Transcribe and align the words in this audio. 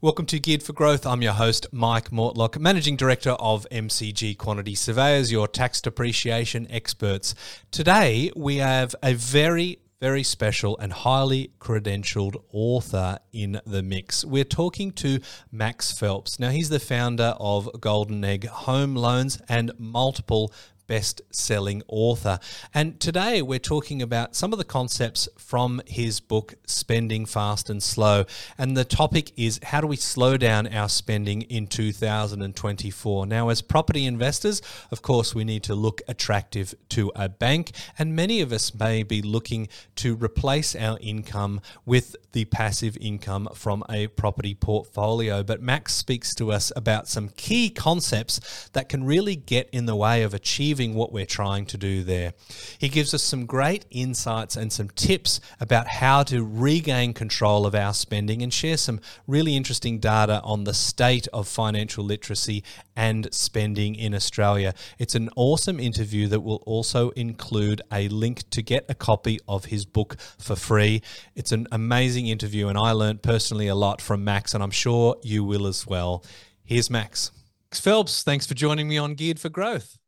Welcome 0.00 0.26
to 0.26 0.38
Geared 0.38 0.62
for 0.62 0.72
Growth. 0.72 1.06
I'm 1.06 1.22
your 1.22 1.32
host, 1.32 1.66
Mike 1.72 2.10
Mortlock, 2.10 2.58
Managing 2.58 2.96
Director 2.96 3.30
of 3.32 3.66
MCG 3.70 4.38
Quantity 4.38 4.74
Surveyors, 4.74 5.30
your 5.30 5.46
tax 5.46 5.80
depreciation 5.80 6.66
experts. 6.70 7.34
Today, 7.70 8.30
we 8.34 8.56
have 8.56 8.94
a 9.02 9.14
very 9.14 9.78
very 10.00 10.22
special 10.22 10.78
and 10.78 10.92
highly 10.92 11.52
credentialed 11.60 12.42
author 12.52 13.18
in 13.32 13.60
the 13.66 13.82
mix. 13.82 14.24
We're 14.24 14.44
talking 14.44 14.92
to 14.92 15.20
Max 15.52 15.92
Phelps. 15.92 16.38
Now, 16.38 16.48
he's 16.48 16.70
the 16.70 16.80
founder 16.80 17.34
of 17.38 17.68
Golden 17.80 18.24
Egg 18.24 18.46
Home 18.46 18.94
Loans 18.94 19.40
and 19.48 19.72
multiple 19.78 20.52
best 20.90 21.22
selling 21.30 21.84
author. 21.86 22.40
And 22.74 22.98
today 22.98 23.42
we're 23.42 23.60
talking 23.60 24.02
about 24.02 24.34
some 24.34 24.52
of 24.52 24.58
the 24.58 24.64
concepts 24.64 25.28
from 25.38 25.80
his 25.86 26.18
book, 26.18 26.56
Spending 26.66 27.26
Fast 27.26 27.70
and 27.70 27.80
Slow. 27.80 28.24
And 28.58 28.76
the 28.76 28.84
topic 28.84 29.30
is 29.38 29.60
how 29.62 29.80
do 29.80 29.86
we 29.86 29.94
slow 29.94 30.36
down 30.36 30.66
our 30.66 30.88
spending 30.88 31.42
in 31.42 31.68
2024? 31.68 33.24
Now, 33.26 33.50
as 33.50 33.62
property 33.62 34.04
investors, 34.04 34.60
of 34.90 35.00
course, 35.00 35.32
we 35.32 35.44
need 35.44 35.62
to 35.62 35.76
look 35.76 36.02
attractive 36.08 36.74
to 36.88 37.12
a 37.14 37.28
bank. 37.28 37.70
And 37.96 38.16
many 38.16 38.40
of 38.40 38.50
us 38.50 38.74
may 38.74 39.04
be 39.04 39.22
looking 39.22 39.68
to 39.94 40.16
replace 40.16 40.74
our 40.74 40.98
income 41.00 41.60
with 41.86 42.16
the 42.32 42.46
passive 42.46 42.98
income 43.00 43.48
from 43.54 43.84
a 43.88 44.08
property 44.08 44.56
portfolio. 44.56 45.44
But 45.44 45.62
Max 45.62 45.94
speaks 45.94 46.34
to 46.34 46.50
us 46.50 46.72
about 46.74 47.06
some 47.06 47.28
key 47.28 47.70
concepts 47.70 48.68
that 48.72 48.88
can 48.88 49.04
really 49.04 49.36
get 49.36 49.70
in 49.70 49.86
the 49.86 49.94
way 49.94 50.24
of 50.24 50.34
achieving 50.34 50.79
achieving 50.80 50.96
what 50.96 51.12
we're 51.12 51.26
trying 51.26 51.66
to 51.66 51.76
do 51.76 52.02
there. 52.02 52.32
He 52.78 52.88
gives 52.88 53.12
us 53.12 53.22
some 53.22 53.44
great 53.44 53.84
insights 53.90 54.56
and 54.56 54.72
some 54.72 54.88
tips 54.90 55.40
about 55.60 55.86
how 55.86 56.22
to 56.24 56.42
regain 56.42 57.12
control 57.12 57.66
of 57.66 57.74
our 57.74 57.92
spending 57.92 58.42
and 58.42 58.52
share 58.52 58.78
some 58.78 59.00
really 59.26 59.56
interesting 59.56 59.98
data 59.98 60.40
on 60.42 60.64
the 60.64 60.72
state 60.72 61.28
of 61.34 61.46
financial 61.46 62.02
literacy 62.02 62.64
and 62.96 63.28
spending 63.32 63.94
in 63.94 64.14
Australia. 64.14 64.72
It's 64.98 65.14
an 65.14 65.28
awesome 65.36 65.78
interview 65.78 66.28
that 66.28 66.40
will 66.40 66.62
also 66.66 67.10
include 67.10 67.82
a 67.92 68.08
link 68.08 68.48
to 68.50 68.62
get 68.62 68.86
a 68.88 68.94
copy 68.94 69.38
of 69.46 69.66
his 69.66 69.84
book 69.84 70.16
for 70.38 70.56
free. 70.56 71.02
It's 71.34 71.52
an 71.52 71.66
amazing 71.70 72.26
interview, 72.26 72.68
and 72.68 72.78
I 72.78 72.92
learned 72.92 73.22
personally 73.22 73.68
a 73.68 73.74
lot 73.74 74.00
from 74.00 74.24
Max, 74.24 74.54
and 74.54 74.62
I'm 74.62 74.70
sure 74.70 75.16
you 75.22 75.44
will 75.44 75.66
as 75.66 75.86
well. 75.86 76.24
Here's 76.64 76.88
Max. 76.88 77.32
Max. 77.72 77.80
Phelps, 77.80 78.22
thanks 78.24 78.46
for 78.46 78.54
joining 78.54 78.88
me 78.88 78.98
on 78.98 79.14
Geared 79.14 79.38
for 79.38 79.48
Growth. 79.48 79.99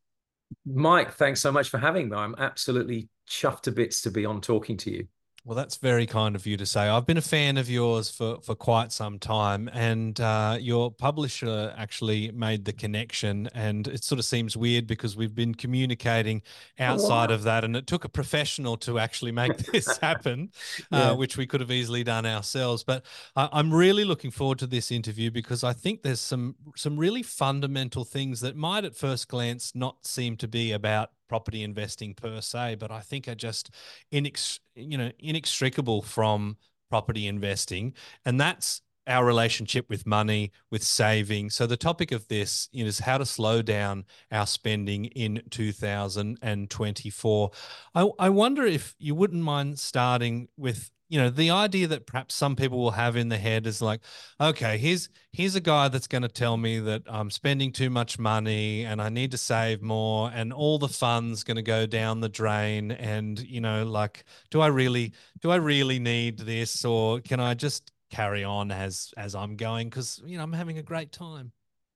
Mike, 0.66 1.12
thanks 1.12 1.40
so 1.40 1.52
much 1.52 1.68
for 1.68 1.78
having 1.78 2.08
me. 2.08 2.16
I'm 2.16 2.34
absolutely 2.38 3.08
chuffed 3.28 3.62
to 3.62 3.72
bits 3.72 4.02
to 4.02 4.10
be 4.10 4.24
on 4.24 4.40
talking 4.40 4.76
to 4.78 4.90
you. 4.90 5.06
Well, 5.44 5.56
that's 5.56 5.76
very 5.76 6.06
kind 6.06 6.36
of 6.36 6.46
you 6.46 6.56
to 6.56 6.64
say. 6.64 6.82
I've 6.82 7.04
been 7.04 7.16
a 7.16 7.20
fan 7.20 7.56
of 7.56 7.68
yours 7.68 8.08
for, 8.08 8.40
for 8.42 8.54
quite 8.54 8.92
some 8.92 9.18
time, 9.18 9.68
and 9.72 10.20
uh, 10.20 10.56
your 10.60 10.92
publisher 10.92 11.74
actually 11.76 12.30
made 12.30 12.64
the 12.64 12.72
connection. 12.72 13.48
And 13.52 13.88
it 13.88 14.04
sort 14.04 14.20
of 14.20 14.24
seems 14.24 14.56
weird 14.56 14.86
because 14.86 15.16
we've 15.16 15.34
been 15.34 15.56
communicating 15.56 16.42
outside 16.78 17.30
oh, 17.30 17.32
wow. 17.32 17.34
of 17.34 17.42
that, 17.42 17.64
and 17.64 17.74
it 17.74 17.88
took 17.88 18.04
a 18.04 18.08
professional 18.08 18.76
to 18.78 19.00
actually 19.00 19.32
make 19.32 19.56
this 19.72 19.98
happen, 19.98 20.52
uh, 20.92 20.96
yeah. 20.96 21.10
uh, 21.10 21.16
which 21.16 21.36
we 21.36 21.44
could 21.44 21.60
have 21.60 21.72
easily 21.72 22.04
done 22.04 22.24
ourselves. 22.24 22.84
But 22.84 23.04
uh, 23.34 23.48
I'm 23.52 23.74
really 23.74 24.04
looking 24.04 24.30
forward 24.30 24.60
to 24.60 24.68
this 24.68 24.92
interview 24.92 25.32
because 25.32 25.64
I 25.64 25.72
think 25.72 26.02
there's 26.02 26.20
some 26.20 26.54
some 26.76 26.96
really 26.96 27.24
fundamental 27.24 28.04
things 28.04 28.42
that 28.42 28.54
might, 28.54 28.84
at 28.84 28.94
first 28.94 29.26
glance, 29.26 29.74
not 29.74 30.06
seem 30.06 30.36
to 30.36 30.46
be 30.46 30.70
about 30.70 31.10
property 31.32 31.62
investing 31.62 32.12
per 32.12 32.42
se, 32.42 32.74
but 32.74 32.90
I 32.90 33.00
think 33.00 33.26
are 33.26 33.34
just 33.34 33.70
inex- 34.12 34.60
you 34.74 34.98
know 34.98 35.10
inextricable 35.18 36.02
from 36.02 36.58
property 36.90 37.26
investing, 37.26 37.94
and 38.26 38.38
that's 38.38 38.82
our 39.06 39.24
relationship 39.24 39.88
with 39.88 40.06
money, 40.06 40.52
with 40.70 40.82
saving. 40.82 41.48
So 41.48 41.66
the 41.66 41.78
topic 41.78 42.12
of 42.12 42.28
this 42.28 42.68
is 42.74 42.98
how 42.98 43.16
to 43.16 43.24
slow 43.24 43.62
down 43.62 44.04
our 44.30 44.46
spending 44.46 45.06
in 45.06 45.40
2024. 45.48 47.50
I, 47.94 48.08
I 48.18 48.28
wonder 48.28 48.66
if 48.66 48.94
you 48.98 49.14
wouldn't 49.14 49.42
mind 49.42 49.78
starting 49.78 50.48
with 50.58 50.90
you 51.12 51.18
know 51.18 51.28
the 51.28 51.50
idea 51.50 51.86
that 51.86 52.06
perhaps 52.06 52.34
some 52.34 52.56
people 52.56 52.78
will 52.78 52.92
have 52.92 53.16
in 53.16 53.28
the 53.28 53.36
head 53.36 53.66
is 53.66 53.82
like 53.82 54.00
okay 54.40 54.78
here's 54.78 55.10
here's 55.30 55.54
a 55.54 55.60
guy 55.60 55.88
that's 55.88 56.06
going 56.06 56.22
to 56.22 56.28
tell 56.28 56.56
me 56.56 56.78
that 56.78 57.02
i'm 57.06 57.30
spending 57.30 57.70
too 57.70 57.90
much 57.90 58.18
money 58.18 58.84
and 58.84 59.02
i 59.02 59.10
need 59.10 59.30
to 59.30 59.36
save 59.36 59.82
more 59.82 60.30
and 60.34 60.54
all 60.54 60.78
the 60.78 60.88
funds 60.88 61.44
going 61.44 61.56
to 61.56 61.62
go 61.62 61.84
down 61.84 62.20
the 62.20 62.30
drain 62.30 62.92
and 62.92 63.40
you 63.40 63.60
know 63.60 63.84
like 63.84 64.24
do 64.50 64.62
i 64.62 64.68
really 64.68 65.12
do 65.42 65.50
i 65.50 65.56
really 65.56 65.98
need 65.98 66.38
this 66.38 66.82
or 66.82 67.20
can 67.20 67.40
i 67.40 67.52
just 67.52 67.92
carry 68.08 68.44
on 68.44 68.70
as 68.70 69.12
as 69.16 69.34
i'm 69.34 69.56
going? 69.56 69.88
Because 69.88 70.22
you 70.24 70.36
know 70.36 70.42
i'm 70.42 70.52
having 70.52 70.78
a 70.78 70.82
great 70.82 71.12
time 71.12 71.52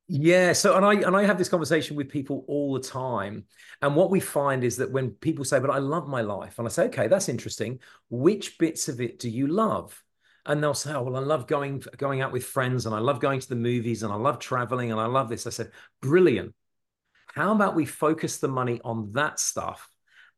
yeah. 0.08 0.52
So, 0.52 0.76
and 0.76 0.84
I 0.84 0.94
and 0.94 1.16
I 1.16 1.24
have 1.24 1.38
this 1.38 1.48
conversation 1.48 1.96
with 1.96 2.08
people 2.08 2.44
all 2.48 2.74
the 2.74 2.80
time, 2.80 3.44
and 3.82 3.96
what 3.96 4.10
we 4.10 4.20
find 4.20 4.62
is 4.62 4.76
that 4.76 4.90
when 4.90 5.10
people 5.10 5.44
say, 5.44 5.58
"But 5.58 5.70
I 5.70 5.78
love 5.78 6.06
my 6.08 6.20
life," 6.20 6.58
and 6.58 6.66
I 6.66 6.70
say, 6.70 6.84
"Okay, 6.86 7.08
that's 7.08 7.28
interesting. 7.28 7.80
Which 8.08 8.58
bits 8.58 8.88
of 8.88 9.00
it 9.00 9.18
do 9.18 9.28
you 9.28 9.48
love?" 9.48 10.02
And 10.44 10.62
they'll 10.62 10.74
say, 10.74 10.92
"Oh, 10.94 11.02
well, 11.02 11.16
I 11.16 11.20
love 11.26 11.46
going 11.48 11.82
going 11.96 12.20
out 12.20 12.32
with 12.32 12.44
friends, 12.44 12.86
and 12.86 12.94
I 12.94 12.98
love 13.00 13.20
going 13.20 13.40
to 13.40 13.48
the 13.48 13.56
movies, 13.56 14.02
and 14.02 14.12
I 14.12 14.16
love 14.16 14.38
traveling, 14.38 14.92
and 14.92 15.00
I 15.00 15.06
love 15.06 15.28
this." 15.28 15.46
I 15.46 15.50
said, 15.50 15.72
"Brilliant. 16.00 16.54
How 17.34 17.52
about 17.52 17.74
we 17.74 17.84
focus 17.86 18.38
the 18.38 18.48
money 18.48 18.80
on 18.84 19.12
that 19.12 19.40
stuff 19.40 19.90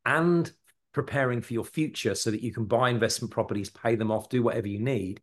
and 0.05 0.51
preparing 0.93 1.43
for 1.43 1.53
your 1.53 1.65
future 1.65 2.15
so 2.15 2.31
that 2.31 2.43
you 2.43 2.53
can 2.53 2.65
buy 2.65 2.91
investment 2.91 3.33
properties, 3.33 3.71
pay 3.71 3.95
them 3.97 4.11
off, 4.11 4.28
do 4.31 4.43
whatever 4.43 4.69
you 4.69 4.81
need." 4.81 5.21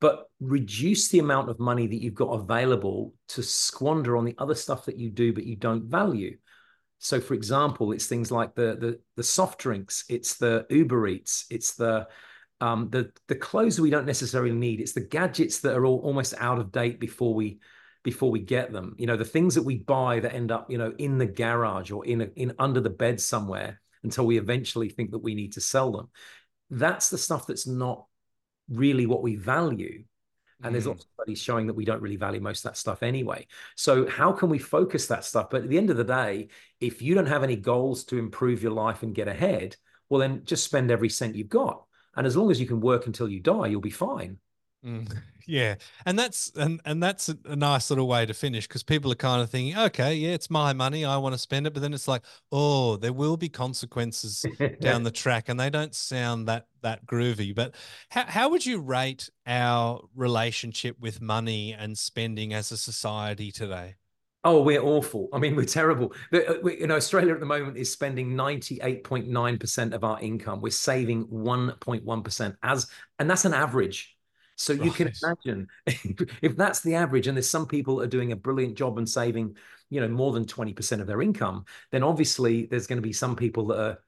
But 0.00 0.30
reduce 0.40 1.08
the 1.08 1.18
amount 1.18 1.50
of 1.50 1.60
money 1.60 1.86
that 1.86 2.02
you've 2.02 2.14
got 2.14 2.30
available 2.30 3.14
to 3.28 3.42
squander 3.42 4.16
on 4.16 4.24
the 4.24 4.34
other 4.38 4.54
stuff 4.54 4.86
that 4.86 4.98
you 4.98 5.10
do 5.10 5.32
but 5.32 5.44
you 5.44 5.56
don't 5.56 5.84
value. 5.84 6.36
So 6.98 7.20
for 7.20 7.34
example 7.34 7.92
it's 7.92 8.06
things 8.06 8.30
like 8.30 8.54
the 8.54 8.76
the, 8.80 9.00
the 9.16 9.22
soft 9.22 9.60
drinks 9.60 10.04
it's 10.08 10.36
the 10.36 10.66
uber 10.70 11.06
eats 11.06 11.46
it's 11.50 11.74
the 11.74 12.08
um, 12.62 12.90
the 12.90 13.10
the 13.26 13.36
clothes 13.36 13.80
we 13.80 13.88
don't 13.88 14.06
necessarily 14.06 14.52
need 14.52 14.80
it's 14.80 14.92
the 14.92 15.06
gadgets 15.06 15.60
that 15.60 15.74
are 15.74 15.86
all 15.86 16.00
almost 16.00 16.34
out 16.38 16.58
of 16.58 16.72
date 16.72 17.00
before 17.00 17.34
we 17.34 17.58
before 18.02 18.30
we 18.30 18.40
get 18.40 18.72
them. 18.72 18.94
You 18.98 19.06
know 19.06 19.16
the 19.16 19.24
things 19.24 19.54
that 19.54 19.62
we 19.62 19.78
buy 19.78 20.20
that 20.20 20.34
end 20.34 20.50
up 20.50 20.70
you 20.70 20.78
know 20.78 20.92
in 20.98 21.18
the 21.18 21.26
garage 21.26 21.90
or 21.90 22.04
in 22.04 22.22
a, 22.22 22.28
in 22.36 22.54
under 22.58 22.80
the 22.80 22.90
bed 22.90 23.20
somewhere 23.20 23.80
until 24.02 24.26
we 24.26 24.38
eventually 24.38 24.88
think 24.88 25.10
that 25.10 25.18
we 25.18 25.34
need 25.34 25.54
to 25.54 25.60
sell 25.60 25.92
them. 25.92 26.08
That's 26.70 27.08
the 27.08 27.18
stuff 27.18 27.46
that's 27.46 27.66
not 27.66 28.04
really 28.70 29.06
what 29.06 29.22
we 29.22 29.36
value. 29.36 30.04
And 30.62 30.74
there's 30.74 30.84
mm. 30.84 30.88
lots 30.88 31.04
of 31.04 31.10
studies 31.14 31.42
showing 31.42 31.66
that 31.66 31.74
we 31.74 31.86
don't 31.86 32.02
really 32.02 32.16
value 32.16 32.40
most 32.40 32.64
of 32.64 32.70
that 32.70 32.76
stuff 32.76 33.02
anyway. 33.02 33.46
So, 33.76 34.06
how 34.06 34.32
can 34.32 34.50
we 34.50 34.58
focus 34.58 35.06
that 35.06 35.24
stuff? 35.24 35.48
But 35.50 35.62
at 35.62 35.70
the 35.70 35.78
end 35.78 35.90
of 35.90 35.96
the 35.96 36.04
day, 36.04 36.48
if 36.80 37.00
you 37.00 37.14
don't 37.14 37.26
have 37.26 37.42
any 37.42 37.56
goals 37.56 38.04
to 38.06 38.18
improve 38.18 38.62
your 38.62 38.72
life 38.72 39.02
and 39.02 39.14
get 39.14 39.26
ahead, 39.26 39.76
well, 40.10 40.20
then 40.20 40.42
just 40.44 40.64
spend 40.64 40.90
every 40.90 41.08
cent 41.08 41.34
you've 41.34 41.48
got. 41.48 41.84
And 42.14 42.26
as 42.26 42.36
long 42.36 42.50
as 42.50 42.60
you 42.60 42.66
can 42.66 42.80
work 42.80 43.06
until 43.06 43.28
you 43.28 43.40
die, 43.40 43.68
you'll 43.68 43.80
be 43.80 43.90
fine. 43.90 44.38
Mm, 44.84 45.14
yeah, 45.46 45.74
and 46.06 46.18
that's 46.18 46.50
and 46.56 46.80
and 46.84 47.02
that's 47.02 47.28
a, 47.28 47.36
a 47.44 47.56
nice 47.56 47.90
little 47.90 48.08
way 48.08 48.24
to 48.24 48.32
finish 48.32 48.66
because 48.66 48.82
people 48.82 49.12
are 49.12 49.16
kind 49.16 49.42
of 49.42 49.50
thinking, 49.50 49.76
okay, 49.76 50.14
yeah, 50.14 50.30
it's 50.30 50.48
my 50.50 50.72
money, 50.72 51.04
I 51.04 51.16
want 51.18 51.34
to 51.34 51.38
spend 51.38 51.66
it, 51.66 51.74
but 51.74 51.82
then 51.82 51.92
it's 51.92 52.08
like, 52.08 52.22
oh, 52.50 52.96
there 52.96 53.12
will 53.12 53.36
be 53.36 53.48
consequences 53.48 54.46
down 54.80 55.02
the 55.04 55.10
track, 55.10 55.48
and 55.48 55.60
they 55.60 55.70
don't 55.70 55.94
sound 55.94 56.48
that 56.48 56.66
that 56.82 57.04
groovy. 57.06 57.54
But 57.54 57.74
how 58.08 58.24
how 58.26 58.48
would 58.50 58.64
you 58.64 58.80
rate 58.80 59.28
our 59.46 60.02
relationship 60.14 60.96
with 60.98 61.20
money 61.20 61.74
and 61.74 61.98
spending 61.98 62.54
as 62.54 62.72
a 62.72 62.76
society 62.76 63.52
today? 63.52 63.96
Oh, 64.42 64.62
we're 64.62 64.80
awful. 64.80 65.28
I 65.34 65.38
mean, 65.38 65.54
we're 65.54 65.66
terrible. 65.66 66.14
Uh, 66.32 66.66
you 66.66 66.86
know, 66.86 66.96
Australia 66.96 67.34
at 67.34 67.40
the 67.40 67.46
moment 67.46 67.76
is 67.76 67.92
spending 67.92 68.30
98.9% 68.30 69.92
of 69.92 70.02
our 70.02 70.18
income. 70.20 70.62
We're 70.62 70.70
saving 70.70 71.26
1.1% 71.26 72.56
as, 72.62 72.86
and 73.18 73.28
that's 73.28 73.44
an 73.44 73.52
average. 73.52 74.16
So 74.60 74.74
you 74.74 74.90
can 74.90 75.10
imagine 75.22 75.68
if 75.86 76.54
that's 76.54 76.82
the 76.82 76.94
average, 76.94 77.26
and 77.26 77.34
there's 77.34 77.48
some 77.48 77.66
people 77.66 77.98
are 78.02 78.06
doing 78.06 78.32
a 78.32 78.36
brilliant 78.36 78.74
job 78.76 78.98
and 78.98 79.08
saving, 79.08 79.56
you 79.88 80.02
know, 80.02 80.08
more 80.08 80.32
than 80.32 80.44
20% 80.44 81.00
of 81.00 81.06
their 81.06 81.22
income, 81.22 81.64
then 81.92 82.02
obviously 82.02 82.66
there's 82.66 82.86
going 82.86 82.98
to 82.98 83.02
be 83.02 83.14
some 83.14 83.36
people 83.36 83.68
that 83.68 83.80
are 83.80 83.98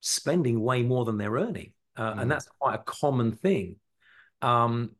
spending 0.00 0.60
way 0.60 0.82
more 0.82 1.06
than 1.06 1.16
they're 1.16 1.32
earning. 1.32 1.72
Uh, 1.96 2.12
mm. 2.12 2.20
And 2.20 2.30
that's 2.30 2.46
quite 2.58 2.74
a 2.74 2.82
common 2.82 3.32
thing. 3.32 3.76
Um, 4.42 4.90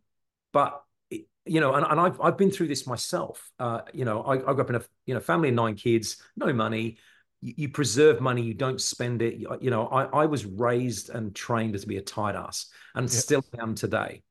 but 0.51 0.83
you 1.11 1.61
know, 1.61 1.75
and, 1.75 1.85
and 1.85 2.01
I've 2.01 2.19
I've 2.19 2.39
been 2.39 2.51
through 2.51 2.69
this 2.69 2.87
myself. 2.87 3.51
Uh, 3.59 3.83
you 3.93 4.07
know, 4.07 4.23
I, 4.23 4.37
I 4.37 4.55
grew 4.55 4.63
up 4.63 4.71
in 4.71 4.77
a 4.77 4.83
you 5.05 5.13
know 5.13 5.21
family 5.21 5.51
of 5.51 5.57
nine 5.57 5.75
kids, 5.75 6.23
no 6.37 6.55
money. 6.55 6.97
You, 7.43 7.55
you 7.59 7.69
preserve 7.69 8.23
money, 8.23 8.41
you 8.41 8.55
don't 8.55 8.81
spend 8.81 9.21
it. 9.21 9.35
You, 9.35 9.59
you 9.61 9.71
know, 9.71 9.89
I, 9.89 10.23
I 10.23 10.27
was 10.27 10.47
raised 10.47 11.11
and 11.11 11.35
trained 11.35 11.79
to 11.79 11.87
be 11.87 11.99
a 11.99 12.03
tight 12.03 12.35
ass, 12.35 12.71
and 12.95 13.05
yep. 13.05 13.11
still 13.11 13.45
am 13.59 13.75
today. 13.75 14.23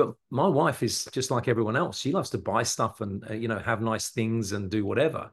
But 0.00 0.14
my 0.30 0.46
wife 0.46 0.82
is 0.82 1.04
just 1.12 1.30
like 1.30 1.46
everyone 1.46 1.76
else. 1.76 1.98
She 1.98 2.10
loves 2.12 2.30
to 2.30 2.38
buy 2.38 2.62
stuff 2.62 3.02
and 3.02 3.22
uh, 3.28 3.34
you 3.34 3.48
know 3.48 3.58
have 3.58 3.82
nice 3.82 4.08
things 4.08 4.52
and 4.52 4.70
do 4.70 4.86
whatever. 4.86 5.30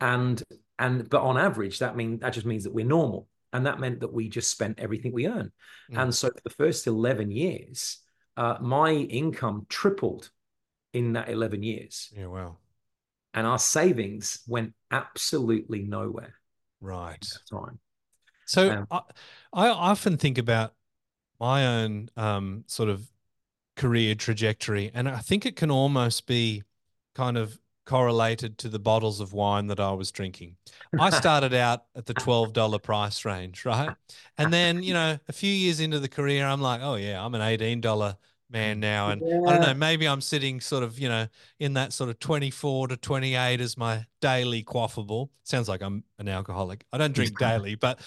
And 0.00 0.42
and 0.78 1.08
but 1.08 1.22
on 1.22 1.38
average, 1.38 1.78
that 1.78 1.94
mean 1.94 2.18
that 2.18 2.32
just 2.32 2.46
means 2.46 2.64
that 2.64 2.74
we're 2.74 2.84
normal. 2.84 3.28
And 3.52 3.64
that 3.66 3.78
meant 3.78 4.00
that 4.00 4.12
we 4.12 4.28
just 4.28 4.50
spent 4.50 4.80
everything 4.80 5.12
we 5.12 5.28
earn. 5.28 5.52
Mm. 5.92 6.02
And 6.02 6.14
so 6.14 6.28
for 6.28 6.40
the 6.42 6.50
first 6.50 6.86
11 6.86 7.30
years, 7.30 7.98
uh, 8.36 8.56
my 8.60 8.90
income 8.92 9.66
tripled 9.68 10.30
in 10.92 11.12
that 11.14 11.28
11 11.30 11.62
years. 11.62 12.12
Yeah, 12.14 12.26
wow. 12.26 12.56
And 13.32 13.46
our 13.46 13.58
savings 13.58 14.40
went 14.46 14.74
absolutely 14.90 15.82
nowhere. 15.82 16.34
Right. 16.80 17.24
Time. 17.50 17.78
So 18.46 18.70
um, 18.70 18.86
I, 18.90 19.00
I 19.52 19.68
often 19.68 20.18
think 20.18 20.38
about 20.38 20.74
my 21.40 21.82
own 21.82 22.10
um, 22.16 22.64
sort 22.66 22.88
of 22.88 23.08
career 23.78 24.14
trajectory, 24.14 24.90
and 24.92 25.08
I 25.08 25.18
think 25.18 25.46
it 25.46 25.56
can 25.56 25.70
almost 25.70 26.26
be 26.26 26.62
kind 27.14 27.38
of 27.38 27.58
correlated 27.88 28.58
to 28.58 28.68
the 28.68 28.78
bottles 28.78 29.18
of 29.18 29.32
wine 29.32 29.68
that 29.68 29.80
I 29.80 29.92
was 29.92 30.10
drinking. 30.10 30.56
I 31.00 31.08
started 31.18 31.54
out 31.54 31.84
at 31.96 32.04
the 32.04 32.12
$12 32.12 32.82
price 32.82 33.24
range, 33.24 33.64
right? 33.64 33.96
And 34.36 34.52
then, 34.52 34.82
you 34.82 34.92
know, 34.92 35.18
a 35.26 35.32
few 35.32 35.50
years 35.50 35.80
into 35.80 35.98
the 35.98 36.08
career, 36.08 36.44
I'm 36.44 36.60
like, 36.60 36.82
oh, 36.82 36.96
yeah, 36.96 37.24
I'm 37.24 37.34
an 37.34 37.40
$18 37.40 38.16
man 38.50 38.78
now. 38.78 39.08
And 39.08 39.22
yeah. 39.24 39.40
I 39.46 39.52
don't 39.52 39.62
know, 39.62 39.74
maybe 39.74 40.06
I'm 40.06 40.20
sitting 40.20 40.60
sort 40.60 40.82
of, 40.82 40.98
you 40.98 41.08
know, 41.08 41.28
in 41.58 41.72
that 41.74 41.94
sort 41.94 42.10
of 42.10 42.18
24 42.18 42.88
to 42.88 42.96
28 42.98 43.58
as 43.58 43.78
my 43.78 44.04
daily 44.20 44.62
quaffable. 44.62 45.30
Sounds 45.44 45.66
like 45.66 45.80
I'm 45.80 46.04
an 46.18 46.28
alcoholic. 46.28 46.84
I 46.92 46.98
don't 46.98 47.14
drink 47.14 47.38
daily, 47.38 47.74
but 47.74 48.00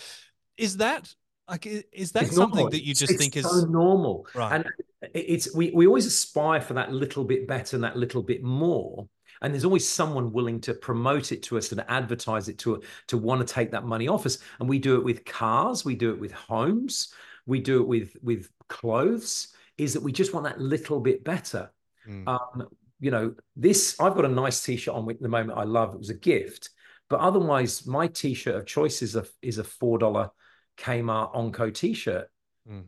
is 0.58 0.78
that 0.78 1.12
like 1.52 1.66
is 1.92 2.14
that 2.14 2.24
it's 2.24 2.36
something 2.36 2.56
normal. 2.56 2.72
that 2.72 2.86
you 2.86 2.94
just 2.94 3.12
it's 3.12 3.22
think 3.22 3.34
so 3.34 3.40
is 3.40 3.66
normal. 3.66 4.26
Right. 4.34 4.56
And 4.56 4.66
it's 5.14 5.54
we, 5.54 5.72
we 5.72 5.86
always 5.86 6.06
aspire 6.06 6.62
for 6.62 6.74
that 6.76 6.94
little 6.94 7.26
bit 7.26 7.48
better 7.48 7.76
and 7.76 7.84
that 7.84 7.98
little 7.98 8.24
bit 8.24 8.42
more. 8.42 9.08
And 9.42 9.54
there's 9.54 9.66
always 9.66 9.88
someone 9.88 10.32
willing 10.32 10.62
to 10.62 10.74
promote 10.74 11.32
it 11.32 11.44
to 11.44 11.58
us 11.58 11.72
and 11.72 11.84
advertise 11.90 12.48
it 12.48 12.58
to 12.60 12.82
to 13.08 13.18
want 13.18 13.46
to 13.46 13.54
take 13.54 13.72
that 13.72 13.84
money 13.84 14.08
off 14.08 14.26
us. 14.26 14.38
And 14.60 14.70
we 14.70 14.80
do 14.80 14.96
it 14.96 15.04
with 15.04 15.26
cars 15.26 15.84
we 15.84 15.96
do 15.96 16.12
it 16.12 16.20
with 16.20 16.32
homes 16.32 17.14
we 17.46 17.60
do 17.60 17.82
it 17.82 17.88
with 17.88 18.16
with 18.22 18.50
clothes 18.70 19.50
is 19.78 19.94
that 19.94 20.04
we 20.04 20.12
just 20.12 20.34
want 20.34 20.46
that 20.46 20.60
little 20.60 21.00
bit 21.00 21.24
better. 21.24 21.72
Mm. 22.08 22.28
um, 22.28 22.68
you 23.00 23.12
know 23.12 23.36
this 23.56 23.96
i've 24.00 24.16
got 24.16 24.26
a 24.26 24.28
nice 24.28 24.64
t-shirt 24.64 24.96
on 24.96 25.08
at 25.08 25.22
the 25.22 25.30
moment 25.30 25.60
i 25.60 25.64
love 25.64 25.94
it 25.94 26.00
was 26.00 26.10
a 26.10 26.16
gift. 26.16 26.70
But 27.10 27.20
otherwise 27.20 27.86
my 27.86 28.08
t-shirt 28.08 28.56
of 28.56 28.66
choice 28.66 29.02
is 29.02 29.18
a 29.18 29.26
is 29.42 29.58
a 29.58 29.64
four 29.66 29.98
dollar 29.98 30.32
Kmart 30.78 31.38
Anko 31.38 31.70
t-shirt 31.70 32.30
mm. 32.70 32.84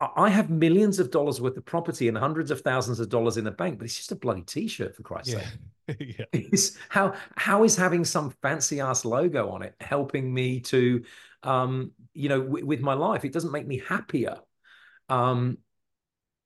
I 0.00 0.28
have 0.28 0.48
millions 0.48 1.00
of 1.00 1.10
dollars 1.10 1.40
worth 1.40 1.56
of 1.56 1.64
property 1.64 2.06
and 2.06 2.16
hundreds 2.16 2.52
of 2.52 2.60
thousands 2.60 3.00
of 3.00 3.08
dollars 3.08 3.36
in 3.36 3.44
the 3.44 3.50
bank, 3.50 3.78
but 3.78 3.84
it's 3.84 3.96
just 3.96 4.12
a 4.12 4.16
bloody 4.16 4.42
t-shirt 4.42 4.94
for 4.94 5.02
Christ's 5.02 5.32
yeah. 5.32 5.40
sake. 5.88 6.16
yeah. 6.18 6.24
It's, 6.52 6.76
how 6.88 7.14
how 7.36 7.64
is 7.64 7.74
having 7.74 8.04
some 8.04 8.30
fancy 8.40 8.80
ass 8.80 9.04
logo 9.04 9.50
on 9.50 9.62
it 9.62 9.74
helping 9.80 10.32
me 10.32 10.60
to, 10.60 11.02
um, 11.42 11.90
you 12.14 12.28
know, 12.28 12.42
w- 12.42 12.64
with 12.64 12.80
my 12.80 12.94
life? 12.94 13.24
It 13.24 13.32
doesn't 13.32 13.50
make 13.50 13.66
me 13.66 13.82
happier. 13.88 14.38
Um, 15.08 15.58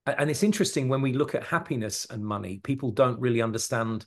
and 0.06 0.31
it's 0.31 0.43
interesting 0.43 0.88
when 0.88 1.02
we 1.02 1.12
look 1.12 1.34
at 1.34 1.44
happiness 1.44 2.06
and 2.08 2.25
money, 2.25 2.58
people 2.62 2.90
don't 2.90 3.20
really 3.20 3.43
understand 3.43 4.06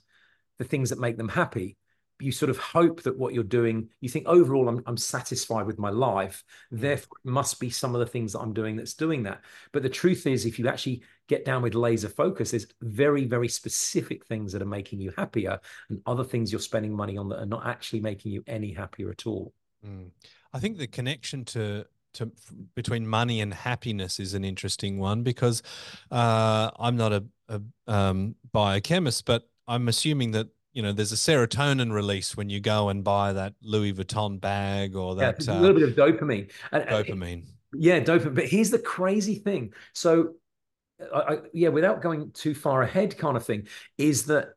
the 0.58 0.64
things 0.64 0.90
that 0.90 0.98
make 0.98 1.16
them 1.16 1.28
happy 1.28 1.76
you 2.20 2.32
sort 2.32 2.50
of 2.50 2.58
hope 2.58 3.02
that 3.02 3.18
what 3.18 3.34
you're 3.34 3.44
doing, 3.44 3.88
you 4.00 4.08
think 4.08 4.26
overall, 4.26 4.68
I'm, 4.68 4.82
I'm 4.86 4.96
satisfied 4.96 5.66
with 5.66 5.78
my 5.78 5.90
life. 5.90 6.44
Mm. 6.72 6.80
Therefore, 6.80 7.18
it 7.24 7.28
must 7.28 7.60
be 7.60 7.70
some 7.70 7.94
of 7.94 8.00
the 8.00 8.06
things 8.06 8.32
that 8.32 8.40
I'm 8.40 8.52
doing 8.52 8.76
that's 8.76 8.94
doing 8.94 9.22
that. 9.24 9.42
But 9.72 9.82
the 9.82 9.88
truth 9.88 10.26
is, 10.26 10.46
if 10.46 10.58
you 10.58 10.68
actually 10.68 11.02
get 11.28 11.44
down 11.44 11.62
with 11.62 11.74
laser 11.74 12.08
focus, 12.08 12.52
there's 12.52 12.66
very, 12.80 13.24
very 13.24 13.48
specific 13.48 14.24
things 14.26 14.52
that 14.52 14.62
are 14.62 14.66
making 14.66 15.00
you 15.00 15.12
happier 15.16 15.60
and 15.88 16.00
other 16.06 16.24
things 16.24 16.50
you're 16.50 16.60
spending 16.60 16.94
money 16.94 17.16
on 17.16 17.28
that 17.28 17.40
are 17.40 17.46
not 17.46 17.66
actually 17.66 18.00
making 18.00 18.32
you 18.32 18.42
any 18.46 18.72
happier 18.72 19.10
at 19.10 19.26
all. 19.26 19.52
Mm. 19.86 20.10
I 20.52 20.58
think 20.58 20.78
the 20.78 20.86
connection 20.86 21.44
to 21.46 21.86
to, 22.14 22.32
between 22.74 23.06
money 23.06 23.42
and 23.42 23.52
happiness 23.52 24.18
is 24.18 24.32
an 24.32 24.42
interesting 24.42 24.98
one 24.98 25.22
because 25.22 25.62
uh, 26.10 26.70
I'm 26.78 26.96
not 26.96 27.12
a, 27.12 27.24
a 27.48 27.60
um, 27.86 28.36
biochemist, 28.52 29.26
but 29.26 29.48
I'm 29.68 29.88
assuming 29.88 30.30
that 30.32 30.48
you 30.76 30.82
know, 30.82 30.92
there's 30.92 31.10
a 31.10 31.16
serotonin 31.16 31.90
release 31.90 32.36
when 32.36 32.50
you 32.50 32.60
go 32.60 32.90
and 32.90 33.02
buy 33.02 33.32
that 33.32 33.54
Louis 33.62 33.94
Vuitton 33.94 34.38
bag 34.38 34.94
or 34.94 35.14
that 35.14 35.42
yeah, 35.42 35.54
a 35.54 35.58
little 35.58 35.82
uh, 35.82 35.86
bit 35.86 35.88
of 35.88 35.96
dopamine. 35.96 36.50
Dopamine. 36.70 37.46
Yeah, 37.72 38.00
dopamine. 38.00 38.34
But 38.34 38.44
here's 38.44 38.68
the 38.68 38.78
crazy 38.78 39.36
thing. 39.36 39.72
So, 39.94 40.34
I, 41.14 41.38
yeah, 41.54 41.70
without 41.70 42.02
going 42.02 42.30
too 42.32 42.54
far 42.54 42.82
ahead, 42.82 43.16
kind 43.16 43.38
of 43.38 43.46
thing, 43.46 43.68
is 43.96 44.26
that 44.26 44.48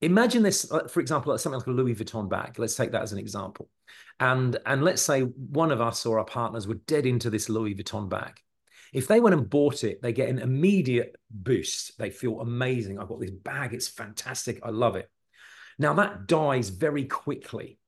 imagine 0.00 0.44
this, 0.44 0.70
uh, 0.70 0.86
for 0.86 1.00
example, 1.00 1.36
something 1.36 1.58
like 1.58 1.66
a 1.66 1.72
Louis 1.72 1.96
Vuitton 1.96 2.30
bag. 2.30 2.56
Let's 2.60 2.76
take 2.76 2.92
that 2.92 3.02
as 3.02 3.12
an 3.12 3.18
example, 3.18 3.68
and 4.20 4.56
and 4.66 4.84
let's 4.84 5.02
say 5.02 5.22
one 5.22 5.72
of 5.72 5.80
us 5.80 6.06
or 6.06 6.20
our 6.20 6.24
partners 6.24 6.68
were 6.68 6.78
dead 6.86 7.06
into 7.06 7.28
this 7.28 7.48
Louis 7.48 7.74
Vuitton 7.74 8.08
bag. 8.08 8.40
If 8.92 9.08
they 9.08 9.18
went 9.18 9.34
and 9.34 9.50
bought 9.50 9.82
it, 9.82 10.00
they 10.00 10.12
get 10.12 10.28
an 10.28 10.38
immediate 10.38 11.16
boost. 11.28 11.98
They 11.98 12.10
feel 12.10 12.40
amazing. 12.40 13.00
I've 13.00 13.08
got 13.08 13.18
this 13.18 13.32
bag. 13.32 13.74
It's 13.74 13.88
fantastic. 13.88 14.60
I 14.62 14.70
love 14.70 14.94
it. 14.94 15.10
Now 15.80 15.94
that 15.94 16.26
dies 16.26 16.68
very 16.68 17.04
quickly. 17.04 17.78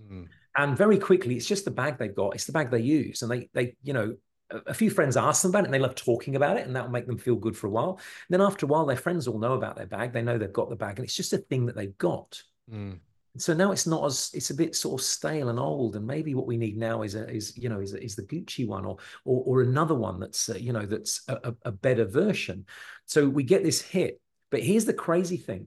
Mm. 0.00 0.28
And 0.56 0.76
very 0.76 0.98
quickly, 0.98 1.36
it's 1.36 1.46
just 1.46 1.66
the 1.66 1.70
bag 1.70 1.98
they've 1.98 2.14
got. 2.14 2.34
It's 2.34 2.46
the 2.46 2.52
bag 2.52 2.70
they 2.70 2.80
use. 2.80 3.20
And 3.20 3.30
they, 3.30 3.50
they, 3.52 3.76
you 3.82 3.92
know, 3.92 4.16
a, 4.50 4.56
a 4.68 4.74
few 4.74 4.88
friends 4.88 5.18
ask 5.18 5.42
them 5.42 5.50
about 5.50 5.64
it 5.64 5.64
and 5.66 5.74
they 5.74 5.78
love 5.78 5.94
talking 5.94 6.34
about 6.34 6.56
it, 6.56 6.66
and 6.66 6.74
that 6.74 6.84
will 6.84 6.92
make 6.92 7.06
them 7.06 7.18
feel 7.18 7.36
good 7.36 7.54
for 7.54 7.66
a 7.66 7.70
while. 7.70 8.00
And 8.28 8.30
then 8.30 8.40
after 8.40 8.64
a 8.64 8.68
while, 8.68 8.86
their 8.86 8.96
friends 8.96 9.28
all 9.28 9.38
know 9.38 9.52
about 9.52 9.76
their 9.76 9.86
bag. 9.86 10.12
They 10.12 10.22
know 10.22 10.38
they've 10.38 10.52
got 10.52 10.70
the 10.70 10.76
bag, 10.76 10.98
and 10.98 11.04
it's 11.04 11.16
just 11.16 11.34
a 11.34 11.38
thing 11.38 11.66
that 11.66 11.76
they've 11.76 11.96
got. 11.98 12.42
Mm. 12.72 13.00
So 13.38 13.52
now 13.52 13.70
it's 13.70 13.86
not 13.86 14.06
as 14.06 14.30
it's 14.32 14.48
a 14.48 14.54
bit 14.54 14.74
sort 14.74 14.98
of 14.98 15.04
stale 15.04 15.50
and 15.50 15.58
old, 15.58 15.96
and 15.96 16.06
maybe 16.06 16.34
what 16.34 16.46
we 16.46 16.56
need 16.56 16.78
now 16.78 17.02
is 17.02 17.14
a, 17.14 17.28
is 17.28 17.54
you 17.56 17.68
know 17.68 17.80
is 17.80 17.92
is 17.92 18.16
the 18.16 18.22
Gucci 18.22 18.66
one 18.66 18.86
or 18.86 18.96
or, 19.26 19.42
or 19.44 19.62
another 19.62 19.94
one 19.94 20.18
that's 20.18 20.48
uh, 20.48 20.54
you 20.54 20.72
know 20.72 20.86
that's 20.86 21.20
a, 21.28 21.54
a 21.66 21.72
better 21.72 22.06
version. 22.06 22.64
So 23.04 23.28
we 23.28 23.42
get 23.42 23.62
this 23.62 23.82
hit, 23.82 24.22
but 24.50 24.62
here's 24.62 24.86
the 24.86 24.94
crazy 24.94 25.36
thing: 25.36 25.66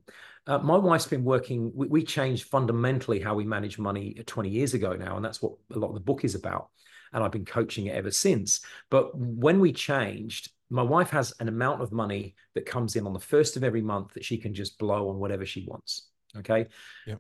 uh, 0.50 0.58
my 0.58 0.76
wife's 0.76 1.06
been 1.06 1.24
working, 1.24 1.72
we, 1.76 1.88
we, 1.88 2.04
changed 2.04 2.46
fundamentally 2.46 3.20
how 3.20 3.36
we 3.36 3.46
manage 3.46 3.78
money 3.78 4.16
20 4.26 4.50
years 4.50 4.74
ago 4.74 4.94
now. 4.94 5.16
And 5.16 5.24
that's 5.24 5.44
what 5.44 5.54
a 5.74 5.78
lot 5.78 5.90
of 5.90 5.94
the 5.94 6.00
book 6.00 6.26
is 6.26 6.34
about. 6.34 6.70
And 7.14 7.24
I've 7.24 7.32
been 7.32 7.46
coaching 7.46 7.86
it 7.86 7.96
ever 7.96 8.10
since. 8.10 8.62
But 8.90 9.16
when 9.16 9.60
we 9.60 9.72
changed, 9.72 10.50
my 10.72 10.82
wife 10.82 11.12
has 11.12 11.34
an 11.40 11.50
amount 11.50 11.84
of 11.84 11.92
money 11.92 12.36
that 12.56 12.66
comes 12.66 12.96
in 12.96 13.06
on 13.06 13.14
the 13.14 13.20
first 13.20 13.58
of 13.58 13.64
every 13.64 13.84
month 13.84 14.16
that 14.16 14.26
she 14.26 14.38
can 14.38 14.56
just 14.56 14.80
blow 14.80 15.10
on 15.10 15.20
whatever 15.20 15.46
she 15.46 15.66
wants. 15.68 16.08
Okay. 16.36 16.66
Yeah. 17.06 17.16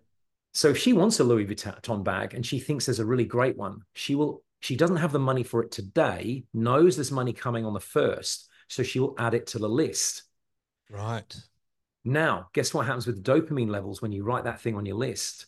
So 0.55 0.69
if 0.69 0.77
she 0.79 0.93
wants 0.93 1.19
a 1.19 1.23
Louis 1.23 1.45
Vuitton 1.45 2.03
bag 2.03 2.33
and 2.33 2.43
she 2.43 2.59
thinks 2.59 2.87
there's 2.87 2.99
a 2.99 3.05
really 3.05 3.25
great 3.25 3.57
one, 3.57 3.83
she 3.93 4.15
will, 4.15 4.43
she 4.59 4.75
doesn't 4.75 4.97
have 4.97 5.11
the 5.11 5.19
money 5.19 5.43
for 5.43 5.63
it 5.63 5.69
today, 5.71 6.45
knows 6.55 6.95
there's 6.95 7.11
money 7.11 7.33
coming 7.33 7.63
on 7.63 7.75
the 7.75 7.79
first. 7.79 8.49
So 8.69 8.81
she 8.81 8.99
will 8.99 9.13
add 9.19 9.35
it 9.35 9.45
to 9.47 9.59
the 9.59 9.69
list. 9.69 10.23
Right. 10.89 11.35
Now, 12.09 12.49
guess 12.53 12.73
what 12.73 12.85
happens 12.85 13.05
with 13.05 13.23
dopamine 13.23 13.69
levels 13.69 14.01
when 14.01 14.11
you 14.11 14.23
write 14.23 14.43
that 14.45 14.59
thing 14.59 14.75
on 14.75 14.85
your 14.85 14.97
list? 14.97 15.45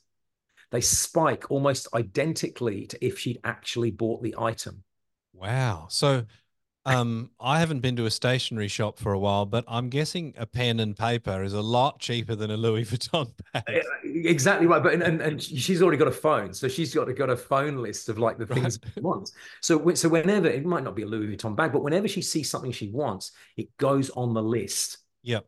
They 0.69 0.81
spike 0.81 1.49
almost 1.49 1.87
identically 1.93 2.85
to 2.87 3.05
if 3.05 3.19
she'd 3.19 3.39
actually 3.43 3.91
bought 3.91 4.21
the 4.21 4.35
item. 4.37 4.83
Wow. 5.33 5.87
So 5.89 6.25
um, 6.85 7.31
I 7.39 7.59
haven't 7.59 7.79
been 7.79 7.95
to 7.97 8.05
a 8.05 8.11
stationery 8.11 8.67
shop 8.67 8.97
for 8.97 9.11
a 9.11 9.19
while, 9.19 9.45
but 9.45 9.63
I'm 9.67 9.89
guessing 9.89 10.33
a 10.37 10.45
pen 10.45 10.79
and 10.79 10.95
paper 10.95 11.43
is 11.43 11.53
a 11.53 11.61
lot 11.61 11.99
cheaper 11.99 12.35
than 12.35 12.51
a 12.51 12.57
Louis 12.57 12.85
Vuitton 12.85 13.31
bag. 13.53 13.63
Eh, 13.67 13.81
exactly 14.03 14.67
right. 14.67 14.81
But 14.81 14.93
and, 14.93 15.03
and, 15.03 15.21
and 15.21 15.41
she's 15.41 15.81
already 15.81 15.97
got 15.97 16.07
a 16.07 16.11
phone, 16.11 16.53
so 16.53 16.67
she's 16.67 16.93
got 16.93 17.09
a, 17.09 17.13
got 17.13 17.29
a 17.29 17.37
phone 17.37 17.77
list 17.77 18.07
of 18.07 18.17
like 18.17 18.37
the 18.37 18.45
things 18.45 18.79
right. 18.83 18.93
she 18.93 18.99
wants. 19.01 19.33
So 19.61 19.93
so 19.93 20.09
whenever 20.09 20.47
it 20.47 20.65
might 20.65 20.83
not 20.83 20.95
be 20.95 21.01
a 21.01 21.07
Louis 21.07 21.35
Vuitton 21.35 21.55
bag, 21.55 21.73
but 21.73 21.83
whenever 21.83 22.07
she 22.07 22.21
sees 22.21 22.49
something 22.49 22.71
she 22.71 22.89
wants, 22.89 23.31
it 23.57 23.75
goes 23.77 24.09
on 24.11 24.33
the 24.33 24.43
list. 24.43 24.99
Yep. 25.23 25.45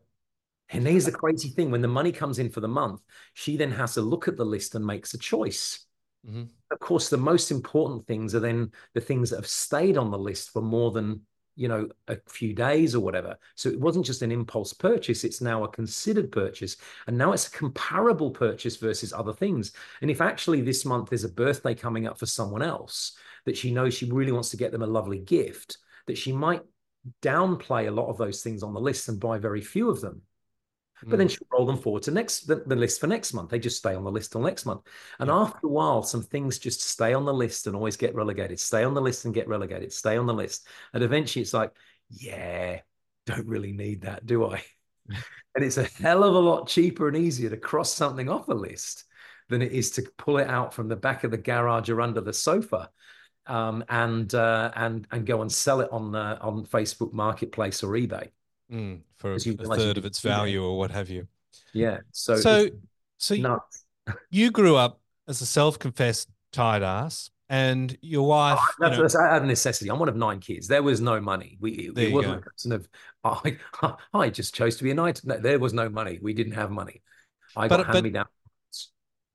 And 0.74 0.86
here's 0.86 1.04
the 1.04 1.12
crazy 1.12 1.48
thing 1.48 1.70
when 1.70 1.82
the 1.82 1.88
money 1.88 2.12
comes 2.12 2.38
in 2.38 2.50
for 2.50 2.60
the 2.60 2.68
month, 2.68 3.00
she 3.32 3.56
then 3.56 3.70
has 3.70 3.94
to 3.94 4.00
look 4.00 4.28
at 4.28 4.36
the 4.36 4.44
list 4.44 4.74
and 4.74 4.84
makes 4.84 5.14
a 5.14 5.18
choice. 5.18 5.86
Mm-hmm. 6.28 6.44
Of 6.70 6.78
course, 6.80 7.08
the 7.08 7.16
most 7.16 7.50
important 7.50 8.06
things 8.06 8.34
are 8.34 8.40
then 8.40 8.72
the 8.94 9.00
things 9.00 9.30
that 9.30 9.36
have 9.36 9.46
stayed 9.46 9.96
on 9.96 10.10
the 10.10 10.18
list 10.18 10.50
for 10.50 10.62
more 10.62 10.90
than 10.90 11.20
you 11.56 11.68
know 11.68 11.88
a 12.08 12.16
few 12.28 12.52
days 12.52 12.96
or 12.96 13.00
whatever 13.00 13.36
so 13.54 13.68
it 13.68 13.78
wasn't 13.78 14.04
just 14.04 14.22
an 14.22 14.32
impulse 14.32 14.72
purchase 14.72 15.22
it's 15.22 15.40
now 15.40 15.62
a 15.62 15.68
considered 15.68 16.32
purchase 16.32 16.76
and 17.06 17.16
now 17.16 17.32
it's 17.32 17.46
a 17.46 17.50
comparable 17.52 18.28
purchase 18.28 18.74
versus 18.76 19.12
other 19.12 19.32
things 19.32 19.70
and 20.02 20.10
if 20.10 20.20
actually 20.20 20.60
this 20.60 20.84
month 20.84 21.10
there's 21.10 21.22
a 21.22 21.28
birthday 21.28 21.72
coming 21.72 22.08
up 22.08 22.18
for 22.18 22.26
someone 22.26 22.60
else 22.60 23.16
that 23.44 23.56
she 23.56 23.70
knows 23.70 23.94
she 23.94 24.10
really 24.10 24.32
wants 24.32 24.48
to 24.48 24.56
get 24.56 24.72
them 24.72 24.82
a 24.82 24.86
lovely 24.86 25.20
gift 25.20 25.78
that 26.08 26.18
she 26.18 26.32
might 26.32 26.62
downplay 27.22 27.86
a 27.86 27.92
lot 27.92 28.08
of 28.08 28.18
those 28.18 28.42
things 28.42 28.64
on 28.64 28.74
the 28.74 28.80
list 28.80 29.08
and 29.08 29.20
buy 29.20 29.38
very 29.38 29.60
few 29.60 29.90
of 29.90 30.00
them 30.00 30.22
but 31.06 31.18
then 31.18 31.28
mm. 31.28 31.30
she'll 31.30 31.46
roll 31.52 31.66
them 31.66 31.76
forward 31.76 32.02
to 32.04 32.10
next 32.10 32.46
the, 32.46 32.56
the, 32.66 32.76
list 32.76 33.00
for 33.00 33.06
next 33.06 33.32
month. 33.32 33.50
They 33.50 33.58
just 33.58 33.78
stay 33.78 33.94
on 33.94 34.04
the 34.04 34.10
list 34.10 34.32
till 34.32 34.40
next 34.40 34.66
month. 34.66 34.82
And 35.18 35.28
yeah. 35.28 35.36
after 35.36 35.66
a 35.66 35.70
while, 35.70 36.02
some 36.02 36.22
things 36.22 36.58
just 36.58 36.80
stay 36.82 37.14
on 37.14 37.24
the 37.24 37.34
list 37.34 37.66
and 37.66 37.76
always 37.76 37.96
get 37.96 38.14
relegated. 38.14 38.60
Stay 38.60 38.84
on 38.84 38.94
the 38.94 39.00
list 39.00 39.24
and 39.24 39.34
get 39.34 39.48
relegated. 39.48 39.92
Stay 39.92 40.16
on 40.16 40.26
the 40.26 40.34
list. 40.34 40.66
And 40.92 41.02
eventually 41.02 41.42
it's 41.42 41.54
like, 41.54 41.72
yeah, 42.10 42.80
don't 43.26 43.46
really 43.46 43.72
need 43.72 44.02
that, 44.02 44.26
do 44.26 44.44
I? 44.46 44.62
and 45.08 45.64
it's 45.64 45.78
a 45.78 45.84
hell 45.84 46.24
of 46.24 46.34
a 46.34 46.38
lot 46.38 46.68
cheaper 46.68 47.08
and 47.08 47.16
easier 47.16 47.50
to 47.50 47.56
cross 47.56 47.92
something 47.92 48.28
off 48.28 48.48
a 48.48 48.54
list 48.54 49.04
than 49.48 49.62
it 49.62 49.72
is 49.72 49.90
to 49.92 50.02
pull 50.16 50.38
it 50.38 50.48
out 50.48 50.72
from 50.72 50.88
the 50.88 50.96
back 50.96 51.24
of 51.24 51.30
the 51.30 51.36
garage 51.36 51.90
or 51.90 52.00
under 52.00 52.20
the 52.20 52.32
sofa. 52.32 52.90
Um, 53.46 53.84
and 53.90 54.34
uh, 54.34 54.72
and 54.74 55.06
and 55.10 55.26
go 55.26 55.42
and 55.42 55.52
sell 55.52 55.82
it 55.82 55.92
on 55.92 56.14
uh, 56.14 56.38
on 56.40 56.64
Facebook 56.64 57.12
Marketplace 57.12 57.82
or 57.82 57.92
eBay. 57.92 58.30
Mm, 58.70 59.00
for 59.16 59.34
a 59.34 59.38
third 59.38 59.98
of 59.98 60.04
its 60.04 60.20
value 60.20 60.64
or 60.64 60.76
what 60.76 60.90
have 60.90 61.10
you. 61.10 61.26
Yeah. 61.72 61.98
So 62.12 62.36
so 62.36 62.68
so 63.18 63.34
you, 63.34 63.58
you 64.30 64.50
grew 64.50 64.76
up 64.76 65.00
as 65.28 65.40
a 65.40 65.46
self-confessed 65.46 66.28
tight 66.52 66.82
ass 66.82 67.30
and 67.48 67.96
your 68.00 68.26
wife 68.26 68.58
oh, 68.60 68.66
that's, 68.78 68.92
you 68.92 68.96
know, 68.96 69.02
that's 69.02 69.16
out 69.16 69.42
of 69.42 69.44
necessity. 69.44 69.90
I'm 69.90 69.98
one 69.98 70.08
of 70.08 70.16
nine 70.16 70.40
kids. 70.40 70.66
There 70.66 70.82
was 70.82 71.00
no 71.00 71.20
money. 71.20 71.58
We 71.60 71.92
it, 71.96 72.12
wasn't 72.12 72.44
go. 72.44 72.74
of 72.74 72.88
I, 73.24 73.58
I 74.14 74.30
just 74.30 74.54
chose 74.54 74.76
to 74.76 74.84
be 74.84 74.90
a 74.90 74.94
knight. 74.94 75.20
No, 75.24 75.38
there 75.38 75.58
was 75.58 75.72
no 75.72 75.88
money. 75.88 76.18
We 76.22 76.32
didn't 76.32 76.54
have 76.54 76.70
money. 76.70 77.02
I 77.56 77.68
but, 77.68 77.78
got 77.78 77.94
hand 77.94 78.04
me 78.04 78.10
down 78.10 78.26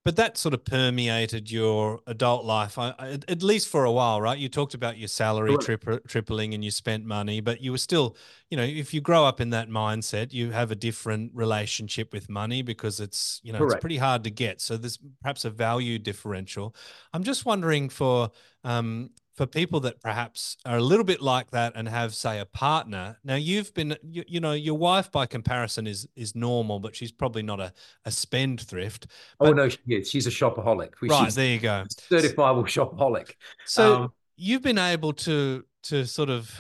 but 0.05 0.15
that 0.15 0.37
sort 0.37 0.53
of 0.53 0.63
permeated 0.63 1.51
your 1.51 1.99
adult 2.07 2.45
life, 2.45 2.77
I, 2.77 2.93
at 3.27 3.43
least 3.43 3.67
for 3.67 3.83
a 3.83 3.91
while, 3.91 4.21
right? 4.21 4.37
You 4.37 4.47
talked 4.47 4.73
about 4.73 4.97
your 4.97 5.09
salary 5.09 5.57
tri- 5.57 5.99
tripling 6.07 6.53
and 6.53 6.63
you 6.63 6.71
spent 6.71 7.05
money, 7.05 7.41
but 7.41 7.61
you 7.61 7.71
were 7.71 7.77
still, 7.77 8.15
you 8.49 8.55
know, 8.55 8.63
if 8.63 8.93
you 8.93 9.01
grow 9.01 9.25
up 9.25 9.41
in 9.41 9.49
that 9.49 9.69
mindset, 9.69 10.31
you 10.31 10.51
have 10.51 10.71
a 10.71 10.75
different 10.75 11.31
relationship 11.33 12.13
with 12.13 12.29
money 12.29 12.61
because 12.61 13.01
it's, 13.01 13.41
you 13.43 13.51
know, 13.51 13.59
Correct. 13.59 13.73
it's 13.73 13.81
pretty 13.81 13.97
hard 13.97 14.23
to 14.23 14.29
get. 14.29 14.61
So 14.61 14.77
there's 14.77 14.97
perhaps 15.21 15.43
a 15.43 15.49
value 15.49 15.99
differential. 15.99 16.73
I'm 17.13 17.23
just 17.23 17.45
wondering 17.45 17.89
for 17.89 18.31
um, 18.63 19.09
for 19.39 19.45
people 19.45 19.79
that 19.79 20.01
perhaps 20.01 20.57
are 20.65 20.75
a 20.75 20.81
little 20.81 21.05
bit 21.05 21.21
like 21.21 21.49
that 21.51 21.71
and 21.73 21.87
have 21.87 22.13
say 22.13 22.41
a 22.41 22.45
partner 22.45 23.17
now 23.23 23.35
you've 23.35 23.73
been 23.73 23.95
you, 24.03 24.21
you 24.27 24.41
know 24.41 24.51
your 24.51 24.77
wife 24.77 25.09
by 25.13 25.25
comparison 25.25 25.87
is 25.87 26.05
is 26.17 26.35
normal 26.35 26.77
but 26.77 26.93
she's 26.93 27.09
probably 27.09 27.41
not 27.41 27.61
a, 27.61 27.71
a 28.03 28.11
spendthrift 28.11 29.07
oh, 29.39 29.45
but, 29.45 29.47
oh 29.47 29.53
no 29.53 29.69
she 29.69 29.77
is. 29.87 30.09
She's 30.09 30.27
a 30.27 30.29
shopaholic. 30.29 30.89
Right 31.01 31.31
there 31.31 31.53
you 31.53 31.59
go. 31.59 31.85
certifiable 32.11 32.65
shopaholic. 32.65 33.31
So 33.65 33.95
um, 33.95 34.13
you've 34.35 34.61
been 34.61 34.77
able 34.77 35.13
to 35.13 35.63
to 35.83 36.05
sort 36.05 36.29
of 36.29 36.53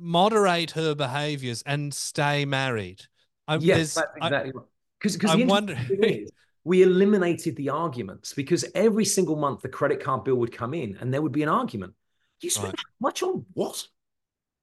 moderate 0.00 0.72
her 0.72 0.96
behaviors 0.96 1.62
and 1.64 1.94
stay 1.94 2.44
married. 2.44 3.02
I, 3.46 3.58
yes 3.58 3.94
that's 3.94 4.08
exactly 4.16 4.52
because 4.98 5.16
because 5.16 5.30
i'm 5.30 5.46
wondering 5.46 6.26
we 6.64 6.82
eliminated 6.82 7.56
the 7.56 7.68
arguments 7.68 8.34
because 8.34 8.64
every 8.74 9.04
single 9.04 9.36
month 9.36 9.62
the 9.62 9.68
credit 9.68 10.02
card 10.02 10.24
bill 10.24 10.36
would 10.36 10.52
come 10.52 10.74
in 10.74 10.96
and 11.00 11.14
there 11.14 11.22
would 11.22 11.32
be 11.32 11.42
an 11.42 11.48
argument 11.48 11.94
you 12.44 12.50
spend 12.50 12.68
right. 12.68 12.84
much 13.00 13.22
on 13.22 13.44
what? 13.52 13.86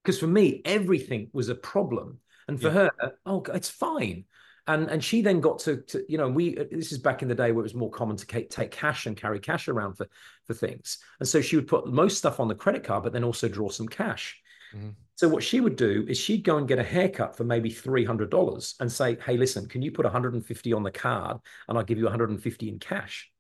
Because 0.04 0.20
for 0.20 0.28
me, 0.28 0.62
everything 0.66 1.30
was 1.34 1.50
a 1.50 1.56
problem. 1.56 2.20
And 2.48 2.60
for 2.62 2.68
yeah. 2.68 2.90
her, 3.00 3.14
oh, 3.26 3.44
it's 3.54 3.70
fine. 3.70 4.26
And 4.68 4.90
and 4.90 5.04
she 5.04 5.22
then 5.22 5.40
got 5.40 5.60
to, 5.60 5.78
to 5.78 6.04
you 6.10 6.18
know 6.18 6.28
we 6.28 6.56
this 6.56 6.92
is 6.92 6.98
back 6.98 7.22
in 7.22 7.30
the 7.30 7.36
day 7.36 7.52
where 7.52 7.62
it 7.62 7.64
was 7.64 7.74
more 7.74 7.90
common 7.90 8.18
to 8.18 8.26
take 8.26 8.72
cash 8.72 9.06
and 9.06 9.16
carry 9.16 9.40
cash 9.40 9.70
around 9.70 9.96
for 9.96 10.08
for 10.46 10.54
things. 10.54 11.00
And 11.20 11.28
so 11.28 11.42
she 11.42 11.56
would 11.56 11.68
put 11.68 11.88
most 11.88 12.18
stuff 12.18 12.40
on 12.40 12.50
the 12.50 12.56
credit 12.56 12.84
card, 12.84 13.04
but 13.04 13.14
then 13.14 13.24
also 13.24 13.48
draw 13.48 13.70
some 13.70 13.88
cash. 13.88 14.42
Mm-hmm. 14.76 14.90
So 15.16 15.28
what 15.28 15.44
she 15.44 15.62
would 15.62 15.78
do 15.78 16.06
is 16.08 16.18
she'd 16.18 16.44
go 16.44 16.58
and 16.58 16.68
get 16.68 16.80
a 16.80 16.84
haircut 16.84 17.36
for 17.36 17.44
maybe 17.44 17.70
three 17.70 18.04
hundred 18.04 18.30
dollars 18.30 18.76
and 18.80 18.92
say, 18.92 19.18
"Hey, 19.26 19.38
listen, 19.38 19.68
can 19.68 19.82
you 19.82 19.92
put 19.92 20.06
one 20.06 20.12
hundred 20.12 20.34
and 20.34 20.46
fifty 20.46 20.74
on 20.74 20.84
the 20.84 20.92
card, 20.92 21.38
and 21.68 21.78
I'll 21.78 21.84
give 21.84 21.98
you 21.98 22.04
one 22.04 22.12
hundred 22.12 22.30
and 22.30 22.42
fifty 22.42 22.68
in 22.70 22.78
cash." 22.78 23.32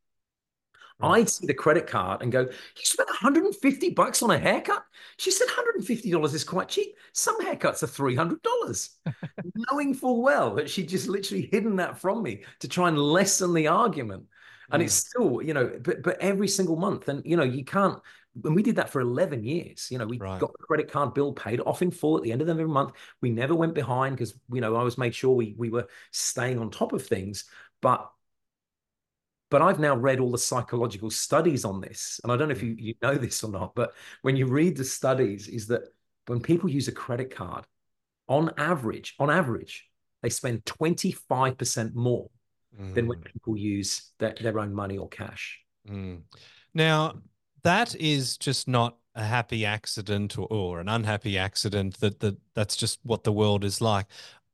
I'd 0.99 1.29
see 1.29 1.45
the 1.45 1.53
credit 1.53 1.87
card 1.87 2.21
and 2.21 2.31
go, 2.31 2.41
You 2.41 2.83
spent 2.83 3.09
150 3.09 3.91
bucks 3.91 4.23
on 4.23 4.31
a 4.31 4.37
haircut? 4.37 4.83
She 5.17 5.31
said 5.31 5.47
$150 5.47 6.33
is 6.33 6.43
quite 6.43 6.69
cheap. 6.69 6.95
Some 7.13 7.39
haircuts 7.41 7.83
are 7.83 7.87
$300. 7.87 8.89
Knowing 9.71 9.93
full 9.93 10.23
well 10.23 10.55
that 10.55 10.69
she'd 10.69 10.89
just 10.89 11.07
literally 11.07 11.49
hidden 11.51 11.75
that 11.77 11.99
from 11.99 12.23
me 12.23 12.43
to 12.61 12.67
try 12.67 12.87
and 12.87 12.97
lessen 12.97 13.53
the 13.53 13.67
argument. 13.67 14.25
And 14.71 14.81
mm. 14.81 14.85
it's 14.85 14.95
still, 14.95 15.41
you 15.41 15.53
know, 15.53 15.71
but 15.81 16.01
but 16.01 16.19
every 16.19 16.47
single 16.47 16.75
month. 16.75 17.07
And 17.09 17.23
you 17.25 17.37
know, 17.37 17.43
you 17.43 17.63
can't 17.63 17.99
and 18.43 18.55
we 18.55 18.63
did 18.63 18.75
that 18.75 18.89
for 18.89 19.01
11 19.01 19.43
years. 19.43 19.87
You 19.89 19.97
know, 19.97 20.05
we 20.05 20.17
right. 20.17 20.39
got 20.39 20.51
the 20.51 20.63
credit 20.63 20.91
card 20.91 21.13
bill 21.13 21.33
paid 21.33 21.59
off 21.61 21.81
in 21.81 21.91
full 21.91 22.17
at 22.17 22.23
the 22.23 22.31
end 22.31 22.41
of 22.41 22.49
every 22.49 22.67
month. 22.67 22.93
We 23.21 23.29
never 23.29 23.55
went 23.55 23.73
behind 23.73 24.15
because, 24.15 24.33
you 24.51 24.61
know, 24.61 24.75
I 24.75 24.79
always 24.79 24.97
made 24.97 25.15
sure 25.15 25.35
we 25.35 25.55
we 25.57 25.69
were 25.69 25.87
staying 26.11 26.59
on 26.59 26.69
top 26.69 26.93
of 26.93 27.05
things. 27.05 27.45
But 27.81 28.09
but 29.49 29.61
I've 29.61 29.79
now 29.79 29.95
read 29.95 30.19
all 30.19 30.31
the 30.31 30.37
psychological 30.37 31.09
studies 31.09 31.63
on 31.63 31.81
this. 31.81 32.19
And 32.23 32.31
I 32.31 32.37
don't 32.37 32.49
know 32.49 32.55
if 32.55 32.61
mm. 32.61 32.77
you, 32.79 32.87
you 32.87 32.93
know 33.01 33.15
this 33.15 33.43
or 33.43 33.51
not, 33.51 33.75
but 33.75 33.93
when 34.21 34.35
you 34.35 34.47
read 34.47 34.75
the 34.75 34.83
studies, 34.83 35.47
is 35.47 35.67
that 35.67 35.83
when 36.27 36.41
people 36.41 36.69
use 36.69 36.87
a 36.87 36.91
credit 36.91 37.33
card, 37.33 37.65
on 38.27 38.51
average, 38.57 39.15
on 39.19 39.29
average, 39.29 39.85
they 40.21 40.29
spend 40.29 40.65
25% 40.65 41.95
more 41.95 42.29
mm. 42.79 42.93
than 42.93 43.07
when 43.07 43.19
mm. 43.19 43.25
people 43.25 43.57
use 43.57 44.11
their, 44.19 44.35
their 44.41 44.59
own 44.59 44.73
money 44.73 44.97
or 44.97 45.07
cash. 45.07 45.59
Mm. 45.89 46.23
Now, 46.73 47.15
that 47.63 47.95
is 47.95 48.37
just 48.37 48.67
not 48.67 48.97
a 49.15 49.23
happy 49.23 49.65
accident 49.65 50.37
or, 50.37 50.47
or 50.47 50.79
an 50.79 50.89
unhappy 50.89 51.37
accident 51.37 51.99
that, 52.01 52.19
that 52.19 52.37
that's 52.53 52.75
just 52.75 52.99
what 53.03 53.23
the 53.23 53.31
world 53.31 53.63
is 53.63 53.81
like. 53.81 54.05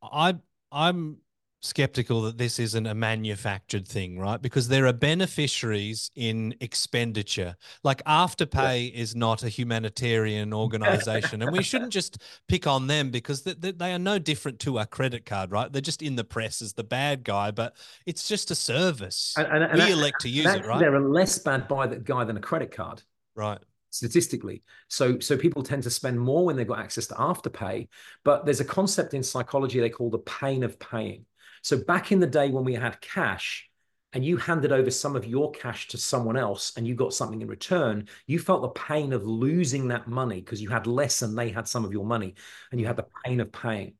I 0.01 0.35
I'm 0.71 1.17
skeptical 1.63 2.21
that 2.23 2.37
this 2.37 2.59
isn't 2.59 2.85
a 2.85 2.93
manufactured 2.93 3.87
thing, 3.87 4.19
right? 4.19 4.41
Because 4.41 4.67
there 4.67 4.85
are 4.85 4.93
beneficiaries 4.93 6.11
in 6.15 6.53
expenditure. 6.59 7.55
Like 7.83 8.03
Afterpay 8.03 8.91
yeah. 8.91 9.01
is 9.01 9.15
not 9.15 9.43
a 9.43 9.49
humanitarian 9.49 10.53
organization, 10.53 11.41
and 11.41 11.51
we 11.51 11.63
shouldn't 11.63 11.93
just 11.99 12.21
pick 12.47 12.67
on 12.67 12.87
them 12.87 13.09
because 13.09 13.43
they, 13.43 13.71
they, 13.71 13.93
are 13.93 13.99
no 13.99 14.19
different 14.19 14.59
to 14.59 14.77
a 14.79 14.85
credit 14.85 15.25
card, 15.25 15.51
right? 15.51 15.71
They're 15.71 15.81
just 15.81 16.01
in 16.01 16.17
the 16.17 16.25
press 16.25 16.61
as 16.61 16.73
the 16.73 16.83
bad 16.83 17.23
guy, 17.23 17.51
but 17.51 17.75
it's 18.05 18.27
just 18.27 18.51
a 18.51 18.55
service. 18.55 19.33
And, 19.37 19.47
and, 19.47 19.63
and 19.63 19.81
we 19.81 19.91
elect 19.91 20.21
to 20.21 20.29
use 20.29 20.53
it, 20.53 20.65
right? 20.65 20.79
They're 20.79 20.95
a 20.95 21.09
less 21.09 21.39
bad 21.39 21.67
guy 22.03 22.23
than 22.25 22.37
a 22.37 22.41
credit 22.41 22.71
card. 22.71 23.01
Right 23.35 23.59
statistically. 23.89 24.63
So 24.87 25.19
so 25.19 25.37
people 25.37 25.61
tend 25.61 25.83
to 25.83 25.91
spend 25.91 26.19
more 26.19 26.45
when 26.45 26.55
they've 26.55 26.67
got 26.67 26.79
access 26.79 27.05
to 27.07 27.13
afterpay. 27.13 27.87
But 28.23 28.43
there's 28.43 28.59
a 28.59 28.65
concept 28.65 29.13
in 29.13 29.21
psychology 29.21 29.79
they 29.79 29.91
call 29.91 30.09
the 30.09 30.17
pain 30.17 30.63
of 30.63 30.79
paying. 30.79 31.25
So 31.63 31.77
back 31.77 32.11
in 32.11 32.19
the 32.19 32.27
day 32.27 32.49
when 32.49 32.65
we 32.65 32.73
had 32.73 32.99
cash 32.99 33.69
and 34.11 34.23
you 34.23 34.37
handed 34.37 34.73
over 34.73 34.91
some 34.91 35.15
of 35.15 35.25
your 35.25 35.49
cash 35.51 35.87
to 35.87 35.97
someone 35.97 36.37
else 36.37 36.73
and 36.75 36.85
you 36.85 36.93
got 36.93 37.13
something 37.13 37.41
in 37.41 37.47
return, 37.47 38.07
you 38.27 38.37
felt 38.37 38.61
the 38.61 38.79
pain 38.79 39.13
of 39.13 39.25
losing 39.25 39.87
that 39.87 40.07
money 40.07 40.41
because 40.41 40.61
you 40.61 40.69
had 40.69 40.85
less 40.87 41.21
and 41.21 41.37
they 41.37 41.49
had 41.49 41.67
some 41.67 41.85
of 41.85 41.93
your 41.93 42.05
money 42.05 42.35
and 42.71 42.81
you 42.81 42.85
had 42.85 42.97
the 42.97 43.07
pain 43.25 43.39
of 43.39 43.51
paying. 43.51 43.93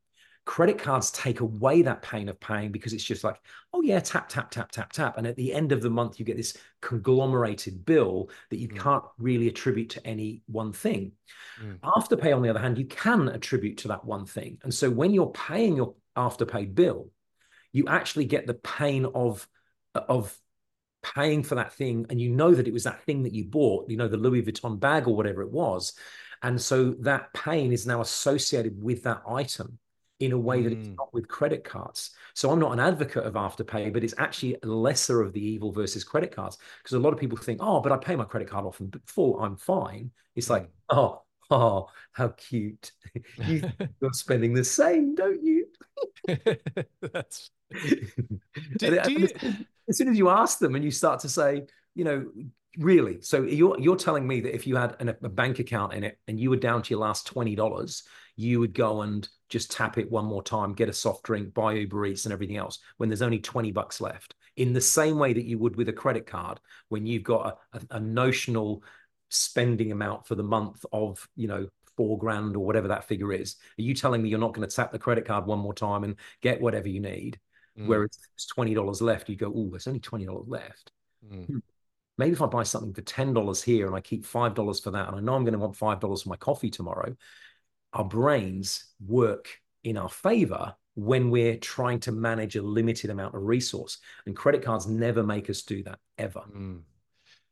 Credit 0.46 0.78
cards 0.78 1.10
take 1.12 1.40
away 1.40 1.84
that 1.84 2.02
pain 2.02 2.28
of 2.28 2.38
paying 2.38 2.74
because 2.74 2.92
it's 2.92 3.04
just 3.04 3.24
like, 3.24 3.40
oh 3.72 3.82
yeah, 3.82 4.02
tap, 4.02 4.28
tap, 4.28 4.52
tap, 4.52 4.70
tap, 4.70 4.92
tap. 4.92 5.18
And 5.18 5.26
at 5.26 5.38
the 5.38 5.54
end 5.54 5.72
of 5.72 5.82
the 5.82 5.90
month, 5.90 6.20
you 6.20 6.26
get 6.26 6.36
this 6.36 6.58
conglomerated 6.82 7.86
bill 7.86 8.30
that 8.50 8.60
you 8.60 8.68
mm. 8.68 8.78
can't 8.78 9.06
really 9.18 9.48
attribute 9.48 9.90
to 9.92 10.06
any 10.06 10.42
one 10.48 10.74
thing. 10.74 11.14
Mm. 11.64 11.80
Afterpay, 11.80 12.36
on 12.36 12.42
the 12.42 12.50
other 12.50 12.60
hand, 12.60 12.78
you 12.78 12.86
can 12.86 13.30
attribute 13.30 13.78
to 13.78 13.88
that 13.88 14.04
one 14.04 14.26
thing. 14.26 14.58
And 14.64 14.74
so 14.74 14.90
when 14.90 15.14
you're 15.14 15.28
paying 15.28 15.78
your 15.78 15.96
afterpay 16.18 16.76
bill, 16.76 17.10
you 17.74 17.88
actually 17.88 18.26
get 18.26 18.48
the 18.48 18.54
pain 18.54 19.06
of 19.06 19.48
of 19.96 20.36
paying 21.16 21.44
for 21.44 21.56
that 21.56 21.74
thing 21.74 22.06
and 22.10 22.22
you 22.22 22.30
know 22.30 22.56
that 22.56 22.68
it 22.68 22.74
was 22.74 22.86
that 22.86 23.04
thing 23.04 23.24
that 23.24 23.34
you 23.34 23.44
bought 23.44 23.90
you 23.90 23.98
know 23.98 24.08
the 24.08 24.16
louis 24.16 24.42
vuitton 24.42 24.80
bag 24.80 25.06
or 25.06 25.16
whatever 25.16 25.42
it 25.42 25.52
was 25.52 25.94
and 26.44 26.62
so 26.62 26.92
that 27.00 27.34
pain 27.34 27.74
is 27.74 27.86
now 27.86 28.00
associated 28.00 28.82
with 28.82 29.04
that 29.04 29.22
item 29.28 29.78
in 30.20 30.32
a 30.32 30.38
way 30.38 30.60
mm. 30.60 30.64
that 30.64 30.74
it's 30.74 30.88
mm. 30.88 30.98
not 30.98 31.14
with 31.14 31.28
credit 31.28 31.64
cards. 31.64 32.12
So 32.34 32.52
I'm 32.52 32.60
not 32.60 32.72
an 32.72 32.80
advocate 32.80 33.24
of 33.24 33.34
afterpay, 33.34 33.92
but 33.92 34.04
it's 34.04 34.14
actually 34.18 34.58
lesser 34.64 35.22
of 35.22 35.34
the 35.34 35.44
evil 35.46 35.72
versus 35.72 36.04
credit 36.04 36.34
cards 36.36 36.58
because 36.82 36.94
a 36.96 37.00
lot 37.00 37.14
of 37.14 37.20
people 37.20 37.38
think, 37.38 37.60
oh, 37.62 37.82
but 37.82 37.92
I 37.92 37.98
pay 37.98 38.16
my 38.16 38.24
credit 38.24 38.50
card 38.50 38.66
off 38.66 38.80
in 38.80 38.92
full, 39.06 39.40
I'm 39.42 39.56
fine. 39.56 40.12
It's 40.36 40.50
like, 40.50 40.64
mm. 40.64 40.72
oh, 40.90 41.22
oh, 41.50 41.88
how 42.14 42.30
cute! 42.30 42.92
you, 43.46 43.70
are 44.02 44.10
spending 44.14 44.54
the 44.54 44.64
same, 44.64 45.16
don't 45.16 45.44
you? 45.44 45.68
That's 47.02 47.52
do, 48.78 49.00
uh, 49.00 49.04
do 49.04 49.14
you... 49.14 49.30
as 49.90 49.98
soon 49.98 50.10
as 50.10 50.18
you 50.18 50.30
ask 50.30 50.60
them 50.60 50.76
and 50.76 50.84
you 50.84 50.92
start 50.92 51.20
to 51.22 51.30
say, 51.30 51.64
you 51.96 52.04
know, 52.04 52.26
really, 52.78 53.22
so 53.22 53.44
you're 53.44 53.80
you're 53.80 53.96
telling 53.96 54.28
me 54.28 54.42
that 54.42 54.56
if 54.56 54.68
you 54.68 54.76
had 54.76 54.96
an, 55.00 55.10
a 55.10 55.30
bank 55.30 55.60
account 55.60 55.94
in 55.94 56.04
it 56.04 56.18
and 56.28 56.40
you 56.40 56.50
were 56.50 56.58
down 56.58 56.82
to 56.84 56.90
your 56.92 57.00
last 57.00 57.28
twenty 57.28 57.56
dollars, 57.56 58.04
you 58.36 58.60
would 58.60 58.74
go 58.74 59.02
and 59.02 59.28
just 59.50 59.72
tap 59.72 59.98
it 59.98 60.12
one 60.12 60.26
more 60.26 60.44
time, 60.44 60.74
get 60.74 60.90
a 60.90 60.94
soft 60.94 61.24
drink, 61.24 61.54
buy 61.54 61.74
Uber 61.74 62.08
Eats 62.08 62.26
and 62.26 62.34
everything 62.34 62.58
else 62.58 62.80
when 62.98 63.10
there's 63.10 63.22
only 63.22 63.40
twenty 63.40 63.72
bucks 63.72 64.02
left. 64.02 64.36
In 64.56 64.74
the 64.74 64.82
same 64.82 65.18
way 65.18 65.34
that 65.34 65.46
you 65.46 65.58
would 65.58 65.76
with 65.76 65.90
a 65.90 65.94
credit 65.94 66.28
card 66.28 66.60
when 66.90 67.08
you've 67.08 67.24
got 67.24 67.58
a, 67.74 67.78
a, 67.78 67.98
a 67.98 68.00
notional 68.00 68.84
spending 69.34 69.92
amount 69.92 70.28
for 70.28 70.36
the 70.36 70.44
month 70.44 70.86
of 70.92 71.28
you 71.36 71.48
know 71.48 71.68
four 71.98 72.18
grand 72.18 72.56
or 72.56 72.66
whatever 72.66 72.88
that 72.88 73.08
figure 73.08 73.34
is. 73.34 73.56
Are 73.78 73.84
you 73.84 73.94
telling 73.94 74.22
me 74.22 74.30
you're 74.30 74.40
not 74.40 74.54
going 74.54 74.68
to 74.68 74.76
tap 74.76 74.92
the 74.92 75.00
credit 75.00 75.26
card 75.26 75.46
one 75.46 75.60
more 75.60 75.74
time 75.74 76.04
and 76.04 76.16
get 76.42 76.62
whatever 76.62 76.88
you 76.88 77.00
need? 77.00 77.40
Mm. 77.78 77.88
Whereas 77.88 78.18
it's 78.36 78.46
twenty 78.46 78.74
dollars 78.74 79.02
left, 79.02 79.30
you 79.30 79.36
go, 79.36 79.52
oh, 79.56 79.70
there's 79.70 79.88
only 79.88 80.00
twenty 80.00 80.26
dollars 80.26 80.48
left. 80.48 80.92
Mm. 81.28 81.62
Maybe 82.18 82.34
if 82.34 82.42
I 82.42 82.46
buy 82.46 82.64
something 82.64 82.94
for 82.94 83.02
ten 83.02 83.34
dollars 83.34 83.64
here 83.64 83.88
and 83.88 83.96
I 83.96 84.02
keep 84.02 84.26
five 84.26 84.54
dollars 84.54 84.80
for 84.80 84.92
that, 84.92 85.08
and 85.08 85.18
I 85.18 85.20
know 85.20 85.36
I'm 85.36 85.44
going 85.44 85.54
to 85.54 85.60
want 85.60 85.76
five 85.76 86.00
dollars 86.00 86.24
for 86.24 86.30
my 86.30 86.36
coffee 86.36 86.70
tomorrow, 86.70 87.16
our 87.94 88.06
brains 88.06 88.86
work 89.06 89.50
in 89.84 89.98
our 89.98 90.10
favor 90.10 90.76
when 90.96 91.32
we're 91.32 91.58
trying 91.58 92.00
to 92.00 92.12
manage 92.12 92.56
a 92.56 92.62
limited 92.62 93.10
amount 93.10 93.34
of 93.34 93.42
resource. 93.42 93.98
And 94.28 94.36
credit 94.36 94.64
cards 94.64 94.88
never 94.88 95.24
make 95.24 95.50
us 95.50 95.64
do 95.64 95.82
that 95.84 95.98
ever. 96.20 96.44
Mm. 96.56 96.82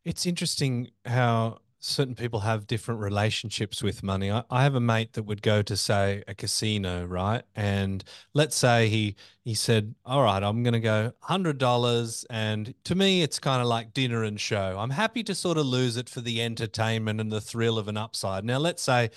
It's 0.06 0.26
interesting 0.26 0.90
how 1.06 1.60
certain 1.82 2.14
people 2.14 2.40
have 2.42 2.68
different 2.68 3.02
relationships 3.02 3.82
with 3.82 4.04
money. 4.04 4.32
I, 4.32 4.44
I, 4.50 4.64
have 4.64 4.76
a 4.76 4.80
mate 4.80 5.14
that 5.14 5.24
would 5.24 5.42
go 5.42 5.62
to 5.64 5.76
say 5.76 6.24
a 6.28 6.36
casino, 6.36 7.06
right? 7.06 7.42
And 7.56 8.04
let's 8.34 8.56
say 8.56 8.88
he 8.88 9.16
he 9.44 9.56
said, 9.56 9.96
"All 10.06 10.24
right, 10.24 10.42
I'm 10.42 10.64
going 10.64 10.74
to 10.74 10.80
go 10.80 11.12
hundred 11.22 11.58
dollars," 11.58 12.26
and 12.30 12.74
to 12.86 12.96
me, 12.96 13.24
it's 13.24 13.40
kind 13.40 13.62
of 13.62 13.68
like 13.68 13.94
dinner 13.94 14.24
and 14.24 14.40
show. 14.40 14.78
I'm 14.80 14.92
happy 14.92 15.24
to 15.24 15.36
sort 15.36 15.58
of 15.58 15.66
lose 15.66 15.98
it 15.98 16.08
for 16.08 16.22
the 16.22 16.42
entertainment 16.42 17.20
and 17.20 17.32
the 17.32 17.42
thrill 17.42 17.78
of 17.78 17.88
an 17.88 17.98
upside. 17.98 18.46
Now, 18.46 18.60
let's 18.60 18.84
say 18.84 19.10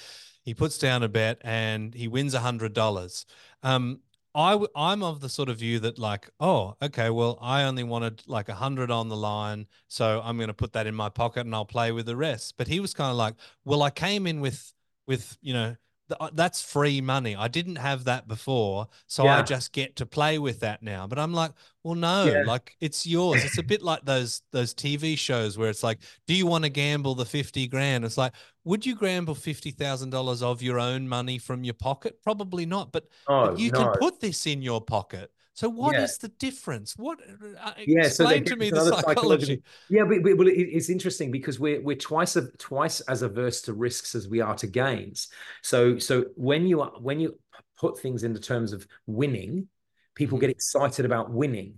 he 0.43 0.55
puts 0.55 0.79
down 0.79 1.03
a 1.03 1.09
bet 1.09 1.41
and 1.45 1.95
he 1.95 2.09
wins 2.09 2.35
hundred 2.35 2.73
dollars. 2.73 3.27
Um, 3.63 4.01
I 4.35 4.59
I'm 4.75 5.03
of 5.03 5.21
the 5.21 5.29
sort 5.29 5.49
of 5.49 5.59
view 5.59 5.79
that 5.81 5.99
like, 5.99 6.29
oh, 6.41 6.77
okay, 6.83 7.11
well, 7.11 7.39
I 7.41 7.65
only 7.65 7.85
wanted 7.85 8.23
like 8.27 8.49
a 8.49 8.55
hundred 8.55 8.91
on 8.91 9.09
the 9.09 9.17
line, 9.17 9.67
so 9.89 10.21
I'm 10.25 10.37
going 10.37 10.49
to 10.49 10.55
put 10.55 10.73
that 10.73 10.87
in 10.87 10.95
my 10.95 11.09
pocket 11.09 11.47
and 11.47 11.55
I'll 11.55 11.65
play 11.65 11.93
with 11.93 12.07
the 12.07 12.17
rest. 12.17 12.55
But 12.57 12.67
he 12.69 12.81
was 12.81 12.95
kind 12.95 13.11
of 13.11 13.17
like, 13.17 13.35
well, 13.65 13.83
I 13.83 13.91
came 13.91 14.27
in 14.27 14.41
with 14.41 14.73
with 15.07 15.37
you 15.41 15.53
know 15.53 15.77
Uh, 16.21 16.29
that's 16.35 16.61
free 16.61 17.01
money. 17.01 17.35
I 17.35 17.49
didn't 17.49 17.77
have 17.77 18.05
that 18.05 18.29
before, 18.29 18.89
so 19.07 19.25
yeah. 19.25 19.39
I 19.39 19.43
just 19.43 19.73
get 19.73 19.97
to 19.97 20.07
play 20.07 20.39
with 20.39 20.61
that 20.61 20.83
now. 20.83 21.07
But 21.07 21.19
I'm 21.19 21.33
like, 21.33 21.53
well, 21.83 21.95
no, 21.95 22.27
yeah. 22.27 22.43
like 22.47 22.77
it's 22.81 23.07
yours. 23.07 23.43
It's 23.43 23.57
a 23.57 23.63
bit 23.63 23.83
like 23.83 24.05
those 24.05 24.43
those 24.53 24.75
TV 24.75 25.17
shows 25.17 25.57
where 25.57 25.71
it's 25.71 25.83
like, 25.83 26.01
do 26.27 26.35
you 26.35 26.47
want 26.47 26.65
to 26.65 26.71
gamble 26.71 27.15
the 27.15 27.25
fifty 27.25 27.67
grand? 27.67 28.05
It's 28.05 28.19
like, 28.19 28.35
would 28.65 28.85
you 28.85 28.97
gamble 28.97 29.35
fifty 29.35 29.71
thousand 29.71 30.11
dollars 30.11 30.43
of 30.43 30.61
your 30.61 30.79
own 30.79 31.09
money 31.09 31.39
from 31.39 31.65
your 31.65 31.75
pocket? 31.75 32.23
Probably 32.23 32.67
not. 32.67 32.93
But, 32.93 33.09
oh, 33.27 33.47
but 33.47 33.59
you 33.59 33.71
no. 33.71 33.79
can 33.81 33.93
put 33.99 34.21
this 34.21 34.47
in 34.47 34.61
your 34.61 34.83
pocket. 34.83 35.31
So 35.55 35.69
what 35.69 35.95
yeah. 35.95 36.03
is 36.03 36.19
the 36.19 36.29
difference? 36.29 36.95
What 36.97 37.21
uh, 37.63 37.73
yeah, 37.87 38.07
explain 38.07 38.45
so 38.45 38.55
to 38.55 38.57
me 38.57 38.71
the 38.71 38.85
psychology. 38.85 39.05
psychology. 39.07 39.63
Yeah, 39.89 40.03
but, 40.05 40.25
but, 40.25 40.37
but, 40.37 40.49
it's 40.49 40.91
interesting 40.91 41.31
because 41.31 41.61
we're 41.61 41.81
we're 41.81 41.97
twice 41.97 42.35
a, 42.35 42.49
twice 42.59 43.01
as 43.03 43.23
averse 43.23 43.63
to 43.63 43.73
risks 43.73 44.17
as 44.17 44.29
we 44.29 44.41
are 44.41 44.57
to 44.57 44.67
gains. 44.67 45.29
So 45.63 45.97
so 45.99 46.25
when 46.35 46.67
you 46.67 46.83
when 46.83 47.21
you 47.21 47.39
put 47.79 48.01
things 48.01 48.25
into 48.25 48.41
terms 48.41 48.73
of 48.73 48.85
winning, 49.07 49.69
people 50.17 50.39
get 50.39 50.47
mm-hmm. 50.47 50.53
excited 50.53 51.05
about 51.05 51.31
winning. 51.31 51.75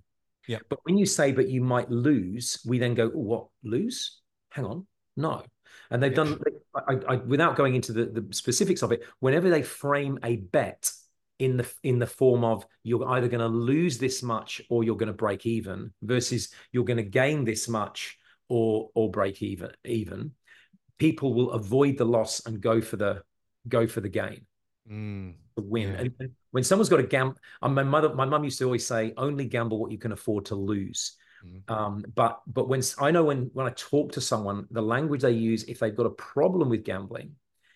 Yeah. 0.48 0.58
But 0.70 0.78
when 0.84 0.96
you 0.96 1.04
say 1.04 1.32
but 1.32 1.48
you 1.48 1.60
might 1.60 1.90
lose, 1.90 2.58
we 2.66 2.78
then 2.78 2.94
go, 2.94 3.08
what 3.08 3.48
lose? 3.62 4.20
Hang 4.52 4.64
on, 4.64 4.86
no. 5.18 5.44
And 5.90 6.02
they've 6.02 6.12
yeah. 6.12 6.16
done 6.16 6.40
I, 6.74 6.94
I, 7.08 7.16
without 7.16 7.56
going 7.56 7.74
into 7.74 7.92
the, 7.92 8.06
the 8.06 8.34
specifics 8.34 8.82
of 8.82 8.90
it. 8.92 9.02
Whenever 9.20 9.50
they 9.50 9.62
frame 9.62 10.18
a 10.24 10.36
bet 10.36 10.90
in 11.38 11.56
the 11.56 11.70
in 11.82 11.98
the 11.98 12.06
form 12.06 12.44
of 12.44 12.66
you're 12.82 13.08
either 13.10 13.28
going 13.28 13.40
to 13.40 13.46
lose 13.46 13.98
this 13.98 14.22
much 14.22 14.62
or 14.70 14.84
you're 14.84 14.96
going 14.96 15.08
to 15.08 15.12
break 15.12 15.46
even 15.46 15.92
versus 16.02 16.48
you're 16.72 16.84
going 16.84 16.96
to 16.96 17.02
gain 17.02 17.44
this 17.44 17.68
much 17.68 18.18
or 18.48 18.90
or 18.94 19.10
break 19.10 19.42
even 19.42 19.70
even. 19.84 20.32
People 20.98 21.34
will 21.34 21.50
avoid 21.50 21.98
the 21.98 22.06
loss 22.06 22.46
and 22.46 22.60
go 22.60 22.80
for 22.80 22.96
the 22.96 23.22
go 23.68 23.86
for 23.86 24.00
the 24.00 24.08
gain 24.08 24.46
mm, 24.90 25.34
the 25.54 25.62
win. 25.62 25.92
Yeah. 25.92 26.00
and 26.00 26.30
when 26.50 26.64
someone's 26.64 26.88
got 26.88 27.00
a 27.00 27.04
gamble 27.04 27.36
my 27.62 27.82
mother 27.82 28.14
my 28.14 28.24
mum 28.24 28.44
used 28.44 28.58
to 28.58 28.64
always 28.64 28.86
say 28.86 29.12
only 29.16 29.46
gamble 29.46 29.78
what 29.78 29.90
you 29.90 29.98
can 29.98 30.12
afford 30.12 30.46
to 30.46 30.54
lose. 30.54 31.16
Mm. 31.44 31.70
um, 31.70 32.04
but 32.14 32.40
but 32.46 32.66
when 32.68 32.82
i 32.98 33.10
know 33.10 33.24
when 33.24 33.50
when 33.52 33.66
i 33.66 33.70
talk 33.70 34.12
to 34.12 34.22
someone 34.22 34.66
the 34.70 34.80
language 34.80 35.20
they 35.20 35.32
use 35.32 35.64
if 35.64 35.78
they've 35.78 35.94
got 35.94 36.06
a 36.06 36.10
problem 36.10 36.70
with 36.70 36.82
gambling 36.82 37.32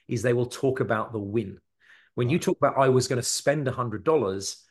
is 0.09 0.23
they 0.23 0.33
will 0.33 0.47
talk 0.47 0.81
about 0.81 1.13
the 1.13 1.19
win 1.19 1.59
when 2.21 2.29
you 2.29 2.39
talk 2.39 2.59
about 2.59 2.77
I 2.77 2.91
was 2.91 3.09
going 3.09 3.17
to 3.17 3.23
spend 3.27 3.67
a 3.67 3.73
hundred 3.73 4.05
dollars, 4.05 4.63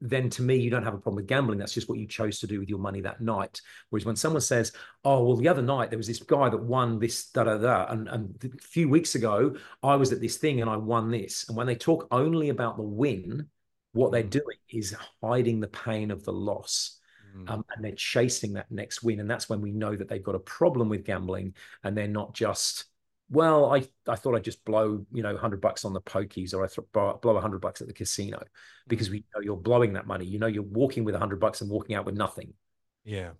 then 0.00 0.30
to 0.30 0.40
me 0.40 0.56
you 0.56 0.70
don't 0.70 0.84
have 0.84 0.94
a 0.94 0.98
problem 0.98 1.16
with 1.16 1.26
gambling. 1.26 1.58
That's 1.58 1.74
just 1.74 1.86
what 1.86 1.98
you 1.98 2.06
chose 2.06 2.38
to 2.38 2.46
do 2.46 2.58
with 2.58 2.70
your 2.70 2.78
money 2.78 3.02
that 3.02 3.20
night. 3.20 3.60
Whereas 3.90 4.06
when 4.06 4.16
someone 4.16 4.40
says, 4.40 4.72
"Oh, 5.04 5.22
well, 5.22 5.36
the 5.36 5.48
other 5.48 5.60
night 5.60 5.90
there 5.90 5.98
was 5.98 6.06
this 6.06 6.22
guy 6.22 6.48
that 6.48 6.64
won 6.64 6.98
this 6.98 7.26
da 7.26 7.44
da 7.44 7.58
da," 7.58 7.88
and, 7.90 8.08
and 8.08 8.54
a 8.58 8.62
few 8.62 8.88
weeks 8.88 9.16
ago 9.16 9.54
I 9.82 9.96
was 9.96 10.12
at 10.12 10.22
this 10.22 10.38
thing 10.38 10.62
and 10.62 10.70
I 10.70 10.78
won 10.78 11.10
this, 11.10 11.46
and 11.46 11.58
when 11.58 11.66
they 11.66 11.76
talk 11.76 12.08
only 12.10 12.48
about 12.48 12.78
the 12.78 12.82
win, 12.82 13.48
what 13.92 14.10
they're 14.10 14.24
mm. 14.24 14.30
doing 14.30 14.58
is 14.70 14.96
hiding 15.22 15.60
the 15.60 15.68
pain 15.68 16.10
of 16.10 16.24
the 16.24 16.32
loss. 16.32 17.00
Mm. 17.36 17.50
Um, 17.50 17.64
and 17.76 17.84
they're 17.84 17.92
chasing 17.92 18.54
that 18.54 18.70
next 18.70 19.02
win. 19.02 19.20
And 19.20 19.30
that's 19.30 19.50
when 19.50 19.60
we 19.60 19.72
know 19.72 19.94
that 19.94 20.08
they've 20.08 20.22
got 20.22 20.36
a 20.36 20.40
problem 20.40 20.88
with 20.88 21.04
gambling 21.04 21.54
and 21.82 21.94
they're 21.94 22.08
not 22.08 22.32
just 22.32 22.84
well, 23.34 23.74
I, 23.74 23.86
I 24.08 24.16
thought 24.16 24.34
I'd 24.34 24.44
just 24.44 24.64
blow, 24.64 25.04
you 25.12 25.22
know, 25.22 25.36
hundred 25.36 25.60
bucks 25.60 25.84
on 25.84 25.92
the 25.92 26.00
pokies 26.00 26.54
or 26.54 26.64
I 26.64 26.68
th- 26.68 27.20
blow 27.20 27.36
a 27.36 27.40
hundred 27.40 27.60
bucks 27.60 27.80
at 27.80 27.86
the 27.86 27.92
casino 27.92 28.42
because 28.86 29.08
mm. 29.08 29.12
we 29.12 29.24
know 29.34 29.42
you're 29.42 29.56
blowing 29.56 29.92
that 29.94 30.06
money. 30.06 30.24
You 30.24 30.38
know, 30.38 30.46
you're 30.46 30.62
walking 30.62 31.04
with 31.04 31.14
a 31.14 31.18
hundred 31.18 31.40
bucks 31.40 31.60
and 31.60 31.70
walking 31.70 31.96
out 31.96 32.06
with 32.06 32.14
nothing. 32.14 32.54
Yeah. 33.04 33.30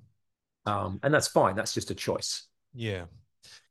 Um, 0.66 1.00
and 1.02 1.14
that's 1.14 1.28
fine. 1.28 1.56
That's 1.56 1.72
just 1.72 1.90
a 1.90 1.94
choice. 1.94 2.46
Yeah. 2.74 3.04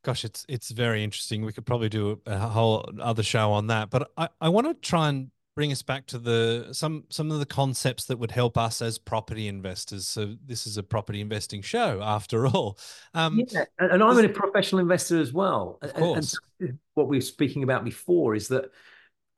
Gosh, 0.02 0.24
it's 0.24 0.46
it's 0.48 0.70
very 0.70 1.04
interesting. 1.04 1.44
We 1.44 1.52
could 1.52 1.66
probably 1.66 1.88
do 1.88 2.20
a, 2.26 2.32
a 2.32 2.38
whole 2.38 2.88
other 3.00 3.22
show 3.22 3.52
on 3.52 3.66
that, 3.68 3.90
but 3.90 4.10
I, 4.16 4.28
I 4.40 4.48
want 4.48 4.66
to 4.66 4.74
try 4.74 5.08
and 5.08 5.30
bring 5.54 5.70
us 5.70 5.82
back 5.82 6.06
to 6.06 6.18
the 6.18 6.68
some 6.72 7.04
some 7.08 7.30
of 7.30 7.38
the 7.38 7.46
concepts 7.46 8.06
that 8.06 8.18
would 8.18 8.30
help 8.30 8.58
us 8.58 8.82
as 8.82 8.98
property 8.98 9.48
investors. 9.48 10.06
So 10.06 10.36
this 10.44 10.66
is 10.66 10.76
a 10.76 10.82
property 10.82 11.20
investing 11.20 11.62
show 11.62 12.00
after 12.02 12.46
all. 12.46 12.78
Um, 13.14 13.42
yeah, 13.48 13.64
and 13.78 14.02
I'm 14.02 14.18
a 14.18 14.28
professional 14.28 14.80
investor 14.80 15.20
as 15.20 15.32
well. 15.32 15.78
Of 15.82 15.94
course. 15.94 16.38
And 16.60 16.78
what 16.94 17.08
we 17.08 17.16
were 17.16 17.22
speaking 17.22 17.62
about 17.62 17.84
before 17.84 18.34
is 18.34 18.48
that 18.48 18.70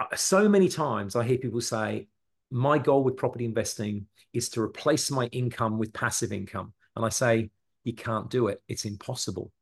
uh, 0.00 0.16
so 0.16 0.48
many 0.48 0.68
times 0.68 1.16
I 1.16 1.24
hear 1.24 1.38
people 1.38 1.60
say, 1.60 2.08
"My 2.50 2.78
goal 2.78 3.04
with 3.04 3.16
property 3.16 3.44
investing 3.44 4.06
is 4.32 4.48
to 4.50 4.62
replace 4.62 5.10
my 5.10 5.26
income 5.26 5.78
with 5.78 5.92
passive 5.92 6.32
income," 6.32 6.72
and 6.94 7.04
I 7.04 7.10
say, 7.10 7.50
"You 7.84 7.94
can't 7.94 8.30
do 8.30 8.48
it. 8.48 8.62
It's 8.68 8.84
impossible." 8.84 9.52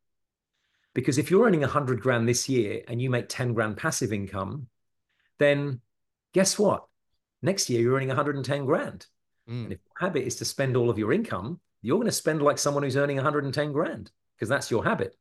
Because 0.94 1.18
if 1.18 1.28
you're 1.28 1.44
earning 1.44 1.64
a 1.64 1.68
hundred 1.68 2.00
grand 2.00 2.28
this 2.28 2.48
year 2.48 2.82
and 2.86 3.02
you 3.02 3.10
make 3.10 3.28
10 3.28 3.52
grand 3.52 3.76
passive 3.76 4.12
income, 4.12 4.68
then 5.40 5.80
guess 6.34 6.58
what? 6.58 6.84
Next 7.40 7.70
year, 7.70 7.80
you're 7.80 7.94
earning 7.94 8.08
110 8.08 8.66
grand. 8.66 9.06
Mm. 9.48 9.64
And 9.64 9.72
if 9.72 9.78
your 9.84 10.08
habit 10.08 10.26
is 10.26 10.36
to 10.36 10.44
spend 10.44 10.76
all 10.76 10.90
of 10.90 10.98
your 10.98 11.12
income, 11.12 11.60
you're 11.80 11.96
going 11.96 12.06
to 12.06 12.12
spend 12.12 12.42
like 12.42 12.58
someone 12.58 12.82
who's 12.82 12.96
earning 12.96 13.16
110 13.16 13.72
grand 13.72 14.10
because 14.36 14.48
that's 14.48 14.70
your 14.70 14.84
habit. 14.84 15.16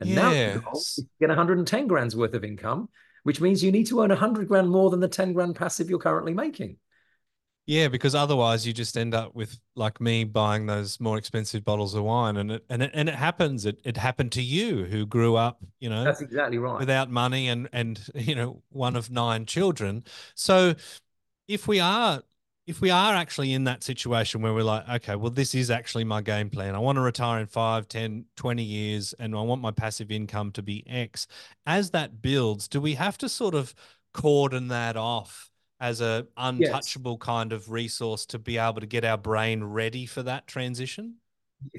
And 0.00 0.10
yes. 0.10 0.16
now 0.16 0.32
you 0.32 1.08
get 1.20 1.28
110 1.28 1.86
grand's 1.86 2.16
worth 2.16 2.34
of 2.34 2.44
income, 2.44 2.88
which 3.22 3.40
means 3.40 3.62
you 3.62 3.72
need 3.72 3.86
to 3.88 4.02
earn 4.02 4.10
100 4.10 4.48
grand 4.48 4.70
more 4.70 4.90
than 4.90 5.00
the 5.00 5.08
10 5.08 5.32
grand 5.32 5.56
passive 5.56 5.88
you're 5.88 5.98
currently 5.98 6.34
making. 6.34 6.76
Yeah, 7.66 7.88
because 7.88 8.14
otherwise 8.14 8.66
you 8.66 8.74
just 8.74 8.96
end 8.96 9.14
up 9.14 9.34
with 9.34 9.58
like 9.74 9.98
me 9.98 10.24
buying 10.24 10.66
those 10.66 11.00
more 11.00 11.16
expensive 11.16 11.64
bottles 11.64 11.94
of 11.94 12.04
wine, 12.04 12.36
and 12.36 12.52
it 12.52 12.64
and 12.68 12.82
it 12.82 12.90
and 12.92 13.08
it 13.08 13.14
happens. 13.14 13.64
It 13.64 13.80
it 13.84 13.96
happened 13.96 14.32
to 14.32 14.42
you 14.42 14.84
who 14.84 15.06
grew 15.06 15.36
up, 15.36 15.64
you 15.80 15.88
know, 15.88 16.04
that's 16.04 16.20
exactly 16.20 16.58
right, 16.58 16.78
without 16.78 17.10
money 17.10 17.48
and 17.48 17.68
and 17.72 18.00
you 18.14 18.34
know 18.34 18.62
one 18.68 18.96
of 18.96 19.10
nine 19.10 19.46
children. 19.46 20.04
So 20.34 20.74
if 21.48 21.66
we 21.66 21.80
are 21.80 22.22
if 22.66 22.80
we 22.80 22.90
are 22.90 23.14
actually 23.14 23.52
in 23.52 23.64
that 23.64 23.82
situation 23.82 24.40
where 24.42 24.54
we're 24.54 24.62
like, 24.64 24.88
okay, 24.88 25.16
well, 25.16 25.30
this 25.30 25.54
is 25.54 25.70
actually 25.70 26.04
my 26.04 26.22
game 26.22 26.48
plan. 26.48 26.74
I 26.74 26.78
want 26.78 26.96
to 26.96 27.02
retire 27.02 27.40
in 27.40 27.46
5, 27.46 27.88
10, 27.88 28.24
20 28.36 28.62
years, 28.62 29.14
and 29.18 29.34
I 29.34 29.42
want 29.42 29.60
my 29.60 29.70
passive 29.70 30.10
income 30.10 30.50
to 30.52 30.62
be 30.62 30.82
X. 30.88 31.26
As 31.66 31.90
that 31.90 32.22
builds, 32.22 32.66
do 32.68 32.80
we 32.80 32.94
have 32.94 33.18
to 33.18 33.28
sort 33.28 33.54
of 33.54 33.74
cordon 34.14 34.68
that 34.68 34.96
off? 34.96 35.50
As 35.84 36.00
a 36.00 36.26
untouchable 36.38 37.18
yes. 37.20 37.26
kind 37.26 37.52
of 37.52 37.70
resource 37.70 38.24
to 38.24 38.38
be 38.38 38.56
able 38.56 38.80
to 38.80 38.86
get 38.86 39.04
our 39.04 39.18
brain 39.18 39.62
ready 39.62 40.06
for 40.06 40.22
that 40.22 40.46
transition? 40.46 41.16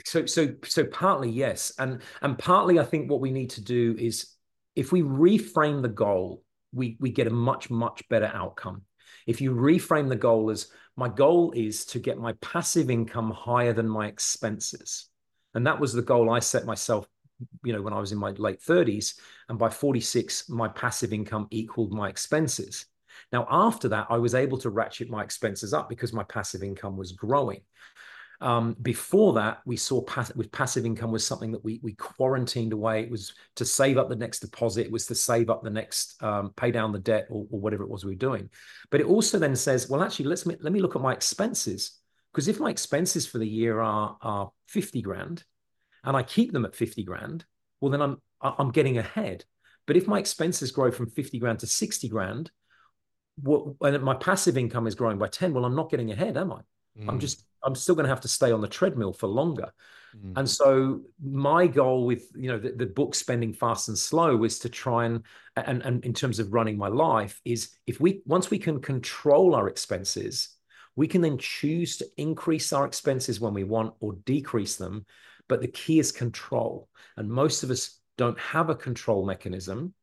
So 0.05 0.27
so 0.27 0.53
so 0.63 0.85
partly 0.85 1.31
yes. 1.31 1.73
And 1.79 2.03
and 2.21 2.37
partly 2.37 2.79
I 2.79 2.83
think 2.83 3.09
what 3.09 3.19
we 3.19 3.31
need 3.31 3.49
to 3.51 3.61
do 3.61 3.95
is 3.97 4.35
if 4.75 4.91
we 4.91 5.01
reframe 5.01 5.81
the 5.81 5.89
goal, 5.89 6.43
we 6.71 6.97
we 6.99 7.09
get 7.09 7.25
a 7.25 7.31
much, 7.31 7.71
much 7.71 8.07
better 8.07 8.31
outcome. 8.31 8.83
If 9.25 9.41
you 9.41 9.55
reframe 9.55 10.07
the 10.07 10.15
goal 10.15 10.51
as 10.51 10.67
my 10.95 11.09
goal 11.09 11.51
is 11.55 11.83
to 11.85 11.99
get 11.99 12.19
my 12.19 12.33
passive 12.33 12.91
income 12.91 13.31
higher 13.31 13.73
than 13.73 13.89
my 13.89 14.05
expenses. 14.05 15.09
And 15.55 15.65
that 15.65 15.79
was 15.79 15.93
the 15.93 16.03
goal 16.03 16.29
I 16.29 16.39
set 16.39 16.65
myself 16.65 17.07
you 17.65 17.73
know 17.73 17.81
when 17.81 17.91
i 17.91 17.99
was 17.99 18.13
in 18.13 18.17
my 18.17 18.29
late 18.31 18.61
30s 18.61 19.15
and 19.49 19.59
by 19.59 19.69
46 19.69 20.47
my 20.47 20.69
passive 20.69 21.11
income 21.11 21.47
equaled 21.51 21.91
my 21.91 22.07
expenses 22.07 22.85
now, 23.31 23.47
after 23.49 23.89
that, 23.89 24.07
I 24.09 24.17
was 24.17 24.35
able 24.35 24.57
to 24.59 24.69
ratchet 24.69 25.09
my 25.09 25.23
expenses 25.23 25.73
up 25.73 25.89
because 25.89 26.13
my 26.13 26.23
passive 26.23 26.63
income 26.63 26.97
was 26.97 27.11
growing. 27.11 27.61
Um, 28.41 28.75
before 28.81 29.33
that, 29.33 29.61
we 29.65 29.77
saw 29.77 30.01
pass- 30.01 30.35
with 30.35 30.51
passive 30.51 30.85
income 30.85 31.11
was 31.11 31.25
something 31.25 31.51
that 31.53 31.63
we 31.63 31.79
we 31.81 31.93
quarantined 31.93 32.73
away. 32.73 33.03
It 33.03 33.09
was 33.09 33.33
to 33.55 33.65
save 33.65 33.97
up 33.97 34.09
the 34.09 34.15
next 34.15 34.39
deposit. 34.39 34.85
It 34.85 34.91
was 34.91 35.07
to 35.07 35.15
save 35.15 35.49
up 35.49 35.63
the 35.63 35.69
next 35.69 36.21
um, 36.21 36.51
pay 36.55 36.71
down 36.71 36.91
the 36.91 36.99
debt 36.99 37.27
or, 37.29 37.47
or, 37.49 37.59
whatever 37.59 37.83
it 37.83 37.89
was 37.89 38.03
we 38.03 38.11
were 38.11 38.15
doing. 38.15 38.49
But 38.89 38.99
it 38.99 39.07
also 39.07 39.39
then 39.39 39.55
says, 39.55 39.89
well, 39.89 40.03
actually, 40.03 40.25
let's 40.25 40.45
let 40.45 40.71
me 40.71 40.81
look 40.81 40.95
at 40.95 41.01
my 41.01 41.13
expenses 41.13 41.99
because 42.31 42.47
if 42.49 42.59
my 42.59 42.69
expenses 42.69 43.25
for 43.25 43.37
the 43.37 43.47
year 43.47 43.79
are 43.79 44.17
are 44.21 44.51
fifty 44.67 45.01
grand, 45.01 45.43
and 46.03 46.17
I 46.17 46.23
keep 46.23 46.51
them 46.51 46.65
at 46.65 46.75
fifty 46.75 47.03
grand, 47.03 47.45
well, 47.79 47.91
then 47.91 48.01
I'm 48.01 48.17
I'm 48.41 48.71
getting 48.71 48.97
ahead. 48.97 49.45
But 49.87 49.97
if 49.97 50.07
my 50.07 50.19
expenses 50.19 50.71
grow 50.71 50.91
from 50.91 51.09
fifty 51.09 51.39
grand 51.39 51.59
to 51.59 51.67
sixty 51.67 52.09
grand, 52.09 52.51
what 53.41 53.65
and 53.81 54.03
my 54.03 54.13
passive 54.15 54.57
income 54.57 54.87
is 54.87 54.95
growing 54.95 55.17
by 55.17 55.27
10 55.27 55.53
well 55.53 55.65
i'm 55.65 55.75
not 55.75 55.89
getting 55.89 56.11
ahead 56.11 56.37
am 56.37 56.53
i 56.53 56.61
mm. 56.97 57.09
i'm 57.09 57.19
just 57.19 57.45
I'm 57.65 57.75
still 57.75 57.95
going 57.95 58.05
to 58.05 58.09
have 58.09 58.21
to 58.21 58.27
stay 58.27 58.51
on 58.51 58.61
the 58.61 58.67
treadmill 58.67 59.11
for 59.11 59.27
longer. 59.27 59.73
Mm. 60.15 60.33
And 60.37 60.49
so 60.49 61.01
my 61.21 61.67
goal 61.67 62.05
with 62.05 62.27
you 62.35 62.49
know 62.49 62.59
the, 62.59 62.71
the 62.71 62.85
book 62.85 63.15
spending 63.15 63.51
fast 63.51 63.89
and 63.89 63.97
slow 63.97 64.37
was 64.37 64.59
to 64.59 64.69
try 64.69 65.05
and, 65.05 65.23
and 65.57 65.81
and 65.81 66.05
in 66.05 66.13
terms 66.13 66.39
of 66.39 66.53
running 66.53 66.77
my 66.77 66.87
life 66.87 67.41
is 67.43 67.71
if 67.87 67.99
we 67.99 68.21
once 68.25 68.49
we 68.49 68.59
can 68.59 68.79
control 68.79 69.55
our 69.55 69.67
expenses, 69.67 70.49
we 70.95 71.07
can 71.07 71.21
then 71.21 71.37
choose 71.37 71.97
to 71.97 72.07
increase 72.17 72.71
our 72.71 72.85
expenses 72.85 73.41
when 73.41 73.53
we 73.53 73.63
want 73.63 73.95
or 73.99 74.13
decrease 74.25 74.75
them. 74.75 75.05
But 75.49 75.61
the 75.61 75.67
key 75.67 75.99
is 75.99 76.11
control. 76.11 76.87
And 77.17 77.29
most 77.29 77.63
of 77.63 77.71
us 77.71 77.99
don't 78.17 78.39
have 78.39 78.69
a 78.69 78.75
control 78.75 79.25
mechanism 79.25 79.93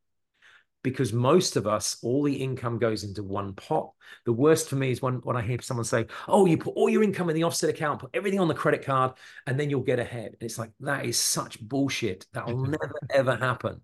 because 0.83 1.13
most 1.13 1.57
of 1.57 1.67
us, 1.67 1.97
all 2.03 2.23
the 2.23 2.35
income 2.35 2.79
goes 2.79 3.05
into 3.05 3.23
one 3.23 3.55
pot. 3.55 3.93
The 4.25 4.33
worst 4.33 4.69
for 4.69 4.77
me 4.77 4.91
is 4.91 5.01
when, 5.01 5.15
when 5.23 5.37
I 5.37 5.43
hear 5.43 5.61
someone 5.61 5.85
say, 5.85 6.07
Oh, 6.29 6.47
you 6.47 6.59
put 6.59 6.75
all 6.75 6.89
your 6.89 7.03
income 7.03 7.31
in 7.31 7.37
the 7.37 7.45
offset 7.45 7.71
account, 7.71 8.01
put 8.01 8.11
everything 8.15 8.41
on 8.41 8.49
the 8.49 8.55
credit 8.55 8.85
card, 8.85 9.13
and 9.47 9.59
then 9.59 9.71
you'll 9.71 9.81
get 9.83 9.99
ahead. 9.99 10.27
And 10.27 10.43
it's 10.43 10.59
like, 10.59 10.71
that 10.81 11.05
is 11.05 11.19
such 11.19 11.61
bullshit. 11.61 12.27
That'll 12.33 12.57
mm-hmm. 12.57 12.73
never, 12.73 12.99
ever 13.11 13.37
happen 13.37 13.81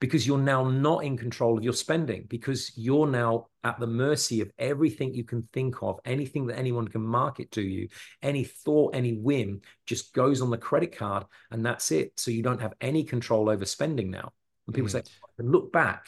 because 0.00 0.26
you're 0.26 0.38
now 0.38 0.68
not 0.68 1.04
in 1.04 1.16
control 1.16 1.56
of 1.56 1.64
your 1.64 1.72
spending 1.72 2.26
because 2.28 2.76
you're 2.76 3.06
now 3.06 3.46
at 3.64 3.80
the 3.80 3.86
mercy 3.86 4.40
of 4.40 4.50
everything 4.58 5.14
you 5.14 5.24
can 5.24 5.48
think 5.52 5.82
of, 5.82 5.98
anything 6.04 6.46
that 6.46 6.58
anyone 6.58 6.86
can 6.86 7.00
market 7.00 7.50
to 7.52 7.62
you, 7.62 7.88
any 8.22 8.44
thought, 8.44 8.94
any 8.94 9.14
whim 9.14 9.60
just 9.86 10.12
goes 10.12 10.42
on 10.42 10.50
the 10.50 10.58
credit 10.58 10.96
card 10.96 11.24
and 11.50 11.64
that's 11.64 11.90
it. 11.90 12.12
So 12.16 12.30
you 12.30 12.42
don't 12.42 12.60
have 12.60 12.74
any 12.80 13.04
control 13.04 13.48
over 13.48 13.64
spending 13.64 14.10
now. 14.10 14.32
And 14.66 14.74
people 14.74 14.88
mm. 14.88 14.92
say, 14.92 15.02
look 15.38 15.72
back. 15.72 16.06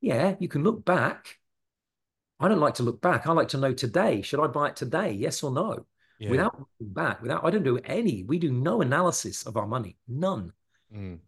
Yeah, 0.00 0.36
you 0.38 0.48
can 0.48 0.62
look 0.62 0.84
back. 0.84 1.38
I 2.38 2.48
don't 2.48 2.60
like 2.60 2.74
to 2.74 2.82
look 2.82 3.00
back. 3.00 3.26
I 3.26 3.32
like 3.32 3.48
to 3.48 3.58
know 3.58 3.72
today. 3.72 4.22
Should 4.22 4.40
I 4.40 4.46
buy 4.46 4.68
it 4.68 4.76
today? 4.76 5.12
Yes 5.12 5.42
or 5.42 5.50
no? 5.50 5.86
Yeah. 6.18 6.30
Without 6.30 6.58
looking 6.58 6.94
back, 6.94 7.22
without 7.22 7.44
I 7.44 7.50
don't 7.50 7.62
do 7.62 7.78
any. 7.84 8.24
We 8.24 8.38
do 8.38 8.50
no 8.50 8.80
analysis 8.80 9.44
of 9.44 9.56
our 9.56 9.66
money. 9.66 9.96
None. 10.08 10.52
Mm. 10.94 11.18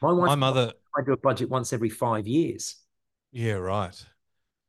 My 0.00 0.12
wife, 0.12 0.26
my 0.26 0.34
mother, 0.34 0.72
I 0.96 1.02
do 1.04 1.12
a 1.12 1.16
budget 1.16 1.48
once 1.48 1.72
every 1.72 1.90
five 1.90 2.26
years. 2.26 2.76
Yeah, 3.30 3.54
right. 3.54 4.04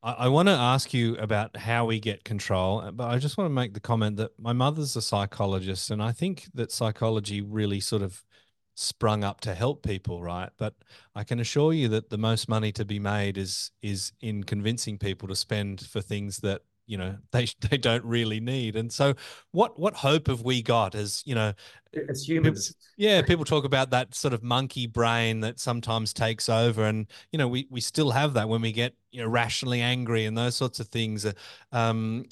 I, 0.03 0.11
I 0.11 0.27
want 0.27 0.47
to 0.47 0.53
ask 0.53 0.93
you 0.93 1.15
about 1.17 1.57
how 1.57 1.85
we 1.85 1.99
get 1.99 2.23
control, 2.23 2.91
but 2.93 3.07
I 3.09 3.17
just 3.17 3.37
want 3.37 3.49
to 3.49 3.53
make 3.53 3.73
the 3.73 3.79
comment 3.79 4.17
that 4.17 4.31
my 4.39 4.53
mother's 4.53 4.95
a 4.95 5.01
psychologist, 5.01 5.89
and 5.89 6.03
I 6.03 6.11
think 6.11 6.49
that 6.53 6.71
psychology 6.71 7.41
really 7.41 7.79
sort 7.79 8.03
of 8.03 8.23
sprung 8.75 9.23
up 9.23 9.41
to 9.41 9.53
help 9.53 9.83
people, 9.83 10.21
right? 10.21 10.49
But 10.57 10.73
I 11.15 11.23
can 11.23 11.39
assure 11.39 11.73
you 11.73 11.87
that 11.89 12.09
the 12.09 12.17
most 12.17 12.49
money 12.49 12.71
to 12.73 12.85
be 12.85 12.99
made 12.99 13.37
is 13.37 13.71
is 13.81 14.11
in 14.21 14.43
convincing 14.43 14.97
people 14.97 15.27
to 15.27 15.35
spend 15.35 15.81
for 15.81 16.01
things 16.01 16.37
that 16.39 16.61
you 16.85 16.97
know 16.97 17.17
they 17.31 17.47
they 17.69 17.77
don't 17.77 18.03
really 18.03 18.39
need. 18.39 18.75
And 18.75 18.91
so 18.91 19.13
what 19.51 19.79
what 19.79 19.95
hope 19.95 20.27
have 20.27 20.41
we 20.41 20.61
got 20.61 20.95
as 20.95 21.23
you 21.25 21.35
know 21.35 21.53
as 22.09 22.27
humans 22.27 22.69
people, 22.69 22.81
yeah 22.97 23.21
people 23.21 23.45
talk 23.45 23.65
about 23.65 23.91
that 23.91 24.15
sort 24.15 24.33
of 24.33 24.41
monkey 24.43 24.87
brain 24.87 25.41
that 25.41 25.59
sometimes 25.59 26.13
takes 26.13 26.49
over. 26.49 26.85
And 26.85 27.07
you 27.31 27.37
know 27.37 27.47
we 27.47 27.67
we 27.69 27.81
still 27.81 28.11
have 28.11 28.33
that 28.33 28.49
when 28.49 28.61
we 28.61 28.71
get 28.71 28.95
you 29.11 29.21
know 29.21 29.27
rationally 29.27 29.81
angry 29.81 30.25
and 30.25 30.37
those 30.37 30.55
sorts 30.55 30.79
of 30.79 30.87
things. 30.87 31.25
Um 31.71 32.25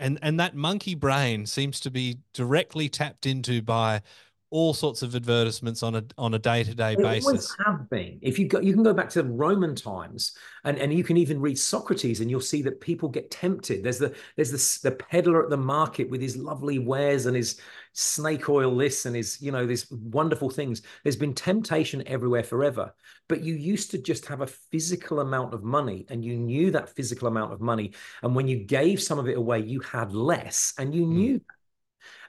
and 0.00 0.18
and 0.22 0.38
that 0.38 0.54
monkey 0.54 0.94
brain 0.94 1.46
seems 1.46 1.80
to 1.80 1.90
be 1.90 2.18
directly 2.32 2.88
tapped 2.88 3.26
into 3.26 3.62
by 3.62 4.02
all 4.50 4.72
sorts 4.72 5.02
of 5.02 5.14
advertisements 5.14 5.82
on 5.82 5.96
a 5.96 6.04
on 6.16 6.34
a 6.34 6.38
day 6.38 6.64
to 6.64 6.74
day 6.74 6.96
basis. 6.96 7.54
Have 7.66 7.88
been. 7.90 8.18
If 8.22 8.38
you 8.38 8.46
go, 8.48 8.60
you 8.60 8.72
can 8.72 8.82
go 8.82 8.94
back 8.94 9.10
to 9.10 9.22
Roman 9.22 9.74
times, 9.74 10.36
and 10.64 10.78
and 10.78 10.92
you 10.92 11.04
can 11.04 11.16
even 11.16 11.40
read 11.40 11.58
Socrates, 11.58 12.20
and 12.20 12.30
you'll 12.30 12.40
see 12.40 12.62
that 12.62 12.80
people 12.80 13.08
get 13.08 13.30
tempted. 13.30 13.82
There's 13.82 13.98
the 13.98 14.14
there's 14.36 14.50
the 14.50 14.90
the 14.90 14.96
peddler 14.96 15.42
at 15.42 15.50
the 15.50 15.56
market 15.56 16.08
with 16.08 16.22
his 16.22 16.36
lovely 16.36 16.78
wares 16.78 17.26
and 17.26 17.36
his 17.36 17.60
snake 17.92 18.48
oil 18.48 18.76
this 18.76 19.06
and 19.06 19.16
his 19.16 19.40
you 19.42 19.50
know 19.50 19.66
these 19.66 19.90
wonderful 19.90 20.48
things. 20.48 20.82
There's 21.02 21.16
been 21.16 21.34
temptation 21.34 22.02
everywhere 22.06 22.44
forever, 22.44 22.94
but 23.28 23.42
you 23.42 23.54
used 23.54 23.90
to 23.90 23.98
just 23.98 24.24
have 24.26 24.40
a 24.40 24.46
physical 24.46 25.20
amount 25.20 25.52
of 25.52 25.62
money, 25.62 26.06
and 26.08 26.24
you 26.24 26.36
knew 26.36 26.70
that 26.70 26.94
physical 26.94 27.28
amount 27.28 27.52
of 27.52 27.60
money, 27.60 27.92
and 28.22 28.34
when 28.34 28.48
you 28.48 28.64
gave 28.64 29.02
some 29.02 29.18
of 29.18 29.28
it 29.28 29.36
away, 29.36 29.60
you 29.60 29.80
had 29.80 30.14
less, 30.14 30.72
and 30.78 30.94
you 30.94 31.04
mm. 31.04 31.40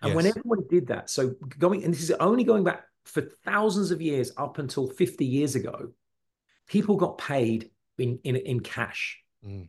And 0.01 0.09
yes. 0.09 0.15
when 0.15 0.25
everyone 0.27 0.59
did 0.69 0.87
that, 0.87 1.09
so 1.09 1.35
going, 1.57 1.83
and 1.83 1.93
this 1.93 2.01
is 2.01 2.11
only 2.11 2.43
going 2.43 2.63
back 2.63 2.83
for 3.05 3.21
thousands 3.43 3.91
of 3.91 4.01
years 4.01 4.31
up 4.37 4.57
until 4.59 4.87
50 4.87 5.25
years 5.25 5.55
ago, 5.55 5.89
people 6.67 6.95
got 6.95 7.17
paid 7.17 7.71
in, 7.97 8.19
in, 8.23 8.35
in 8.35 8.59
cash. 8.61 9.19
Mm. 9.45 9.67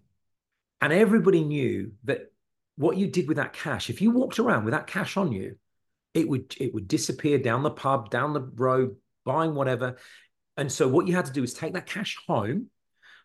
And 0.81 0.93
everybody 0.93 1.45
knew 1.45 1.93
that 2.05 2.33
what 2.77 2.97
you 2.97 3.09
did 3.09 3.29
with 3.29 3.37
that 3.37 3.53
cash, 3.53 3.91
if 3.91 4.01
you 4.01 4.11
walked 4.11 4.39
around 4.39 4.65
with 4.65 4.73
that 4.73 4.87
cash 4.87 5.17
on 5.17 5.33
you, 5.33 5.57
it 6.15 6.29
would 6.29 6.55
it 6.59 6.75
would 6.75 6.89
disappear 6.89 7.39
down 7.39 7.63
the 7.63 7.71
pub, 7.71 8.11
down 8.11 8.33
the 8.33 8.41
road, 8.41 8.97
buying 9.25 9.55
whatever. 9.55 9.97
And 10.57 10.71
so 10.71 10.89
what 10.89 11.07
you 11.07 11.15
had 11.15 11.27
to 11.27 11.33
do 11.33 11.43
is 11.43 11.55
take 11.55 11.75
that 11.75 11.87
cash 11.87 12.17
home, 12.27 12.69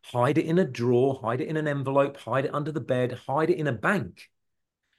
hide 0.04 0.38
it 0.38 0.46
in 0.46 0.60
a 0.60 0.66
drawer, 0.66 1.20
hide 1.22 1.42
it 1.42 1.48
in 1.48 1.58
an 1.58 1.68
envelope, 1.68 2.18
hide 2.18 2.46
it 2.46 2.54
under 2.54 2.72
the 2.72 2.82
bed, 2.82 3.20
hide 3.28 3.50
it 3.50 3.58
in 3.58 3.68
a 3.68 3.74
bank 3.74 4.30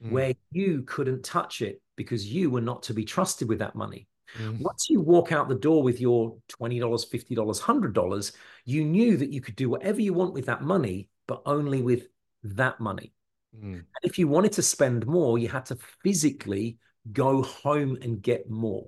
mm. 0.03 0.11
where 0.11 0.33
you 0.51 0.83
couldn't 0.83 1.23
touch 1.23 1.61
it 1.61 1.81
because 1.97 2.31
you 2.31 2.49
were 2.49 2.61
not 2.61 2.83
to 2.83 2.93
be 2.93 3.03
trusted 3.03 3.49
with 3.49 3.59
that 3.59 3.75
money. 3.75 4.07
Mm. 4.37 4.61
Once 4.61 4.89
you 4.89 5.01
walk 5.01 5.33
out 5.33 5.49
the 5.49 5.55
door 5.55 5.83
with 5.83 5.99
your 5.99 6.37
$20, 6.49 6.79
$50, 6.79 7.61
$100, 7.61 8.31
you 8.65 8.85
knew 8.85 9.17
that 9.17 9.31
you 9.31 9.41
could 9.41 9.55
do 9.55 9.69
whatever 9.69 10.01
you 10.01 10.13
want 10.13 10.33
with 10.33 10.45
that 10.45 10.61
money, 10.61 11.09
but 11.27 11.41
only 11.45 11.81
with 11.81 12.07
that 12.43 12.79
money. 12.79 13.13
Mm. 13.57 13.73
And 13.73 13.85
if 14.03 14.17
you 14.17 14.27
wanted 14.27 14.53
to 14.53 14.61
spend 14.61 15.05
more, 15.05 15.37
you 15.37 15.49
had 15.49 15.65
to 15.65 15.77
physically 16.03 16.77
go 17.11 17.41
home 17.41 17.97
and 18.01 18.21
get 18.21 18.49
more. 18.49 18.87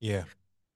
Yeah. 0.00 0.24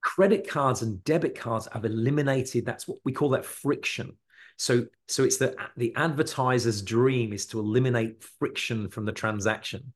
Credit 0.01 0.47
cards 0.47 0.81
and 0.81 1.03
debit 1.03 1.37
cards 1.37 1.67
have 1.71 1.85
eliminated 1.85 2.65
that's 2.65 2.87
what 2.87 2.99
we 3.03 3.11
call 3.11 3.29
that 3.29 3.45
friction. 3.45 4.17
So, 4.57 4.87
so 5.07 5.23
it's 5.23 5.37
the 5.37 5.55
the 5.77 5.93
advertiser's 5.95 6.81
dream 6.81 7.31
is 7.31 7.45
to 7.47 7.59
eliminate 7.59 8.23
friction 8.39 8.89
from 8.89 9.05
the 9.05 9.11
transaction. 9.11 9.93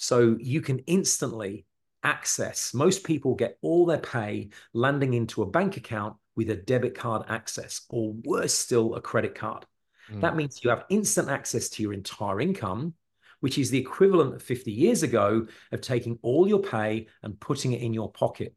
So 0.00 0.38
you 0.40 0.62
can 0.62 0.78
instantly 0.86 1.66
access. 2.02 2.72
Most 2.72 3.04
people 3.04 3.34
get 3.34 3.58
all 3.60 3.84
their 3.84 3.98
pay 3.98 4.48
landing 4.72 5.12
into 5.12 5.42
a 5.42 5.46
bank 5.46 5.76
account 5.76 6.16
with 6.36 6.48
a 6.48 6.56
debit 6.56 6.94
card 6.94 7.26
access, 7.28 7.82
or 7.90 8.14
worse 8.24 8.54
still, 8.54 8.94
a 8.94 9.00
credit 9.02 9.34
card. 9.34 9.66
Mm. 10.10 10.22
That 10.22 10.36
means 10.36 10.64
you 10.64 10.70
have 10.70 10.86
instant 10.88 11.28
access 11.28 11.68
to 11.70 11.82
your 11.82 11.92
entire 11.92 12.40
income, 12.40 12.94
which 13.40 13.58
is 13.58 13.70
the 13.70 13.78
equivalent 13.78 14.34
of 14.34 14.42
50 14.42 14.72
years 14.72 15.02
ago 15.02 15.46
of 15.70 15.82
taking 15.82 16.18
all 16.22 16.48
your 16.48 16.62
pay 16.62 17.06
and 17.22 17.38
putting 17.38 17.72
it 17.72 17.82
in 17.82 17.92
your 17.92 18.10
pocket. 18.10 18.54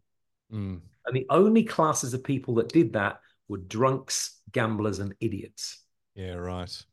Mm. 0.50 0.80
And 1.06 1.16
the 1.16 1.26
only 1.30 1.66
classes 1.66 2.14
of 2.14 2.24
people 2.24 2.56
that 2.56 2.70
did 2.70 2.94
that 2.94 3.20
were 3.50 3.58
drunks, 3.58 4.40
gamblers, 4.54 5.00
and 5.00 5.14
idiots. 5.20 5.84
Yeah, 6.16 6.36
right. 6.36 6.86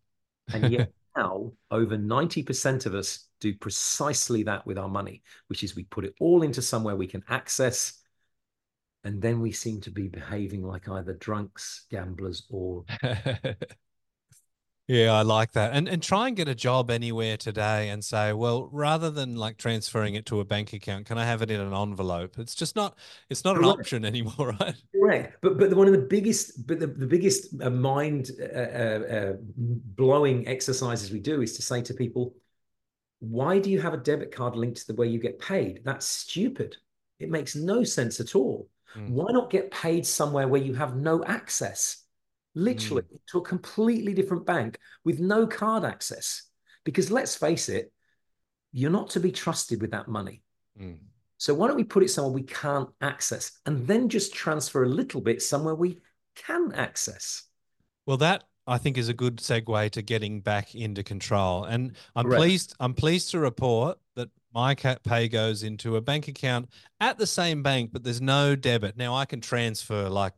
and 0.53 0.73
yet 0.73 0.91
now, 1.17 1.53
over 1.71 1.97
90% 1.97 2.87
of 2.87 2.97
us 2.97 3.29
do 3.41 3.55
precisely 3.55 4.43
that 4.45 4.67
with 4.67 4.79
our 4.79 4.89
money, 4.89 5.23
which 5.49 5.65
is 5.65 5.75
we 5.75 5.85
put 5.85 6.05
it 6.05 6.15
all 6.21 6.43
into 6.43 6.63
somewhere 6.63 6.97
we 6.97 7.07
can 7.07 7.25
access. 7.29 7.95
And 9.03 9.23
then 9.23 9.41
we 9.41 9.53
seem 9.53 9.81
to 9.83 9.91
be 9.91 10.09
behaving 10.09 10.63
like 10.63 10.89
either 10.89 11.15
drunks, 11.15 11.87
gamblers, 11.91 12.47
or 12.51 12.85
Yeah, 14.91 15.13
I 15.13 15.23
like 15.23 15.53
that. 15.53 15.73
And 15.73 15.89
and 15.89 16.03
try 16.03 16.27
and 16.27 16.37
get 16.37 16.49
a 16.49 16.55
job 16.55 16.91
anywhere 16.91 17.37
today 17.37 17.91
and 17.91 18.05
say, 18.05 18.33
well, 18.33 18.69
rather 18.73 19.09
than 19.09 19.37
like 19.37 19.57
transferring 19.57 20.17
it 20.17 20.27
to 20.27 20.41
a 20.41 20.45
bank 20.45 20.73
account, 20.73 21.07
can 21.07 21.17
I 21.17 21.25
have 21.25 21.43
it 21.43 21.51
in 21.53 21.61
an 21.61 21.73
envelope? 21.73 22.41
It's 22.41 22.57
just 22.57 22.75
not 22.75 22.99
it's 23.29 23.45
not 23.45 23.57
an 23.57 23.65
option 23.65 24.05
anymore, 24.05 24.57
right? 24.61 24.75
Right. 24.93 25.31
But 25.43 25.59
but 25.59 25.75
one 25.75 25.87
of 25.87 25.93
the 25.93 26.09
biggest 26.09 26.67
but 26.67 26.81
the, 26.81 26.89
the 26.89 27.07
biggest 27.07 27.55
uh, 27.63 27.71
mind 27.71 28.33
uh, 28.41 28.59
uh, 28.59 29.01
uh, 29.17 29.33
blowing 29.41 30.49
exercises 30.49 31.13
we 31.13 31.21
do 31.21 31.41
is 31.41 31.55
to 31.55 31.63
say 31.63 31.83
to 31.83 31.95
people, 31.95 32.35
why 33.21 33.59
do 33.59 33.71
you 33.71 33.81
have 33.81 33.95
a 33.95 33.99
debit 33.99 34.35
card 34.35 34.57
linked 34.57 34.81
to 34.81 34.87
the 34.89 34.95
way 34.95 35.07
you 35.07 35.19
get 35.19 35.39
paid? 35.39 35.81
That's 35.85 36.07
stupid. 36.07 36.77
It 37.19 37.31
makes 37.31 37.55
no 37.55 37.85
sense 37.85 38.19
at 38.21 38.35
all. 38.35 38.69
Mm. 38.97 39.11
Why 39.11 39.31
not 39.31 39.51
get 39.51 39.71
paid 39.71 40.07
somewhere 40.07 40.49
where 40.49 40.61
you 40.61 40.75
have 40.75 40.97
no 40.97 41.23
access? 41.25 42.05
literally 42.55 43.03
mm. 43.03 43.19
to 43.31 43.39
a 43.39 43.43
completely 43.43 44.15
different 44.15 44.47
bank 44.47 44.79
with 45.05 45.21
no 45.21 45.47
card 45.47 45.85
access. 45.85 46.43
Because 46.85 47.11
let's 47.11 47.37
face 47.37 47.69
it, 47.69 47.93
you're 48.73 48.91
not 48.91 49.11
to 49.11 49.21
be 49.21 49.33
trusted 49.33 49.81
with 49.81 49.91
that 49.93 50.09
money. 50.09 50.43
Mm. 50.81 50.99
So 51.39 51.55
why 51.55 51.69
don't 51.69 51.77
we 51.77 51.85
put 51.85 52.03
it 52.03 52.11
somewhere 52.11 52.33
we 52.33 52.43
can't 52.43 52.91
access 53.01 53.53
and 53.67 53.87
then 53.87 54.09
just 54.09 54.35
transfer 54.35 54.85
a 54.85 54.89
little 54.89 55.21
bit 55.21 55.43
somewhere 55.43 55.75
we 55.75 55.99
can 56.35 56.73
access? 56.73 57.45
Well, 58.07 58.19
that 58.19 58.45
I 58.71 58.79
think 58.79 58.97
is 58.99 59.09
a 59.09 59.15
good 59.15 59.37
segue 59.39 59.91
to 59.91 60.03
getting 60.03 60.41
back 60.41 60.75
into 60.75 61.03
control. 61.03 61.65
And 61.65 61.97
I'm 62.17 62.27
Correct. 62.27 62.37
pleased 62.37 62.75
I'm 62.81 62.95
pleased 62.95 63.31
to 63.33 63.39
report 63.39 63.99
that 64.17 64.31
my 64.55 64.75
cat 64.75 65.03
pay 65.05 65.29
goes 65.29 65.63
into 65.63 65.97
a 65.97 66.01
bank 66.01 66.29
account 66.29 66.71
at 67.01 67.19
the 67.19 67.27
same 67.27 67.63
bank, 67.63 67.91
but 67.93 68.05
there's 68.05 68.21
no 68.21 68.57
debit. 68.57 68.97
Now 68.97 69.15
I 69.17 69.25
can 69.25 69.41
transfer 69.41 70.09
like 70.09 70.35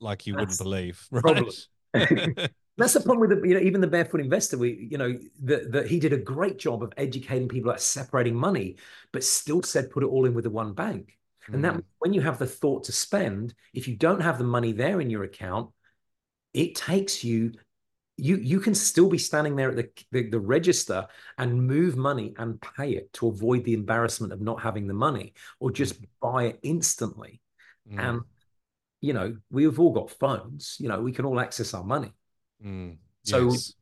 like 0.00 0.26
you 0.26 0.36
That's 0.36 0.36
wouldn't 0.36 0.58
believe, 0.58 1.06
right? 1.12 1.46
That's 2.76 2.92
the 2.94 3.00
problem 3.00 3.20
with 3.20 3.40
the, 3.40 3.48
you 3.48 3.54
know, 3.54 3.60
even 3.60 3.80
the 3.80 3.86
barefoot 3.86 4.20
investor. 4.20 4.58
We, 4.58 4.88
you 4.90 4.98
know, 4.98 5.16
that 5.44 5.70
that 5.72 5.86
he 5.88 6.00
did 6.00 6.12
a 6.12 6.18
great 6.18 6.58
job 6.58 6.82
of 6.82 6.92
educating 6.96 7.48
people 7.48 7.70
about 7.70 7.80
separating 7.80 8.34
money, 8.34 8.76
but 9.12 9.22
still 9.22 9.62
said 9.62 9.90
put 9.90 10.02
it 10.02 10.06
all 10.06 10.24
in 10.26 10.34
with 10.34 10.44
the 10.44 10.50
one 10.50 10.72
bank. 10.72 11.16
And 11.52 11.64
that 11.64 11.76
Mm. 11.76 11.82
when 12.00 12.12
you 12.12 12.20
have 12.22 12.38
the 12.38 12.46
thought 12.46 12.84
to 12.84 12.92
spend, 12.92 13.54
if 13.74 13.86
you 13.86 13.94
don't 13.96 14.20
have 14.20 14.38
the 14.38 14.44
money 14.44 14.72
there 14.72 15.00
in 15.00 15.08
your 15.08 15.22
account, 15.22 15.70
it 16.52 16.74
takes 16.74 17.22
you. 17.22 17.52
You 18.16 18.36
you 18.36 18.60
can 18.60 18.74
still 18.74 19.08
be 19.08 19.18
standing 19.18 19.56
there 19.56 19.70
at 19.70 19.76
the, 19.76 19.90
the 20.12 20.30
the 20.30 20.40
register 20.40 21.06
and 21.36 21.66
move 21.66 21.96
money 21.96 22.34
and 22.38 22.60
pay 22.60 22.92
it 22.92 23.12
to 23.14 23.28
avoid 23.28 23.64
the 23.64 23.74
embarrassment 23.74 24.32
of 24.32 24.40
not 24.40 24.62
having 24.62 24.86
the 24.86 24.94
money, 24.94 25.34
or 25.58 25.70
just 25.72 25.96
buy 26.20 26.44
it 26.44 26.60
instantly. 26.62 27.40
Mm. 27.90 27.98
And 28.08 28.22
you 29.00 29.12
know, 29.12 29.36
we've 29.50 29.78
all 29.80 29.92
got 29.92 30.10
phones. 30.10 30.76
You 30.78 30.88
know, 30.88 31.00
we 31.00 31.12
can 31.12 31.24
all 31.24 31.40
access 31.40 31.74
our 31.74 31.84
money. 31.84 32.12
Mm. 32.64 32.98
So 33.24 33.50
Yes. 33.50 33.74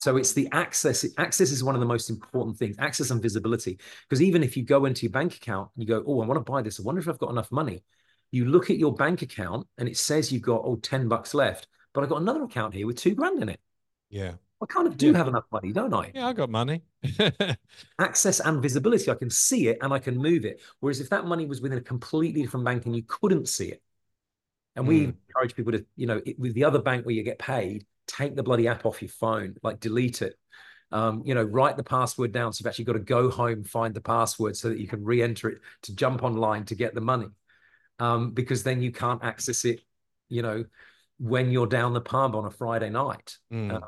so 0.00 0.16
it's 0.16 0.32
the 0.32 0.48
access. 0.52 1.04
Access 1.16 1.50
is 1.50 1.64
one 1.64 1.74
of 1.74 1.80
the 1.80 1.86
most 1.86 2.10
important 2.10 2.56
things. 2.58 2.76
Access 2.78 3.10
and 3.10 3.22
visibility. 3.22 3.78
Because 4.08 4.22
even 4.22 4.42
if 4.42 4.56
you 4.56 4.64
go 4.64 4.84
into 4.84 5.02
your 5.02 5.12
bank 5.12 5.36
account 5.36 5.70
and 5.74 5.82
you 5.82 5.88
go, 5.88 6.02
"Oh, 6.06 6.20
I 6.20 6.26
want 6.26 6.44
to 6.44 6.50
buy 6.52 6.62
this. 6.62 6.78
I 6.80 6.82
wonder 6.82 7.00
if 7.00 7.08
I've 7.08 7.18
got 7.18 7.30
enough 7.30 7.50
money." 7.52 7.82
You 8.30 8.44
look 8.46 8.70
at 8.70 8.76
your 8.76 8.94
bank 8.94 9.22
account 9.22 9.66
and 9.78 9.88
it 9.88 9.96
says 9.96 10.30
you've 10.32 10.42
got 10.42 10.62
oh 10.64 10.76
10 10.76 11.08
bucks 11.08 11.32
left, 11.34 11.66
but 11.94 12.02
I've 12.02 12.10
got 12.10 12.20
another 12.20 12.44
account 12.44 12.74
here 12.74 12.86
with 12.86 12.98
two 12.98 13.14
grand 13.14 13.42
in 13.42 13.48
it. 13.48 13.60
Yeah. 14.10 14.34
I 14.60 14.66
kind 14.66 14.86
of 14.88 14.96
do 14.96 15.12
Yeah. 15.12 15.18
have 15.18 15.28
enough 15.28 15.44
money, 15.52 15.72
don't 15.72 15.94
I? 15.94 16.10
Yeah, 16.14 16.26
I 16.26 16.32
got 16.32 16.50
money. 16.50 16.82
Access 17.98 18.40
and 18.40 18.60
visibility. 18.60 19.10
I 19.10 19.14
can 19.14 19.30
see 19.30 19.68
it 19.68 19.78
and 19.82 19.92
I 19.92 19.98
can 19.98 20.16
move 20.16 20.44
it. 20.44 20.60
Whereas 20.80 21.00
if 21.00 21.10
that 21.10 21.26
money 21.26 21.46
was 21.46 21.60
within 21.60 21.78
a 21.78 21.82
completely 21.82 22.42
different 22.42 22.64
bank 22.64 22.86
and 22.86 22.96
you 22.96 23.02
couldn't 23.06 23.48
see 23.48 23.68
it, 23.68 23.82
and 24.76 24.86
we 24.86 25.06
Mm. 25.06 25.14
encourage 25.28 25.54
people 25.54 25.72
to, 25.72 25.84
you 25.96 26.06
know, 26.06 26.20
it, 26.24 26.38
with 26.38 26.54
the 26.54 26.64
other 26.64 26.80
bank 26.80 27.04
where 27.04 27.14
you 27.14 27.22
get 27.22 27.38
paid, 27.38 27.86
take 28.06 28.34
the 28.36 28.42
bloody 28.42 28.68
app 28.68 28.86
off 28.86 29.02
your 29.02 29.08
phone, 29.10 29.56
like 29.62 29.80
delete 29.80 30.22
it. 30.22 30.36
Um, 30.90 31.22
you 31.24 31.34
know, 31.34 31.42
write 31.42 31.76
the 31.76 31.84
password 31.84 32.32
down. 32.32 32.52
So 32.52 32.62
you've 32.62 32.68
actually 32.68 32.86
got 32.86 32.94
to 32.94 33.00
go 33.00 33.30
home, 33.30 33.62
find 33.64 33.92
the 33.92 34.00
password 34.00 34.56
so 34.56 34.70
that 34.70 34.78
you 34.78 34.88
can 34.88 35.04
re-enter 35.04 35.50
it 35.50 35.58
to 35.82 35.94
jump 35.94 36.22
online 36.22 36.64
to 36.66 36.74
get 36.74 36.94
the 36.94 37.00
money. 37.00 37.28
Um, 37.98 38.30
because 38.30 38.62
then 38.62 38.80
you 38.80 38.90
can't 38.92 39.22
access 39.22 39.64
it, 39.64 39.82
you 40.28 40.42
know, 40.42 40.64
when 41.18 41.50
you're 41.50 41.66
down 41.66 41.92
the 41.92 42.00
pub 42.00 42.34
on 42.36 42.46
a 42.46 42.50
Friday 42.50 42.90
night. 42.90 43.36
Mm. 43.52 43.74
Uh, 43.74 43.80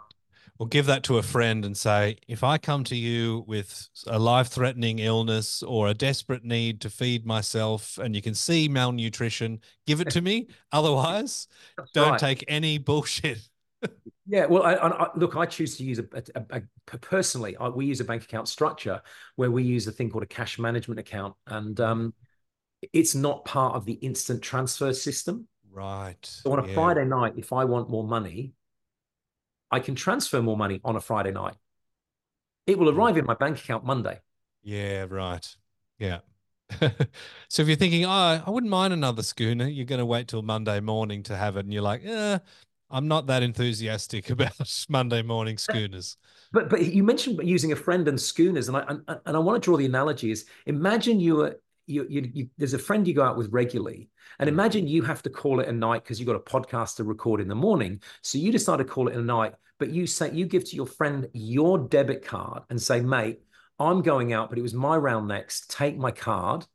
Well, 0.61 0.66
give 0.66 0.85
that 0.87 1.05
to 1.05 1.16
a 1.16 1.23
friend 1.23 1.64
and 1.64 1.75
say, 1.75 2.18
if 2.29 2.44
I 2.44 2.59
come 2.59 2.85
to 2.85 2.94
you 2.94 3.44
with 3.46 3.88
a 4.07 4.18
life 4.18 4.49
threatening 4.49 4.99
illness 4.99 5.62
or 5.62 5.88
a 5.88 5.94
desperate 5.94 6.44
need 6.44 6.83
to 6.83 6.90
feed 6.90 7.25
myself 7.25 7.96
and 7.96 8.14
you 8.14 8.20
can 8.20 8.35
see 8.35 8.68
malnutrition, 8.68 9.61
give 9.87 10.03
it 10.03 10.11
to 10.11 10.20
me. 10.20 10.49
Otherwise, 10.73 11.49
That's 11.79 11.90
don't 11.92 12.11
right. 12.11 12.20
take 12.20 12.44
any 12.46 12.77
bullshit. 12.77 13.38
Yeah, 14.27 14.44
well, 14.44 14.62
I, 14.62 14.75
I, 14.75 15.05
I- 15.07 15.11
look, 15.16 15.35
I 15.35 15.46
choose 15.46 15.79
to 15.79 15.83
use 15.83 15.99
a, 15.99 16.05
a, 16.12 16.23
a- 16.51 16.62
a- 16.92 16.99
personally. 16.99 17.57
I, 17.57 17.68
we 17.68 17.87
use 17.87 18.01
a 18.01 18.05
bank 18.05 18.25
account 18.25 18.46
structure 18.46 19.01
where 19.37 19.51
we 19.51 19.62
use 19.62 19.87
a 19.87 19.92
thing 19.92 20.11
called 20.11 20.25
a 20.25 20.27
cash 20.27 20.59
management 20.59 21.01
account, 21.01 21.35
and 21.46 21.81
um, 21.81 22.14
it's 22.92 23.14
not 23.14 23.46
part 23.46 23.77
of 23.77 23.87
the 23.87 23.94
instant 23.94 24.42
transfer 24.42 24.92
system. 24.92 25.49
Right. 25.73 26.18
So 26.27 26.53
on 26.53 26.59
a 26.59 26.68
Yeah. 26.68 26.75
Friday 26.75 27.07
night, 27.07 27.33
if 27.38 27.53
I 27.53 27.64
want 27.64 27.88
more 27.88 28.05
money, 28.05 28.53
I 29.70 29.80
can 29.80 29.94
transfer 29.94 30.42
more 30.42 30.56
money 30.56 30.80
on 30.85 30.96
a 30.96 31.00
Friday 31.00 31.33
night. 31.33 31.54
It 32.66 32.78
will 32.78 32.90
arrive 32.90 33.16
in 33.16 33.24
my 33.24 33.35
bank 33.35 33.59
account 33.59 33.85
Monday. 33.85 34.20
Yeah, 34.62 35.06
right. 35.09 35.46
Yeah. 35.98 36.20
so 37.48 37.62
if 37.62 37.68
you're 37.68 37.76
thinking, 37.76 38.04
oh, 38.04 38.42
I 38.44 38.48
wouldn't 38.48 38.70
mind 38.70 38.92
another 38.92 39.22
schooner, 39.22 39.66
you're 39.66 39.87
going 39.87 39.98
to 39.98 40.06
wait 40.06 40.28
till 40.28 40.42
Monday 40.42 40.80
morning 40.80 41.22
to 41.24 41.37
have 41.37 41.56
it. 41.56 41.64
And 41.64 41.72
you're 41.72 41.83
like, 41.83 42.04
eh, 42.04 42.38
I'm 42.90 43.09
not 43.09 43.26
that 43.26 43.42
enthusiastic 43.42 44.30
about 44.30 44.87
Monday 44.88 45.22
morning 45.22 45.59
schooners. 45.59 46.16
But 46.52 46.68
but 46.68 46.85
you 46.85 47.02
mentioned 47.02 47.40
using 47.42 47.72
a 47.72 47.76
friend 47.76 48.09
and 48.09 48.20
schooners, 48.20 48.68
and 48.68 48.76
I 48.76 48.85
and, 48.88 49.02
and 49.24 49.37
I 49.37 49.38
want 49.38 49.62
to 49.62 49.64
draw 49.64 49.76
the 49.76 49.87
analogy 49.87 50.30
is 50.33 50.46
imagine 50.66 51.20
you 51.20 51.42
are 51.42 51.56
you, 51.90 52.07
you, 52.09 52.31
you 52.33 52.50
there's 52.57 52.74
a 52.74 52.79
friend 52.79 53.07
you 53.07 53.14
go 53.14 53.22
out 53.22 53.37
with 53.37 53.53
regularly, 53.53 54.09
and 54.38 54.48
mm. 54.48 54.53
imagine 54.53 54.87
you 54.87 55.03
have 55.03 55.22
to 55.22 55.31
call 55.31 55.61
it 55.61 55.68
a 55.68 55.72
night 55.72 56.05
because 56.05 56.18
you've 56.18 56.26
got 56.26 56.37
a 56.37 56.40
podcast 56.40 56.96
to 56.96 57.05
record 57.05 57.40
in 57.40 57.48
the 57.48 57.55
morning. 57.55 58.00
So 58.22 58.38
you 58.38 58.53
decide 58.53 58.79
to 58.79 58.85
call 58.85 59.09
it 59.09 59.16
a 59.16 59.22
night, 59.22 59.55
but 59.79 59.90
you 59.90 60.07
say 60.07 60.31
you 60.33 60.46
give 60.46 60.64
to 60.70 60.76
your 60.76 60.87
friend 60.87 61.29
your 61.33 61.79
debit 61.79 62.24
card 62.24 62.62
and 62.70 62.81
say, 62.81 63.00
mate, 63.00 63.40
I'm 63.79 64.03
going 64.03 64.33
out, 64.33 64.50
but 64.50 64.59
it 64.59 64.62
was 64.62 64.74
my 64.74 64.96
round 64.96 65.29
next. 65.29 65.70
Take 65.70 65.96
my 65.96 66.11
card, 66.11 66.66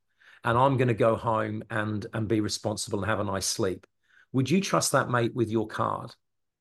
and 0.43 0.58
I'm 0.58 0.78
going 0.78 0.89
to 0.89 0.93
go 0.93 1.15
home 1.15 1.63
and 1.69 2.06
and 2.13 2.28
be 2.28 2.41
responsible 2.41 2.99
and 2.99 3.10
have 3.10 3.19
a 3.19 3.23
nice 3.23 3.47
sleep. 3.47 3.88
Would 4.34 4.49
you 4.49 4.60
trust 4.60 4.91
that 4.91 5.10
mate 5.10 5.34
with 5.34 5.49
your 5.49 5.67
card, 5.67 6.13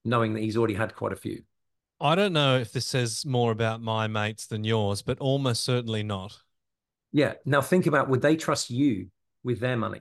knowing 0.05 0.35
that 0.35 0.41
he's 0.41 0.57
already 0.57 0.75
had 0.75 0.95
quite 0.95 1.13
a 1.13 1.17
few? 1.17 1.43
I 2.01 2.15
don't 2.15 2.33
know 2.33 2.59
if 2.59 2.73
this 2.73 2.87
says 2.87 3.25
more 3.25 3.53
about 3.53 3.81
my 3.81 4.07
mates 4.07 4.47
than 4.47 4.65
yours, 4.65 5.01
but 5.01 5.19
almost 5.19 5.65
certainly 5.65 6.03
not. 6.03 6.37
Yeah. 7.15 7.35
Now 7.47 7.63
think 7.63 7.87
about 7.87 8.11
would 8.11 8.21
they 8.21 8.37
trust 8.37 8.69
you 8.71 9.07
with 9.45 9.61
their 9.61 9.77
money? 9.77 10.01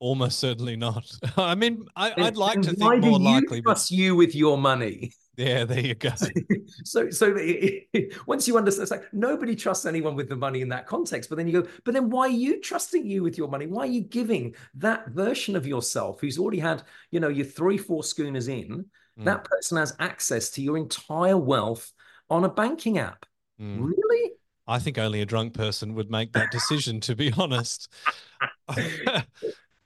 Almost 0.00 0.40
certainly 0.40 0.76
not. 0.76 1.10
I 1.36 1.54
mean, 1.54 1.86
I, 1.96 2.12
I'd 2.16 2.36
like 2.36 2.60
to 2.62 2.74
why 2.76 2.94
think 2.94 3.04
do 3.04 3.10
more 3.10 3.20
you 3.20 3.24
likely, 3.24 3.60
but 3.60 3.70
trust 3.70 3.90
you 3.92 4.16
with 4.16 4.34
your 4.34 4.58
money. 4.58 5.12
yeah, 5.36 5.64
there 5.64 5.80
you 5.80 5.94
go. 5.94 6.10
so 6.84 7.10
so 7.10 7.32
once 8.26 8.48
you 8.48 8.58
understand, 8.58 8.82
it's 8.82 8.90
like 8.90 9.04
nobody 9.12 9.54
trusts 9.54 9.86
anyone 9.86 10.16
with 10.16 10.28
the 10.28 10.36
money 10.36 10.60
in 10.60 10.68
that 10.70 10.88
context. 10.88 11.30
But 11.30 11.38
then 11.38 11.46
you 11.46 11.62
go, 11.62 11.68
but 11.84 11.94
then 11.94 12.10
why 12.10 12.22
are 12.22 12.28
you 12.28 12.60
trusting 12.60 13.06
you 13.06 13.22
with 13.22 13.38
your 13.38 13.48
money? 13.48 13.68
Why 13.68 13.84
are 13.84 13.86
you 13.86 14.02
giving 14.02 14.56
that 14.74 15.08
version 15.10 15.54
of 15.54 15.64
yourself 15.64 16.20
who's 16.20 16.38
already 16.38 16.58
had, 16.58 16.82
you 17.12 17.20
know, 17.20 17.28
your 17.28 17.46
three, 17.46 17.78
four 17.78 18.02
schooners 18.02 18.48
in? 18.48 18.84
Mm. 19.18 19.24
That 19.24 19.44
person 19.44 19.78
has 19.78 19.94
access 20.00 20.50
to 20.50 20.62
your 20.62 20.76
entire 20.76 21.38
wealth 21.38 21.92
on 22.28 22.44
a 22.44 22.48
banking 22.48 22.98
app. 22.98 23.26
Mm. 23.60 23.78
Really? 23.80 24.32
I 24.68 24.78
think 24.78 24.98
only 24.98 25.20
a 25.22 25.26
drunk 25.26 25.54
person 25.54 25.94
would 25.94 26.10
make 26.10 26.32
that 26.34 26.50
decision, 26.50 27.00
to 27.00 27.16
be 27.16 27.32
honest. 27.36 27.88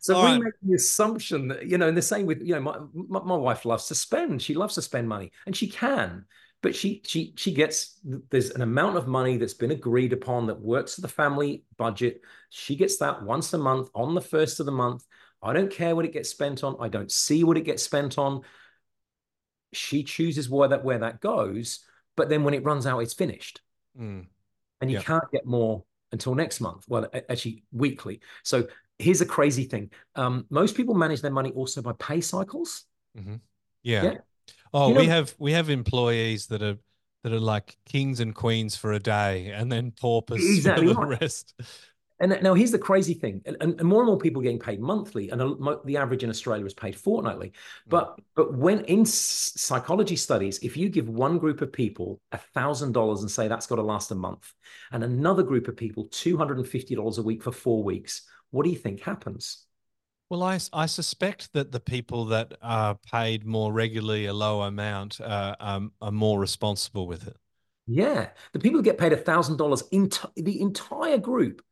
So 0.00 0.16
All 0.16 0.24
we 0.24 0.32
right. 0.32 0.42
make 0.42 0.54
the 0.62 0.74
assumption 0.74 1.48
that, 1.48 1.66
you 1.66 1.78
know, 1.78 1.86
and 1.86 1.96
the 1.96 2.02
same 2.02 2.26
with, 2.26 2.42
you 2.42 2.54
know, 2.56 2.60
my, 2.60 2.76
my, 2.92 3.22
my 3.22 3.36
wife 3.36 3.64
loves 3.64 3.86
to 3.86 3.94
spend. 3.94 4.42
She 4.42 4.54
loves 4.54 4.74
to 4.74 4.82
spend 4.82 5.08
money 5.08 5.30
and 5.46 5.56
she 5.56 5.68
can, 5.68 6.24
but 6.60 6.74
she 6.74 7.02
she 7.06 7.34
she 7.36 7.52
gets 7.54 8.00
there's 8.30 8.50
an 8.50 8.62
amount 8.62 8.96
of 8.96 9.06
money 9.06 9.36
that's 9.36 9.54
been 9.54 9.70
agreed 9.70 10.12
upon 10.12 10.46
that 10.46 10.60
works 10.60 10.96
for 10.96 11.02
the 11.02 11.08
family 11.08 11.64
budget. 11.76 12.20
She 12.50 12.74
gets 12.74 12.96
that 12.98 13.22
once 13.22 13.52
a 13.52 13.58
month 13.58 13.90
on 13.94 14.14
the 14.16 14.20
first 14.20 14.58
of 14.58 14.66
the 14.66 14.72
month. 14.72 15.06
I 15.40 15.52
don't 15.52 15.70
care 15.70 15.94
what 15.94 16.04
it 16.04 16.12
gets 16.12 16.30
spent 16.30 16.64
on. 16.64 16.76
I 16.80 16.88
don't 16.88 17.10
see 17.10 17.44
what 17.44 17.56
it 17.56 17.64
gets 17.64 17.84
spent 17.84 18.18
on. 18.18 18.42
She 19.72 20.02
chooses 20.02 20.50
where 20.50 20.68
that 20.68 20.84
where 20.84 20.98
that 20.98 21.20
goes, 21.20 21.84
but 22.16 22.28
then 22.28 22.42
when 22.42 22.54
it 22.54 22.64
runs 22.64 22.86
out, 22.86 22.98
it's 23.00 23.14
finished 23.14 23.60
Mm. 23.98 24.26
And 24.82 24.90
you 24.90 24.96
Yeah. 24.96 25.04
can't 25.04 25.24
get 25.32 25.46
more 25.46 25.84
until 26.12 26.34
next 26.36 26.60
month. 26.60 26.84
Well, 26.88 27.08
actually, 27.30 27.64
weekly. 27.72 28.20
So 28.44 28.68
here's 28.98 29.22
a 29.22 29.26
crazy 29.26 29.64
thing: 29.64 29.90
um, 30.16 30.46
most 30.50 30.76
people 30.76 30.94
manage 30.96 31.22
their 31.22 31.32
money 31.32 31.52
also 31.52 31.82
by 31.82 31.94
pay 31.94 32.20
cycles. 32.20 32.84
hmm 33.16 33.36
Yeah. 33.82 34.10
Yeah. 34.10 34.18
Oh, 34.74 34.90
You 34.90 34.94
we 34.94 35.06
have 35.08 35.34
we 35.38 35.52
have 35.52 35.70
employees 35.70 36.48
that 36.48 36.62
are 36.62 36.78
that 37.24 37.32
are 37.32 37.40
like 37.40 37.78
kings 37.86 38.20
and 38.20 38.34
queens 38.34 38.76
for 38.76 38.92
a 38.92 39.00
day, 39.00 39.50
and 39.52 39.72
then 39.72 39.92
paupers 39.92 40.58
Exactly 40.64 40.86
for 40.86 40.94
the 40.94 40.98
right. 40.98 41.08
rest. 41.20 41.54
And 42.22 42.38
now 42.40 42.54
here's 42.54 42.70
the 42.70 42.78
crazy 42.78 43.14
thing: 43.14 43.42
and, 43.46 43.56
and, 43.60 43.82
more 43.82 44.00
and 44.00 44.06
more 44.06 44.16
people 44.16 44.40
are 44.40 44.44
getting 44.44 44.60
paid 44.60 44.80
monthly, 44.80 45.30
and 45.30 45.42
a- 45.42 45.56
mo- 45.56 45.80
the 45.84 45.96
average 45.96 46.22
in 46.22 46.30
Australia 46.30 46.64
is 46.64 46.72
paid 46.72 46.96
fortnightly. 46.96 47.52
But 47.88 48.20
but 48.36 48.56
when 48.56 48.84
in 48.84 49.04
psychology 49.04 50.14
studies, 50.14 50.60
if 50.60 50.76
you 50.76 50.88
give 50.88 51.08
one 51.08 51.38
group 51.38 51.60
of 51.62 51.72
people 51.72 52.20
a 52.30 52.38
thousand 52.38 52.92
dollars 52.92 53.22
and 53.22 53.30
say 53.30 53.48
that's 53.48 53.66
got 53.66 53.76
to 53.76 53.82
last 53.82 54.12
a 54.12 54.14
month, 54.14 54.54
and 54.92 55.02
another 55.02 55.42
group 55.42 55.66
of 55.66 55.76
people 55.76 56.06
two 56.12 56.36
hundred 56.36 56.58
and 56.58 56.68
fifty 56.68 56.94
dollars 56.94 57.18
a 57.18 57.22
week 57.24 57.42
for 57.42 57.50
four 57.50 57.82
weeks, 57.82 58.22
what 58.50 58.62
do 58.62 58.70
you 58.70 58.78
think 58.78 59.00
happens? 59.00 59.66
Well, 60.30 60.44
I, 60.44 60.60
I 60.72 60.86
suspect 60.86 61.52
that 61.54 61.72
the 61.72 61.80
people 61.80 62.26
that 62.26 62.54
are 62.62 62.96
paid 63.10 63.44
more 63.44 63.72
regularly 63.72 64.26
a 64.26 64.32
lower 64.32 64.68
amount 64.68 65.20
uh, 65.20 65.56
um, 65.58 65.92
are 66.00 66.12
more 66.12 66.38
responsible 66.38 67.08
with 67.08 67.26
it. 67.26 67.36
Yeah, 67.86 68.28
the 68.52 68.60
people 68.60 68.78
who 68.78 68.84
get 68.84 68.96
paid 68.96 69.12
a 69.12 69.16
thousand 69.16 69.56
dollars, 69.56 69.82
the 69.90 70.60
entire 70.60 71.18
group 71.18 71.62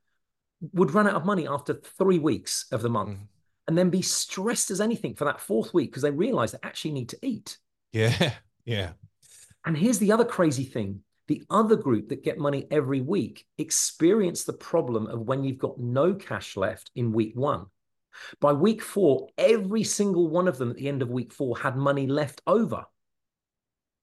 would 0.73 0.92
run 0.92 1.07
out 1.07 1.14
of 1.14 1.25
money 1.25 1.46
after 1.49 1.75
three 1.75 2.18
weeks 2.18 2.66
of 2.73 2.83
the 2.83 2.90
month, 2.90 3.18
Mhm. 3.18 3.27
and 3.68 3.79
then 3.79 3.90
be 3.90 4.03
stressed 4.03 4.70
as 4.70 4.81
anything 4.81 5.14
for 5.14 5.25
that 5.25 5.40
fourth 5.40 5.73
week 5.73 5.90
because 5.90 6.03
they 6.03 6.11
realize 6.11 6.53
they 6.53 6.59
actually 6.62 6.92
need 6.92 7.09
to 7.11 7.18
eat. 7.23 7.59
Yeah, 7.92 8.35
yeah. 8.64 8.92
And 9.64 9.77
here's 9.77 9.99
the 9.99 10.12
other 10.12 10.25
crazy 10.25 10.64
thing: 10.64 11.03
the 11.29 11.42
other 11.51 11.77
group 11.77 12.09
that 12.09 12.25
get 12.25 12.38
money 12.38 12.66
every 12.70 13.01
week 13.01 13.46
experience 13.59 14.44
the 14.44 14.53
problem 14.53 15.07
of 15.07 15.20
when 15.20 15.44
you've 15.44 15.59
got 15.59 15.79
no 15.79 16.14
cash 16.14 16.57
left 16.57 16.90
in 16.94 17.12
week 17.12 17.37
one. 17.37 17.66
By 18.40 18.53
week 18.53 18.83
four, 18.83 19.29
every 19.38 19.85
single 19.85 20.29
one 20.29 20.49
of 20.49 20.59
them 20.59 20.70
at 20.70 20.77
the 20.77 20.88
end 20.88 21.01
of 21.01 21.11
week 21.11 21.33
four 21.33 21.57
had 21.57 21.77
money 21.77 22.07
left 22.07 22.42
over. 22.46 22.85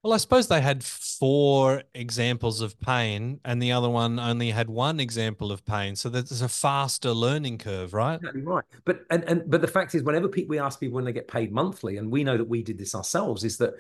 Well, 0.08 0.13
I 0.13 0.20
suppose 0.20 0.48
they 0.48 0.62
had 0.62 0.86
four 0.86 1.84
examples 1.93 2.62
of 2.62 2.80
pain, 2.80 3.41
and 3.43 3.62
the 3.62 3.74
other 3.74 3.89
one 3.89 4.20
only 4.20 4.52
had 4.52 4.70
one 4.70 5.02
example 5.02 5.52
of 5.52 5.65
pain. 5.65 5.98
So 5.98 6.08
there's 6.08 6.41
a 6.41 6.48
faster 6.48 7.12
learning 7.12 7.58
curve, 7.58 7.93
right? 7.93 8.15
Exactly 8.15 8.41
right. 8.43 8.63
But 8.86 9.02
and, 9.10 9.26
and 9.26 9.43
but 9.52 9.60
the 9.60 9.67
fact 9.67 9.96
is, 9.96 10.04
whenever 10.04 10.30
people 10.30 10.52
we 10.52 10.60
ask 10.60 10.80
people 10.80 10.96
when 10.96 11.04
they 11.04 11.12
get 11.12 11.28
paid 11.28 11.52
monthly, 11.52 11.98
and 11.98 12.10
we 12.10 12.24
know 12.24 12.38
that 12.38 12.48
we 12.48 12.63
did 12.63 12.78
this 12.78 12.96
ourselves, 12.96 13.43
is 13.43 13.58
that 13.58 13.74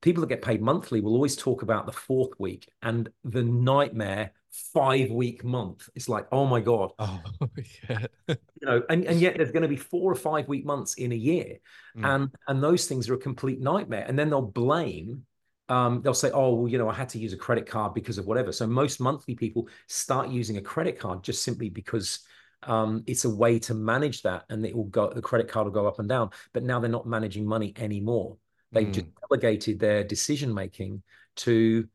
people 0.00 0.22
that 0.22 0.28
get 0.28 0.40
paid 0.40 0.62
monthly 0.62 1.02
will 1.02 1.12
always 1.12 1.36
talk 1.36 1.60
about 1.60 1.84
the 1.84 1.92
fourth 1.92 2.32
week 2.38 2.66
and 2.80 3.10
the 3.22 3.44
nightmare 3.44 4.32
five 4.72 5.10
week 5.10 5.44
month. 5.44 5.90
It's 5.94 6.08
like, 6.08 6.26
oh 6.32 6.46
my 6.46 6.62
God. 6.62 6.92
Oh, 6.98 7.20
yeah. 7.90 8.06
you 8.26 8.36
know, 8.62 8.82
and, 8.88 9.04
and 9.04 9.20
yet 9.20 9.36
there's 9.36 9.52
going 9.52 9.64
to 9.64 9.68
be 9.68 9.76
four 9.76 10.10
or 10.10 10.16
five 10.16 10.48
week 10.48 10.64
months 10.64 10.94
in 10.94 11.12
a 11.12 11.14
year. 11.14 11.58
Mm. 11.94 12.14
And 12.14 12.30
and 12.48 12.62
those 12.62 12.86
things 12.86 13.10
are 13.10 13.14
a 13.14 13.18
complete 13.18 13.60
nightmare. 13.60 14.06
And 14.08 14.18
then 14.18 14.30
they'll 14.30 14.40
blame 14.40 15.26
um, 15.68 16.02
they'll 16.02 16.14
say, 16.14 16.30
oh, 16.32 16.54
well, 16.54 16.68
you 16.68 16.78
know, 16.78 16.88
I 16.88 16.94
had 16.94 17.08
to 17.10 17.18
use 17.18 17.32
a 17.32 17.38
credit 17.38 17.66
card 17.66 17.94
because 17.94 18.18
of 18.18 18.26
whatever. 18.26 18.52
So 18.52 18.66
most 18.66 19.00
monthly 19.00 19.34
people 19.34 19.68
start 19.88 20.28
using 20.28 20.56
a 20.58 20.60
credit 20.60 20.98
card 20.98 21.22
just 21.22 21.42
simply 21.42 21.70
because 21.70 22.20
um, 22.62 23.02
it's 23.06 23.24
a 23.24 23.30
way 23.30 23.58
to 23.60 23.74
manage 23.74 24.22
that 24.22 24.44
and 24.50 24.64
it 24.64 24.74
will 24.74 24.84
go, 24.84 25.10
the 25.10 25.22
credit 25.22 25.48
card 25.48 25.66
will 25.66 25.72
go 25.72 25.86
up 25.86 25.98
and 25.98 26.08
down. 26.08 26.30
But 26.52 26.64
now 26.64 26.80
they're 26.80 26.90
not 26.90 27.06
managing 27.06 27.46
money 27.46 27.72
anymore. 27.76 28.36
They've 28.72 28.88
mm. 28.88 28.92
just 28.92 29.06
delegated 29.28 29.78
their 29.78 30.04
decision 30.04 30.52
making 30.52 31.02
to 31.36 31.88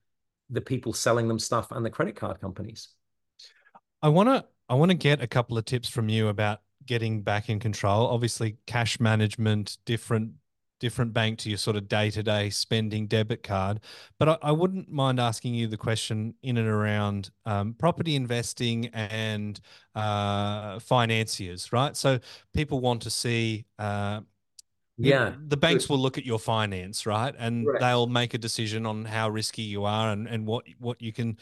the 0.49 0.61
people 0.61 0.93
selling 0.93 1.27
them 1.27 1.39
stuff 1.39 1.71
and 1.71 1.85
the 1.85 1.89
credit 1.89 2.15
card 2.15 2.39
companies. 2.41 2.89
I 4.01 4.09
want 4.09 4.29
to 4.29 4.45
I 4.67 4.75
want 4.75 4.91
to 4.91 4.97
get 4.97 5.21
a 5.21 5.27
couple 5.27 5.57
of 5.57 5.65
tips 5.65 5.89
from 5.89 6.09
you 6.09 6.27
about 6.27 6.61
getting 6.85 7.21
back 7.21 7.49
in 7.49 7.59
control. 7.59 8.07
Obviously, 8.07 8.57
cash 8.65 8.99
management, 8.99 9.77
different 9.85 10.31
different 10.79 11.13
bank 11.13 11.39
to 11.39 11.49
your 11.49 11.57
sort 11.57 11.75
of 11.75 11.87
day 11.87 12.09
to 12.11 12.23
day 12.23 12.49
spending 12.49 13.07
debit 13.07 13.43
card. 13.43 13.79
But 14.17 14.29
I, 14.29 14.37
I, 14.43 14.51
wouldn't 14.51 14.89
mind 14.89 15.19
asking 15.19 15.53
you 15.53 15.67
the 15.67 15.77
question 15.77 16.33
in 16.41 16.57
and 16.57 16.67
around 16.67 17.31
um, 17.45 17.73
property 17.73 18.15
investing 18.15 18.87
and 18.87 19.59
uh, 19.95 20.79
financiers, 20.79 21.71
right? 21.71 21.95
So 21.95 22.19
people 22.53 22.79
want 22.79 23.01
to 23.03 23.09
see. 23.09 23.65
Uh, 23.77 24.21
yeah. 24.99 25.33
The 25.47 25.57
banks 25.57 25.87
will 25.87 25.99
look 25.99 26.17
at 26.17 26.25
your 26.25 26.39
finance, 26.39 27.05
right? 27.05 27.33
And 27.37 27.65
right. 27.65 27.79
they'll 27.79 28.07
make 28.07 28.33
a 28.33 28.37
decision 28.37 28.85
on 28.85 29.05
how 29.05 29.29
risky 29.29 29.61
you 29.61 29.85
are 29.85 30.11
and, 30.11 30.27
and 30.27 30.45
what, 30.45 30.65
what 30.79 31.01
you 31.01 31.13
can 31.13 31.37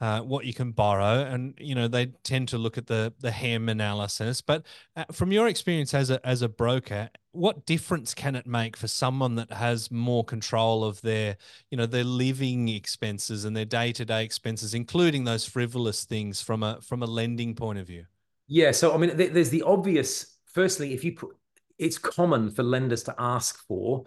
uh, 0.00 0.20
what 0.20 0.46
you 0.46 0.54
can 0.54 0.72
borrow, 0.72 1.20
and 1.24 1.54
you 1.58 1.74
know 1.74 1.86
they 1.86 2.06
tend 2.24 2.48
to 2.48 2.58
look 2.58 2.78
at 2.78 2.86
the 2.86 3.12
the 3.20 3.30
HEM 3.30 3.68
analysis. 3.68 4.40
But 4.40 4.64
uh, 4.96 5.04
from 5.12 5.30
your 5.30 5.46
experience 5.46 5.92
as 5.92 6.08
a 6.10 6.26
as 6.26 6.40
a 6.40 6.48
broker, 6.48 7.10
what 7.32 7.66
difference 7.66 8.14
can 8.14 8.34
it 8.34 8.46
make 8.46 8.78
for 8.78 8.88
someone 8.88 9.34
that 9.34 9.52
has 9.52 9.90
more 9.90 10.24
control 10.24 10.84
of 10.84 11.02
their 11.02 11.36
you 11.70 11.76
know 11.76 11.84
their 11.84 12.04
living 12.04 12.68
expenses 12.68 13.44
and 13.44 13.54
their 13.54 13.66
day 13.66 13.92
to 13.92 14.06
day 14.06 14.24
expenses, 14.24 14.72
including 14.72 15.24
those 15.24 15.44
frivolous 15.44 16.04
things 16.04 16.40
from 16.40 16.62
a 16.62 16.80
from 16.80 17.02
a 17.02 17.06
lending 17.06 17.54
point 17.54 17.78
of 17.78 17.86
view? 17.86 18.06
Yeah, 18.48 18.70
so 18.70 18.94
I 18.94 18.96
mean, 18.96 19.16
there's 19.16 19.50
the 19.50 19.62
obvious. 19.62 20.38
Firstly, 20.46 20.94
if 20.94 21.04
you 21.04 21.12
put, 21.12 21.36
it's 21.80 21.98
common 21.98 22.50
for 22.50 22.62
lenders 22.62 23.02
to 23.04 23.14
ask 23.18 23.58
for 23.66 24.04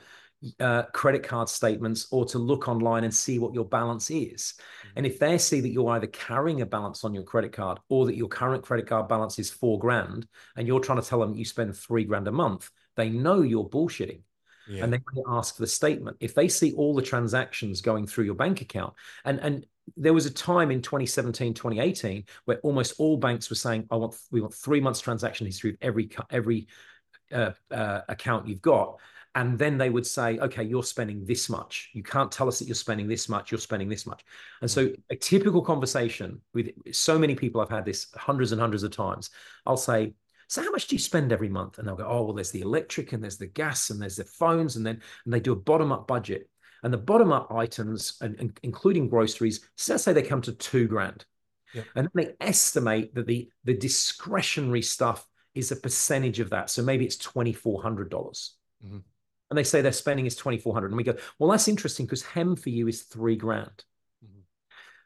uh, 0.59 0.83
credit 0.93 1.23
card 1.23 1.49
statements 1.49 2.07
or 2.11 2.25
to 2.25 2.37
look 2.37 2.67
online 2.67 3.03
and 3.03 3.13
see 3.13 3.39
what 3.39 3.53
your 3.53 3.65
balance 3.65 4.11
is. 4.11 4.53
Mm-hmm. 4.53 4.89
And 4.97 5.05
if 5.05 5.19
they 5.19 5.37
see 5.37 5.61
that 5.61 5.69
you're 5.69 5.89
either 5.91 6.07
carrying 6.07 6.61
a 6.61 6.65
balance 6.65 7.03
on 7.03 7.13
your 7.13 7.23
credit 7.23 7.53
card 7.53 7.79
or 7.89 8.05
that 8.05 8.15
your 8.15 8.27
current 8.27 8.63
credit 8.63 8.87
card 8.87 9.07
balance 9.07 9.39
is 9.39 9.49
four 9.49 9.79
grand 9.79 10.27
and 10.55 10.67
you're 10.67 10.79
trying 10.79 11.01
to 11.01 11.07
tell 11.07 11.19
them 11.19 11.33
you 11.33 11.45
spend 11.45 11.75
three 11.75 12.03
grand 12.03 12.27
a 12.27 12.31
month, 12.31 12.69
they 12.95 13.09
know 13.09 13.41
you're 13.41 13.69
bullshitting. 13.69 14.21
Yeah. 14.69 14.85
And 14.85 14.93
they 14.93 14.99
ask 15.27 15.55
for 15.55 15.61
the 15.61 15.67
statement. 15.67 16.17
If 16.21 16.35
they 16.35 16.47
see 16.47 16.71
all 16.73 16.95
the 16.95 17.01
transactions 17.01 17.81
going 17.81 18.07
through 18.07 18.23
your 18.23 18.35
bank 18.35 18.61
account, 18.61 18.93
and 19.25 19.37
and 19.39 19.65
there 19.97 20.13
was 20.13 20.25
a 20.25 20.31
time 20.31 20.71
in 20.71 20.81
2017, 20.81 21.53
2018 21.53 22.23
where 22.45 22.59
almost 22.59 22.93
all 22.97 23.17
banks 23.17 23.49
were 23.49 23.57
saying, 23.57 23.87
"I 23.91 23.97
want 23.97 24.15
we 24.31 24.39
want 24.39 24.53
three 24.53 24.79
months 24.79 25.01
transaction 25.01 25.45
history 25.45 25.71
of 25.71 25.77
every 25.81 26.09
every 26.29 26.67
uh, 27.33 27.51
uh, 27.71 28.01
account 28.07 28.47
you've 28.47 28.61
got." 28.61 28.99
and 29.35 29.57
then 29.57 29.77
they 29.77 29.89
would 29.89 30.05
say 30.05 30.37
okay 30.39 30.63
you're 30.63 30.83
spending 30.83 31.25
this 31.25 31.49
much 31.49 31.89
you 31.93 32.03
can't 32.03 32.31
tell 32.31 32.47
us 32.47 32.59
that 32.59 32.67
you're 32.67 32.75
spending 32.75 33.07
this 33.07 33.27
much 33.27 33.51
you're 33.51 33.59
spending 33.59 33.89
this 33.89 34.05
much 34.05 34.23
and 34.61 34.69
so 34.69 34.87
mm. 34.87 34.95
a 35.09 35.15
typical 35.15 35.61
conversation 35.61 36.39
with 36.53 36.69
so 36.91 37.17
many 37.17 37.35
people 37.35 37.61
i've 37.61 37.69
had 37.69 37.85
this 37.85 38.07
hundreds 38.15 38.51
and 38.51 38.61
hundreds 38.61 38.83
of 38.83 38.91
times 38.91 39.29
i'll 39.65 39.77
say 39.77 40.13
so 40.47 40.61
how 40.61 40.71
much 40.71 40.87
do 40.87 40.95
you 40.95 40.99
spend 40.99 41.31
every 41.31 41.49
month 41.49 41.77
and 41.77 41.87
they'll 41.87 41.95
go 41.95 42.07
oh 42.07 42.23
well 42.23 42.33
there's 42.33 42.51
the 42.51 42.61
electric 42.61 43.13
and 43.13 43.23
there's 43.23 43.37
the 43.37 43.47
gas 43.47 43.89
and 43.89 44.01
there's 44.01 44.17
the 44.17 44.23
phones 44.23 44.75
and 44.75 44.85
then 44.85 45.01
and 45.25 45.33
they 45.33 45.39
do 45.39 45.53
a 45.53 45.55
bottom 45.55 45.91
up 45.91 46.07
budget 46.07 46.49
and 46.83 46.93
the 46.93 46.97
bottom 46.97 47.31
up 47.31 47.51
items 47.51 48.17
and, 48.21 48.35
and 48.39 48.59
including 48.63 49.09
groceries 49.09 49.67
so 49.77 49.93
let's 49.93 50.03
say 50.03 50.13
they 50.13 50.21
come 50.21 50.41
to 50.41 50.53
two 50.53 50.87
grand 50.87 51.25
yep. 51.73 51.85
and 51.95 52.09
then 52.13 52.25
they 52.25 52.45
estimate 52.45 53.15
that 53.15 53.25
the 53.25 53.49
the 53.63 53.73
discretionary 53.73 54.81
stuff 54.81 55.27
is 55.55 55.71
a 55.71 55.75
percentage 55.75 56.39
of 56.39 56.49
that. 56.49 56.69
So 56.69 56.81
maybe 56.81 57.05
it's 57.05 57.17
$2400. 57.17 58.09
Mm-hmm. 58.85 58.97
And 59.49 59.57
they 59.57 59.63
say 59.63 59.81
their 59.81 59.91
spending 59.91 60.25
is 60.25 60.35
2400 60.35 60.87
and 60.87 60.97
we 60.97 61.03
go 61.03 61.15
well 61.37 61.51
that's 61.51 61.67
interesting 61.67 62.07
because 62.07 62.23
hem 62.23 62.55
for 62.55 62.69
you 62.69 62.87
is 62.87 63.03
three 63.03 63.35
grand. 63.35 63.83
Mm-hmm. 64.25 64.39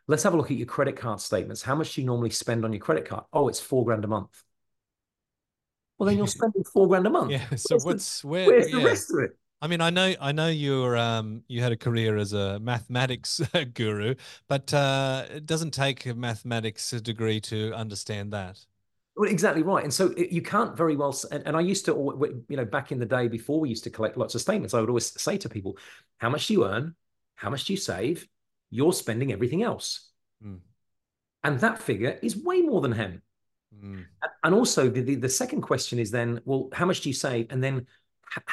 let's 0.07 0.23
have 0.23 0.33
a 0.33 0.37
look 0.37 0.51
at 0.51 0.57
your 0.57 0.67
credit 0.67 0.95
card 0.95 1.19
statements. 1.19 1.61
How 1.61 1.75
much 1.75 1.95
do 1.95 2.01
you 2.01 2.07
normally 2.07 2.29
spend 2.29 2.63
on 2.63 2.71
your 2.71 2.79
credit 2.79 3.05
card? 3.05 3.25
Oh 3.33 3.49
it's 3.49 3.59
four 3.59 3.83
grand 3.83 4.05
a 4.05 4.07
month. 4.07 4.41
Well 5.97 6.07
then 6.07 6.17
you're 6.17 6.27
spending 6.39 6.63
four 6.63 6.87
grand 6.87 7.07
a 7.07 7.09
month. 7.09 7.31
Yeah 7.31 7.43
so 7.55 7.75
where's 7.75 7.85
what's 7.85 8.21
the, 8.21 8.27
where, 8.27 8.47
where's 8.47 8.69
yeah. 8.69 8.79
the 8.79 8.85
rest 8.85 9.13
of 9.13 9.19
it? 9.19 9.31
I 9.61 9.67
mean, 9.67 9.81
I 9.81 9.89
know, 9.89 10.13
I 10.21 10.33
know 10.33 10.49
you're, 10.49 10.95
um, 10.95 11.41
you 11.47 11.63
had 11.63 11.71
a 11.71 11.77
career 11.77 12.15
as 12.15 12.31
a 12.31 12.59
mathematics 12.59 13.41
guru, 13.73 14.13
but 14.47 14.71
uh, 14.71 15.25
it 15.31 15.47
doesn't 15.47 15.71
take 15.71 16.05
a 16.05 16.13
mathematics 16.13 16.91
degree 16.91 17.41
to 17.41 17.73
understand 17.73 18.33
that. 18.33 18.59
Well, 19.17 19.29
exactly 19.29 19.63
right. 19.63 19.83
And 19.83 19.91
so 19.91 20.13
you 20.15 20.43
can't 20.43 20.77
very 20.77 20.95
well. 20.95 21.19
And, 21.31 21.41
and 21.47 21.57
I 21.57 21.61
used 21.61 21.85
to, 21.85 22.43
you 22.47 22.55
know, 22.55 22.65
back 22.65 22.91
in 22.91 22.99
the 22.99 23.05
day 23.05 23.27
before 23.27 23.59
we 23.59 23.67
used 23.67 23.83
to 23.85 23.89
collect 23.89 24.15
lots 24.15 24.35
of 24.35 24.41
statements, 24.41 24.75
I 24.75 24.79
would 24.79 24.89
always 24.89 25.19
say 25.19 25.37
to 25.39 25.49
people, 25.49 25.77
how 26.19 26.29
much 26.29 26.47
do 26.47 26.53
you 26.53 26.65
earn? 26.65 26.95
How 27.35 27.49
much 27.49 27.65
do 27.65 27.73
you 27.73 27.77
save? 27.77 28.27
You're 28.69 28.93
spending 28.93 29.33
everything 29.33 29.63
else. 29.63 30.11
Mm. 30.45 30.59
And 31.43 31.59
that 31.61 31.81
figure 31.81 32.19
is 32.21 32.37
way 32.37 32.61
more 32.61 32.79
than 32.79 32.91
HEM. 32.91 33.21
Mm. 33.83 34.05
And 34.43 34.53
also, 34.53 34.87
the, 34.87 35.01
the, 35.01 35.15
the 35.15 35.29
second 35.29 35.61
question 35.61 35.97
is 35.97 36.11
then, 36.11 36.39
well, 36.45 36.69
how 36.71 36.85
much 36.85 37.01
do 37.01 37.09
you 37.09 37.15
save? 37.15 37.47
And 37.49 37.63
then 37.63 37.87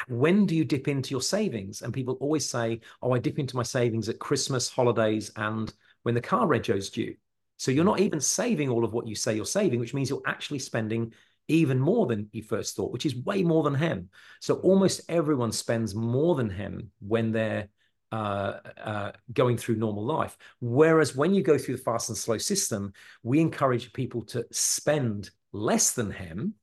when 0.07 0.47
do 0.47 0.55
you 0.55 0.65
dip 0.65 0.87
into 0.87 1.11
your 1.11 1.21
savings? 1.21 1.83
And 1.83 1.93
people 1.93 2.17
always 2.19 2.49
say, 2.49 2.81
oh, 3.03 3.11
I 3.11 3.19
dip 3.19 3.37
into 3.37 3.55
my 3.55 3.63
savings 3.63 4.09
at 4.09 4.17
Christmas, 4.17 4.67
holidays, 4.67 5.31
and 5.35 5.71
when 6.01 6.15
the 6.15 6.21
car 6.21 6.47
rego's 6.47 6.89
due. 6.89 7.15
So 7.57 7.71
you're 7.71 7.85
not 7.85 7.99
even 7.99 8.19
saving 8.19 8.69
all 8.69 8.83
of 8.83 8.93
what 8.93 9.07
you 9.07 9.15
say 9.15 9.35
you're 9.35 9.45
saving, 9.45 9.79
which 9.79 9.93
means 9.93 10.09
you're 10.09 10.21
actually 10.25 10.59
spending 10.59 11.13
even 11.47 11.79
more 11.79 12.07
than 12.07 12.27
you 12.31 12.41
first 12.41 12.75
thought, 12.75 12.91
which 12.91 13.05
is 13.05 13.15
way 13.15 13.43
more 13.43 13.63
than 13.63 13.75
HEM. 13.75 14.09
So 14.41 14.55
almost 14.55 15.01
everyone 15.09 15.51
spends 15.51 15.93
more 15.93 16.35
than 16.35 16.49
HEM 16.49 16.91
when 16.99 17.31
they're 17.31 17.69
uh, 18.11 18.59
uh, 18.83 19.11
going 19.33 19.57
through 19.57 19.75
normal 19.75 20.05
life. 20.05 20.37
Whereas 20.59 21.15
when 21.15 21.33
you 21.33 21.43
go 21.43 21.57
through 21.57 21.77
the 21.77 21.83
fast 21.83 22.09
and 22.09 22.17
slow 22.17 22.37
system, 22.37 22.93
we 23.23 23.39
encourage 23.39 23.93
people 23.93 24.23
to 24.25 24.45
spend 24.51 25.29
less 25.51 25.91
than 25.91 26.11
HEM 26.11 26.53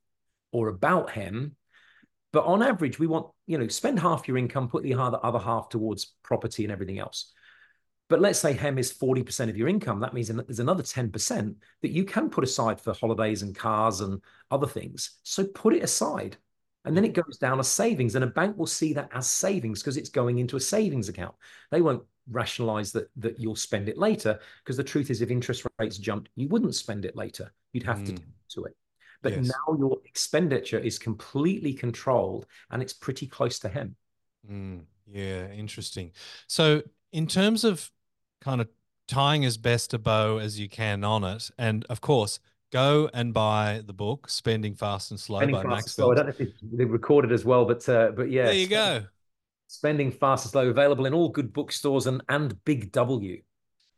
or 0.51 0.67
about 0.67 1.09
HEM. 1.09 1.55
But 2.31 2.45
on 2.45 2.63
average, 2.63 2.97
we 2.97 3.07
want, 3.07 3.27
you 3.45 3.57
know, 3.57 3.67
spend 3.67 3.99
half 3.99 4.27
your 4.27 4.37
income, 4.37 4.67
put 4.67 4.83
the 4.83 4.95
other 4.95 5.39
half 5.39 5.69
towards 5.69 6.13
property 6.23 6.63
and 6.63 6.71
everything 6.71 6.99
else. 6.99 7.31
But 8.09 8.21
let's 8.21 8.39
say 8.39 8.53
HEM 8.53 8.77
is 8.77 8.93
40% 8.93 9.49
of 9.49 9.57
your 9.57 9.67
income. 9.67 9.99
That 9.99 10.13
means 10.13 10.27
there's 10.27 10.59
another 10.59 10.83
10% 10.83 11.55
that 11.81 11.91
you 11.91 12.03
can 12.03 12.29
put 12.29 12.43
aside 12.43 12.79
for 12.79 12.93
holidays 12.93 13.41
and 13.41 13.55
cars 13.55 14.01
and 14.01 14.21
other 14.51 14.67
things. 14.67 15.19
So 15.23 15.45
put 15.45 15.73
it 15.73 15.83
aside. 15.83 16.37
And 16.85 16.97
then 16.97 17.05
it 17.05 17.13
goes 17.13 17.37
down 17.37 17.59
as 17.59 17.69
savings. 17.69 18.15
And 18.15 18.23
a 18.23 18.27
bank 18.27 18.57
will 18.57 18.67
see 18.67 18.93
that 18.93 19.09
as 19.13 19.27
savings 19.27 19.81
because 19.81 19.97
it's 19.97 20.09
going 20.09 20.39
into 20.39 20.57
a 20.57 20.59
savings 20.59 21.07
account. 21.07 21.33
They 21.71 21.81
won't 21.81 22.03
rationalize 22.29 22.91
that, 22.91 23.09
that 23.17 23.39
you'll 23.39 23.55
spend 23.55 23.87
it 23.87 23.97
later 23.97 24.39
because 24.63 24.77
the 24.77 24.83
truth 24.83 25.09
is, 25.09 25.21
if 25.21 25.31
interest 25.31 25.65
rates 25.79 25.97
jumped, 25.97 26.29
you 26.35 26.49
wouldn't 26.49 26.75
spend 26.75 27.05
it 27.05 27.15
later. 27.15 27.53
You'd 27.71 27.83
have 27.83 27.99
mm. 27.99 28.07
to 28.07 28.21
do 28.53 28.65
it. 28.65 28.75
But 29.21 29.37
yes. 29.37 29.47
now 29.47 29.77
your 29.77 29.97
expenditure 30.05 30.79
is 30.79 30.99
completely 30.99 31.73
controlled 31.73 32.45
and 32.69 32.81
it's 32.81 32.93
pretty 32.93 33.27
close 33.27 33.59
to 33.59 33.69
HEM. 33.69 33.95
Mm. 34.49 34.81
Yeah, 35.09 35.49
interesting. 35.51 36.11
So, 36.47 36.81
in 37.13 37.27
terms 37.27 37.63
of 37.63 37.91
kind 38.41 38.59
of 38.59 38.67
tying 39.07 39.45
as 39.45 39.57
best 39.57 39.93
a 39.93 39.99
bow 39.99 40.39
as 40.39 40.59
you 40.59 40.67
can 40.67 41.03
on 41.03 41.23
it. 41.23 41.49
And 41.57 41.85
of 41.85 42.01
course, 42.01 42.39
go 42.71 43.09
and 43.13 43.33
buy 43.33 43.81
the 43.85 43.93
book 43.93 44.29
"Spending 44.29 44.75
Fast 44.75 45.11
and 45.11 45.19
Slow" 45.19 45.39
Spending 45.39 45.55
by 45.55 45.63
Max 45.63 45.93
Slow. 45.93 46.11
I 46.11 46.15
don't 46.15 46.25
know 46.27 46.33
if 46.37 46.51
they 46.61 46.85
recorded 46.85 47.31
as 47.31 47.45
well, 47.45 47.63
but 47.63 47.87
uh, 47.87 48.11
but 48.11 48.29
yeah, 48.29 48.45
there 48.45 48.53
you 48.53 48.67
go. 48.67 49.05
Spending 49.67 50.11
Fast 50.11 50.45
and 50.45 50.51
Slow 50.51 50.67
available 50.67 51.05
in 51.05 51.13
all 51.13 51.29
good 51.29 51.53
bookstores 51.53 52.07
and 52.07 52.21
and 52.27 52.61
Big 52.65 52.91
W. 52.91 53.41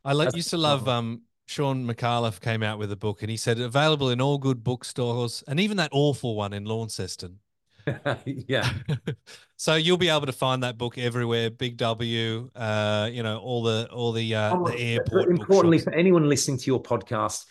I 0.03 0.13
let, 0.13 0.36
used 0.36 0.51
to 0.51 0.57
love 0.57 0.88
um, 0.88 1.24
Shaun 1.47 1.88
Micallef 1.88 2.39
came 2.39 2.61
out 2.61 2.78
with 2.78 2.91
a 2.91 2.95
book 2.95 3.24
and 3.24 3.32
he 3.32 3.38
said 3.38 3.59
available 3.59 4.11
in 4.11 4.22
all 4.22 4.38
good 4.38 4.63
bookstores 4.63 5.43
and 5.47 5.59
even 5.59 5.78
that 5.78 5.89
awful 5.91 6.36
one 6.36 6.53
in 6.53 6.66
Launceston. 6.66 7.39
yeah. 8.26 8.70
so 9.58 9.76
you'll 9.76 9.98
be 9.98 10.10
able 10.10 10.26
to 10.26 10.32
find 10.32 10.64
that 10.64 10.78
book 10.78 10.98
everywhere. 10.98 11.50
Big 11.50 11.78
W, 11.78 12.50
uh, 12.56 13.10
you 13.12 13.24
know, 13.24 13.40
all 13.40 13.64
the 13.64 13.88
all 13.92 14.12
the 14.12 14.36
uh, 14.36 14.56
oh, 14.56 14.68
the 14.68 14.78
airport. 14.78 15.30
Importantly, 15.30 15.80
for 15.80 15.94
anyone 15.94 16.28
listening 16.28 16.58
to 16.58 16.66
your 16.66 16.82
podcast, 16.82 17.46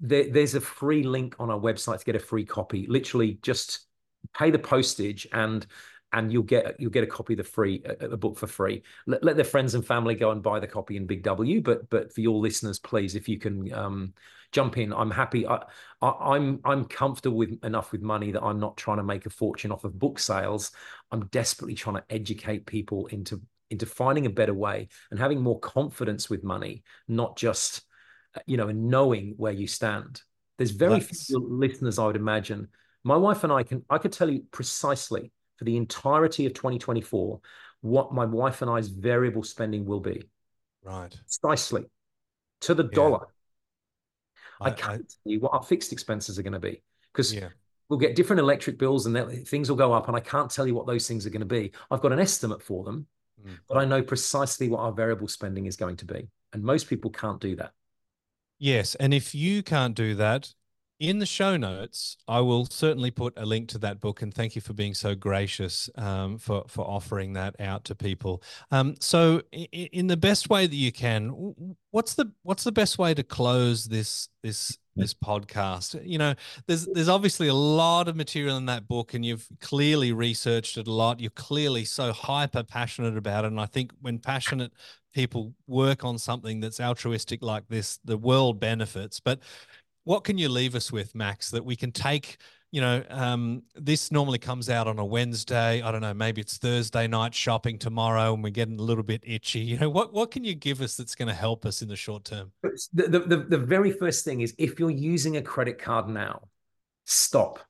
there, 0.00 0.30
there's 0.30 0.54
a 0.54 0.60
free 0.60 1.02
link 1.02 1.36
on 1.38 1.50
our 1.50 1.58
website 1.58 1.98
to 1.98 2.04
get 2.04 2.16
a 2.16 2.20
free 2.20 2.44
copy. 2.44 2.86
Literally, 2.86 3.38
just 3.42 3.86
pay 4.36 4.50
the 4.50 4.58
postage 4.58 5.26
and 5.32 5.66
and 6.12 6.32
you'll 6.32 6.42
get 6.42 6.78
you'll 6.78 6.90
get 6.90 7.04
a 7.04 7.08
copy 7.08 7.32
of 7.32 7.38
the 7.38 7.44
free 7.44 7.82
uh, 7.88 7.94
uh, 8.04 8.10
a, 8.10 8.16
book 8.16 8.36
for 8.36 8.46
free. 8.46 8.82
Let, 9.06 9.24
let 9.24 9.36
their 9.36 9.44
friends 9.44 9.74
and 9.74 9.84
family 9.84 10.14
go 10.14 10.30
and 10.30 10.42
buy 10.42 10.60
the 10.60 10.66
copy 10.66 10.96
in 10.96 11.06
Big 11.06 11.22
W. 11.22 11.60
But 11.60 11.88
but 11.90 12.12
for 12.12 12.20
your 12.20 12.38
listeners, 12.38 12.78
please, 12.78 13.14
if 13.14 13.28
you 13.28 13.38
can 13.38 13.72
um, 13.72 14.14
jump 14.52 14.76
in, 14.76 14.92
I'm 14.92 15.10
happy. 15.10 15.46
I, 15.46 15.62
I, 16.02 16.34
I'm 16.34 16.60
I'm 16.64 16.84
comfortable 16.84 17.38
with 17.38 17.58
enough 17.64 17.92
with 17.92 18.02
money 18.02 18.30
that 18.32 18.42
I'm 18.42 18.60
not 18.60 18.76
trying 18.76 18.98
to 18.98 19.02
make 19.02 19.26
a 19.26 19.30
fortune 19.30 19.72
off 19.72 19.84
of 19.84 19.98
book 19.98 20.18
sales. 20.18 20.72
I'm 21.10 21.26
desperately 21.26 21.74
trying 21.74 21.96
to 21.96 22.04
educate 22.10 22.66
people 22.66 23.06
into 23.06 23.40
into 23.70 23.86
finding 23.86 24.26
a 24.26 24.30
better 24.30 24.54
way 24.54 24.88
and 25.10 25.18
having 25.18 25.40
more 25.40 25.58
confidence 25.60 26.28
with 26.28 26.44
money, 26.44 26.82
not 27.08 27.38
just 27.38 27.82
uh, 28.36 28.40
you 28.46 28.58
know, 28.58 28.70
knowing 28.70 29.34
where 29.38 29.52
you 29.52 29.66
stand. 29.66 30.20
There's 30.58 30.72
very 30.72 31.00
That's... 31.00 31.26
few 31.26 31.38
listeners, 31.48 31.98
I 31.98 32.06
would 32.06 32.16
imagine. 32.16 32.68
My 33.02 33.16
wife 33.16 33.44
and 33.44 33.52
I 33.52 33.62
can 33.62 33.82
I 33.88 33.96
could 33.96 34.12
tell 34.12 34.28
you 34.28 34.44
precisely 34.50 35.32
for 35.62 35.66
the 35.66 35.76
entirety 35.76 36.44
of 36.44 36.54
2024 36.54 37.40
what 37.82 38.12
my 38.12 38.24
wife 38.24 38.62
and 38.62 38.70
I's 38.70 38.88
variable 38.88 39.44
spending 39.44 39.84
will 39.84 40.00
be. 40.00 40.24
Right. 40.82 41.16
Precisely. 41.40 41.84
To 42.62 42.74
the 42.74 42.82
yeah. 42.82 42.90
dollar. 42.92 43.26
I, 44.60 44.66
I 44.66 44.70
can't 44.70 44.92
I... 44.92 44.96
tell 44.96 45.32
you 45.32 45.38
what 45.38 45.52
our 45.52 45.62
fixed 45.62 45.92
expenses 45.92 46.36
are 46.36 46.42
going 46.42 46.52
to 46.52 46.58
be 46.60 46.82
because 47.12 47.32
yeah. 47.32 47.48
we'll 47.88 48.00
get 48.00 48.16
different 48.16 48.40
electric 48.40 48.76
bills 48.76 49.06
and 49.06 49.46
things 49.46 49.68
will 49.68 49.76
go 49.76 49.92
up, 49.92 50.08
and 50.08 50.16
I 50.16 50.20
can't 50.20 50.50
tell 50.50 50.66
you 50.66 50.74
what 50.74 50.88
those 50.88 51.06
things 51.06 51.26
are 51.26 51.30
going 51.30 51.40
to 51.40 51.46
be. 51.46 51.70
I've 51.90 52.00
got 52.00 52.12
an 52.12 52.20
estimate 52.20 52.62
for 52.62 52.82
them, 52.82 53.06
mm. 53.44 53.56
but 53.68 53.78
I 53.78 53.84
know 53.84 54.02
precisely 54.02 54.68
what 54.68 54.80
our 54.80 54.92
variable 54.92 55.28
spending 55.28 55.66
is 55.66 55.76
going 55.76 55.96
to 55.96 56.04
be, 56.04 56.28
and 56.52 56.62
most 56.62 56.88
people 56.88 57.10
can't 57.10 57.40
do 57.40 57.54
that. 57.56 57.72
Yes, 58.58 58.96
and 58.96 59.14
if 59.14 59.32
you 59.34 59.62
can't 59.62 59.94
do 59.94 60.14
that, 60.16 60.52
in 61.02 61.18
the 61.18 61.26
show 61.26 61.56
notes, 61.56 62.16
I 62.28 62.38
will 62.38 62.64
certainly 62.64 63.10
put 63.10 63.34
a 63.36 63.44
link 63.44 63.68
to 63.70 63.78
that 63.78 64.00
book, 64.00 64.22
and 64.22 64.32
thank 64.32 64.54
you 64.54 64.62
for 64.62 64.72
being 64.72 64.94
so 64.94 65.16
gracious 65.16 65.90
um, 65.96 66.38
for 66.38 66.64
for 66.68 66.86
offering 66.86 67.32
that 67.32 67.56
out 67.60 67.84
to 67.86 67.96
people. 67.96 68.40
Um, 68.70 68.94
so, 69.00 69.42
in, 69.50 69.66
in, 69.92 70.06
the 70.06 70.16
best 70.16 70.48
way 70.48 70.68
that 70.68 70.76
you 70.76 70.92
can, 70.92 71.54
what's 71.90 72.14
the 72.14 72.30
what's 72.44 72.62
the 72.62 72.70
best 72.70 72.98
way 72.98 73.14
to 73.14 73.24
close 73.24 73.86
this 73.86 74.28
this 74.44 74.78
this 74.94 75.12
podcast? 75.12 76.00
You 76.06 76.18
know, 76.18 76.34
there's 76.68 76.86
there's 76.86 77.08
obviously 77.08 77.48
a 77.48 77.54
lot 77.54 78.06
of 78.06 78.14
material 78.14 78.56
in 78.56 78.66
that 78.66 78.86
book, 78.86 79.12
and 79.12 79.24
you've 79.24 79.48
clearly 79.60 80.12
researched 80.12 80.78
it 80.78 80.86
a 80.86 80.92
lot. 80.92 81.18
You're 81.18 81.30
clearly 81.30 81.84
so 81.84 82.12
hyper 82.12 82.62
passionate 82.62 83.16
about 83.16 83.44
it, 83.44 83.48
and 83.48 83.60
I 83.60 83.66
think 83.66 83.90
when 84.00 84.20
passionate 84.20 84.70
people 85.12 85.52
work 85.66 86.04
on 86.04 86.18
something 86.18 86.60
that's 86.60 86.80
altruistic 86.80 87.42
like 87.42 87.68
this, 87.68 87.98
the 88.04 88.16
world 88.16 88.58
benefits. 88.60 89.20
But 89.20 89.40
what 90.04 90.24
can 90.24 90.38
you 90.38 90.48
leave 90.48 90.74
us 90.74 90.90
with, 90.90 91.14
Max, 91.14 91.50
that 91.50 91.64
we 91.64 91.76
can 91.76 91.92
take? 91.92 92.38
You 92.70 92.80
know, 92.80 93.04
um, 93.10 93.62
this 93.74 94.10
normally 94.10 94.38
comes 94.38 94.70
out 94.70 94.88
on 94.88 94.98
a 94.98 95.04
Wednesday. 95.04 95.82
I 95.82 95.92
don't 95.92 96.00
know, 96.00 96.14
maybe 96.14 96.40
it's 96.40 96.56
Thursday 96.56 97.06
night 97.06 97.34
shopping 97.34 97.78
tomorrow, 97.78 98.32
and 98.32 98.42
we're 98.42 98.50
getting 98.50 98.78
a 98.78 98.82
little 98.82 99.04
bit 99.04 99.22
itchy. 99.26 99.60
You 99.60 99.78
know, 99.78 99.90
what 99.90 100.12
what 100.12 100.30
can 100.30 100.42
you 100.42 100.54
give 100.54 100.80
us 100.80 100.96
that's 100.96 101.14
going 101.14 101.28
to 101.28 101.34
help 101.34 101.66
us 101.66 101.82
in 101.82 101.88
the 101.88 101.96
short 101.96 102.24
term? 102.24 102.52
The, 102.62 103.08
the, 103.08 103.18
the, 103.18 103.36
the 103.36 103.58
very 103.58 103.90
first 103.90 104.24
thing 104.24 104.40
is 104.40 104.54
if 104.58 104.80
you're 104.80 104.90
using 104.90 105.36
a 105.36 105.42
credit 105.42 105.78
card 105.78 106.08
now, 106.08 106.48
stop. 107.04 107.60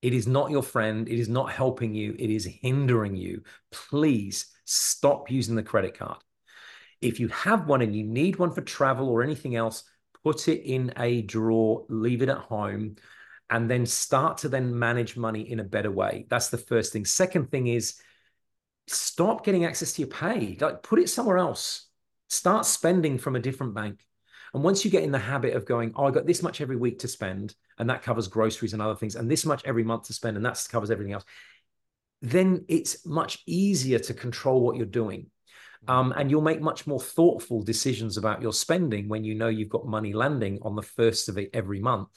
It 0.00 0.14
is 0.14 0.28
not 0.28 0.50
your 0.50 0.62
friend. 0.62 1.08
It 1.08 1.18
is 1.18 1.28
not 1.28 1.50
helping 1.50 1.94
you. 1.94 2.14
It 2.18 2.30
is 2.30 2.46
hindering 2.46 3.16
you. 3.16 3.42
Please 3.72 4.46
stop 4.64 5.30
using 5.30 5.56
the 5.56 5.62
credit 5.62 5.98
card. 5.98 6.18
If 7.00 7.20
you 7.20 7.28
have 7.28 7.66
one 7.66 7.82
and 7.82 7.94
you 7.94 8.04
need 8.04 8.36
one 8.36 8.52
for 8.52 8.60
travel 8.60 9.08
or 9.08 9.22
anything 9.22 9.56
else, 9.56 9.82
put 10.28 10.46
it 10.46 10.70
in 10.70 10.92
a 10.98 11.22
drawer, 11.22 11.86
leave 11.88 12.20
it 12.20 12.28
at 12.28 12.36
home, 12.36 12.96
and 13.48 13.70
then 13.70 13.86
start 13.86 14.36
to 14.38 14.48
then 14.50 14.78
manage 14.78 15.16
money 15.16 15.50
in 15.50 15.58
a 15.58 15.64
better 15.64 15.90
way. 15.90 16.26
That's 16.28 16.50
the 16.50 16.58
first 16.58 16.92
thing. 16.92 17.06
Second 17.06 17.50
thing 17.50 17.68
is 17.68 17.98
stop 18.86 19.42
getting 19.42 19.64
access 19.64 19.94
to 19.94 20.02
your 20.02 20.10
pay. 20.10 20.58
Like 20.60 20.82
put 20.82 20.98
it 20.98 21.08
somewhere 21.08 21.38
else. 21.38 21.86
Start 22.28 22.66
spending 22.66 23.16
from 23.16 23.36
a 23.36 23.40
different 23.40 23.72
bank. 23.72 24.04
And 24.52 24.62
once 24.62 24.84
you 24.84 24.90
get 24.90 25.02
in 25.02 25.12
the 25.12 25.18
habit 25.18 25.54
of 25.54 25.64
going, 25.64 25.92
oh, 25.96 26.04
I 26.04 26.10
got 26.10 26.26
this 26.26 26.42
much 26.42 26.60
every 26.60 26.76
week 26.76 26.98
to 26.98 27.08
spend, 27.08 27.54
and 27.78 27.88
that 27.88 28.02
covers 28.02 28.28
groceries 28.28 28.74
and 28.74 28.82
other 28.82 28.96
things, 28.96 29.16
and 29.16 29.30
this 29.30 29.46
much 29.46 29.62
every 29.64 29.84
month 29.84 30.04
to 30.08 30.12
spend, 30.12 30.36
and 30.36 30.44
that 30.44 30.66
covers 30.70 30.90
everything 30.90 31.14
else, 31.14 31.24
then 32.20 32.66
it's 32.68 33.06
much 33.06 33.42
easier 33.46 33.98
to 33.98 34.12
control 34.12 34.60
what 34.60 34.76
you're 34.76 34.86
doing. 34.86 35.30
Um, 35.86 36.12
and 36.16 36.30
you'll 36.30 36.42
make 36.42 36.60
much 36.60 36.86
more 36.86 37.00
thoughtful 37.00 37.62
decisions 37.62 38.16
about 38.16 38.42
your 38.42 38.52
spending 38.52 39.08
when 39.08 39.24
you 39.24 39.34
know 39.34 39.48
you've 39.48 39.68
got 39.68 39.86
money 39.86 40.12
landing 40.12 40.58
on 40.62 40.74
the 40.74 40.82
first 40.82 41.28
of 41.28 41.38
it 41.38 41.50
every 41.54 41.80
month. 41.80 42.10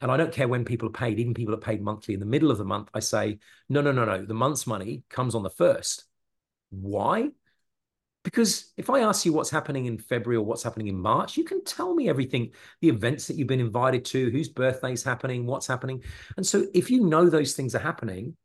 And 0.00 0.10
I 0.10 0.16
don't 0.16 0.32
care 0.32 0.48
when 0.48 0.64
people 0.64 0.88
are 0.88 0.92
paid, 0.92 1.18
even 1.18 1.34
people 1.34 1.54
are 1.54 1.58
paid 1.58 1.82
monthly 1.82 2.14
in 2.14 2.20
the 2.20 2.26
middle 2.26 2.50
of 2.50 2.58
the 2.58 2.64
month. 2.64 2.88
I 2.94 3.00
say, 3.00 3.38
no, 3.68 3.80
no, 3.80 3.92
no, 3.92 4.04
no. 4.04 4.24
The 4.24 4.34
month's 4.34 4.66
money 4.66 5.02
comes 5.10 5.34
on 5.34 5.42
the 5.42 5.50
first. 5.50 6.04
Why? 6.70 7.30
Because 8.24 8.72
if 8.76 8.90
I 8.90 9.00
ask 9.00 9.24
you 9.24 9.32
what's 9.32 9.50
happening 9.50 9.86
in 9.86 9.98
February 9.98 10.36
or 10.36 10.44
what's 10.44 10.62
happening 10.62 10.88
in 10.88 11.00
March, 11.00 11.36
you 11.36 11.44
can 11.44 11.64
tell 11.64 11.94
me 11.94 12.08
everything, 12.08 12.50
the 12.80 12.88
events 12.88 13.26
that 13.26 13.36
you've 13.36 13.48
been 13.48 13.60
invited 13.60 14.04
to, 14.06 14.30
whose 14.30 14.48
birthday's 14.48 15.02
happening, 15.02 15.46
what's 15.46 15.66
happening. 15.66 16.02
And 16.36 16.46
so 16.46 16.66
if 16.74 16.90
you 16.90 17.04
know 17.06 17.30
those 17.30 17.54
things 17.54 17.74
are 17.74 17.80
happening, 17.80 18.36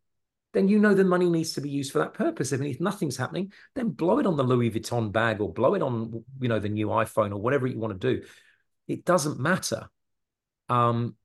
then 0.54 0.68
you 0.68 0.80
know 0.80 0.94
the 0.94 1.04
money 1.04 1.30
needs 1.30 1.54
to 1.54 1.62
be 1.62 1.70
used 1.70 1.92
for 1.92 2.00
that 2.00 2.14
purpose. 2.14 2.52
If, 2.52 2.62
if 2.62 2.80
nothing's 2.80 3.18
happening, 3.18 3.52
then 3.76 3.90
blow 3.90 4.20
it 4.20 4.28
on 4.28 4.38
the 4.38 4.44
Louis 4.44 4.70
Vuitton 4.70 5.12
bag 5.12 5.42
or 5.42 5.52
blow 5.52 5.74
it 5.74 5.82
on, 5.82 6.24
you 6.40 6.48
know, 6.48 6.60
the 6.60 6.70
new 6.70 6.88
iPhone 6.88 7.32
or 7.32 7.38
whatever 7.38 7.66
you 7.66 7.80
want 7.80 8.00
to 8.00 8.16
do. 8.16 8.24
It 8.88 9.04
doesn't 9.04 9.40
matter. 9.40 9.90
Um, 10.70 11.16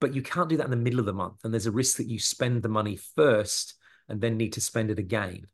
but 0.00 0.14
you 0.14 0.22
can't 0.22 0.48
do 0.48 0.58
that 0.58 0.64
in 0.64 0.70
the 0.70 0.76
middle 0.76 1.00
of 1.00 1.06
the 1.06 1.12
month. 1.12 1.44
And 1.44 1.52
there's 1.52 1.66
a 1.66 1.72
risk 1.72 1.96
that 1.96 2.08
you 2.08 2.18
spend 2.18 2.62
the 2.62 2.68
money 2.68 2.98
first 3.16 3.74
and 4.08 4.20
then 4.20 4.36
need 4.36 4.52
to 4.54 4.60
spend 4.60 4.90
it 4.90 4.98
again. 4.98 5.46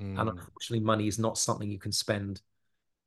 Mm. 0.00 0.18
And 0.18 0.30
unfortunately, 0.30 0.80
money 0.80 1.06
is 1.06 1.18
not 1.18 1.38
something 1.38 1.70
you 1.70 1.78
can 1.78 1.92
spend 1.92 2.40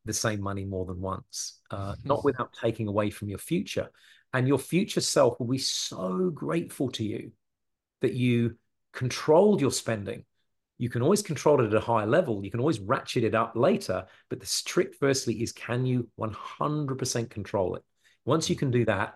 the 0.06 0.14
same 0.14 0.42
money 0.42 0.66
more 0.66 0.86
than 0.86 1.02
once, 1.02 1.60
uh, 1.72 1.96
not 2.04 2.24
without 2.24 2.54
taking 2.54 2.88
away 2.88 3.10
from 3.10 3.30
your 3.30 3.40
future. 3.40 3.90
And 4.34 4.48
your 4.48 4.60
future 4.60 5.02
self 5.02 5.40
will 5.40 5.48
be 5.48 5.58
so 5.58 6.30
grateful 6.30 6.90
to 6.92 7.04
you 7.04 7.32
that 8.02 8.14
you 8.14 8.58
controlled 8.94 9.60
your 9.60 9.72
spending. 9.72 10.24
You 10.78 10.90
can 10.90 11.02
always 11.02 11.22
control 11.22 11.62
it 11.62 11.68
at 11.68 11.74
a 11.74 11.80
higher 11.80 12.08
level. 12.08 12.44
You 12.44 12.52
can 12.52 12.60
always 12.60 12.80
ratchet 12.80 13.24
it 13.24 13.36
up 13.36 13.54
later. 13.56 14.06
But 14.30 14.40
the 14.40 14.62
trick, 14.66 14.96
firstly, 15.00 15.42
is 15.42 15.52
can 15.52 15.86
you 15.86 16.10
100% 16.20 17.30
control 17.30 17.76
it? 17.76 17.84
Once 18.26 18.50
you 18.50 18.56
can 18.56 18.72
do 18.72 18.86
that, 18.86 19.16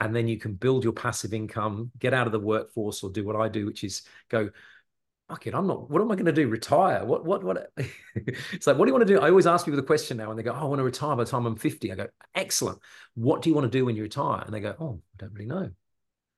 and 0.00 0.14
then 0.14 0.28
you 0.28 0.38
can 0.38 0.54
build 0.54 0.84
your 0.84 0.92
passive 0.92 1.32
income, 1.32 1.90
get 1.98 2.12
out 2.12 2.26
of 2.26 2.32
the 2.32 2.40
workforce, 2.40 3.02
or 3.02 3.10
do 3.10 3.24
what 3.24 3.36
I 3.36 3.48
do, 3.48 3.64
which 3.64 3.84
is 3.84 4.02
go, 4.28 4.50
fuck 5.28 5.46
it, 5.46 5.54
I'm 5.54 5.66
not, 5.66 5.90
what 5.90 6.02
am 6.02 6.10
I 6.10 6.14
going 6.14 6.26
to 6.26 6.32
do? 6.32 6.48
Retire? 6.48 7.04
What, 7.04 7.24
what, 7.24 7.44
what? 7.44 7.70
it's 8.14 8.66
like, 8.66 8.76
what 8.76 8.84
do 8.84 8.90
you 8.90 8.94
want 8.94 9.06
to 9.06 9.14
do? 9.14 9.20
I 9.20 9.30
always 9.30 9.46
ask 9.46 9.64
people 9.64 9.76
the 9.76 9.86
question 9.86 10.16
now, 10.16 10.30
and 10.30 10.38
they 10.38 10.42
go, 10.42 10.52
oh, 10.52 10.60
I 10.60 10.64
want 10.64 10.80
to 10.80 10.84
retire 10.84 11.16
by 11.16 11.24
the 11.24 11.30
time 11.30 11.46
I'm 11.46 11.56
50. 11.56 11.92
I 11.92 11.94
go, 11.94 12.06
excellent. 12.34 12.78
What 13.14 13.40
do 13.40 13.48
you 13.48 13.54
want 13.54 13.70
to 13.70 13.78
do 13.78 13.84
when 13.84 13.96
you 13.96 14.02
retire? 14.02 14.42
And 14.44 14.52
they 14.52 14.60
go, 14.60 14.74
oh, 14.78 15.00
I 15.14 15.16
don't 15.18 15.32
really 15.32 15.46
know. 15.46 15.70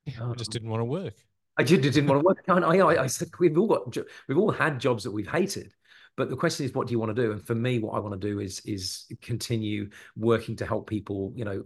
Yeah, 0.04 0.22
um, 0.22 0.32
I 0.32 0.34
just 0.34 0.52
didn't 0.52 0.68
want 0.68 0.80
to 0.80 0.84
work. 0.84 1.14
I 1.59 1.62
did, 1.62 1.80
didn't 1.80 2.07
want 2.07 2.20
to 2.20 2.24
work. 2.24 2.44
I, 2.48 2.78
I, 2.78 3.02
I 3.04 3.07
said 3.07 3.30
we've 3.38 3.57
all 3.57 3.66
got 3.66 3.96
we've 4.28 4.38
all 4.38 4.50
had 4.52 4.78
jobs 4.78 5.04
that 5.04 5.11
we've 5.11 5.28
hated, 5.28 5.72
but 6.16 6.30
the 6.30 6.36
question 6.36 6.66
is, 6.66 6.74
what 6.74 6.86
do 6.86 6.92
you 6.92 6.98
want 6.98 7.14
to 7.14 7.22
do? 7.22 7.32
And 7.32 7.44
for 7.44 7.54
me, 7.54 7.78
what 7.78 7.92
I 7.94 7.98
want 7.98 8.20
to 8.20 8.28
do 8.28 8.40
is 8.40 8.61
is 8.61 9.07
continue 9.22 9.90
working 10.16 10.57
to 10.57 10.66
help 10.66 10.88
people. 10.88 11.32
You 11.34 11.44
know, 11.44 11.64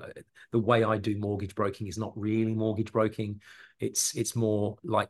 the 0.53 0.59
way 0.59 0.85
I 0.85 0.99
do 0.99 1.17
mortgage 1.19 1.55
broking 1.55 1.87
is 1.87 1.99
not 1.99 2.13
really 2.17 2.55
mortgage 2.55 2.93
broking. 2.93 3.41
It's 3.79 4.15
it's 4.17 4.37
more 4.37 4.77
like 4.85 5.09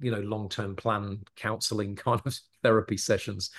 you 0.00 0.10
know 0.10 0.20
long 0.20 0.48
term 0.48 0.76
plan 0.76 1.22
counseling 1.36 1.96
kind 1.96 2.22
of 2.24 2.38
therapy 2.62 2.96
sessions, 2.96 3.50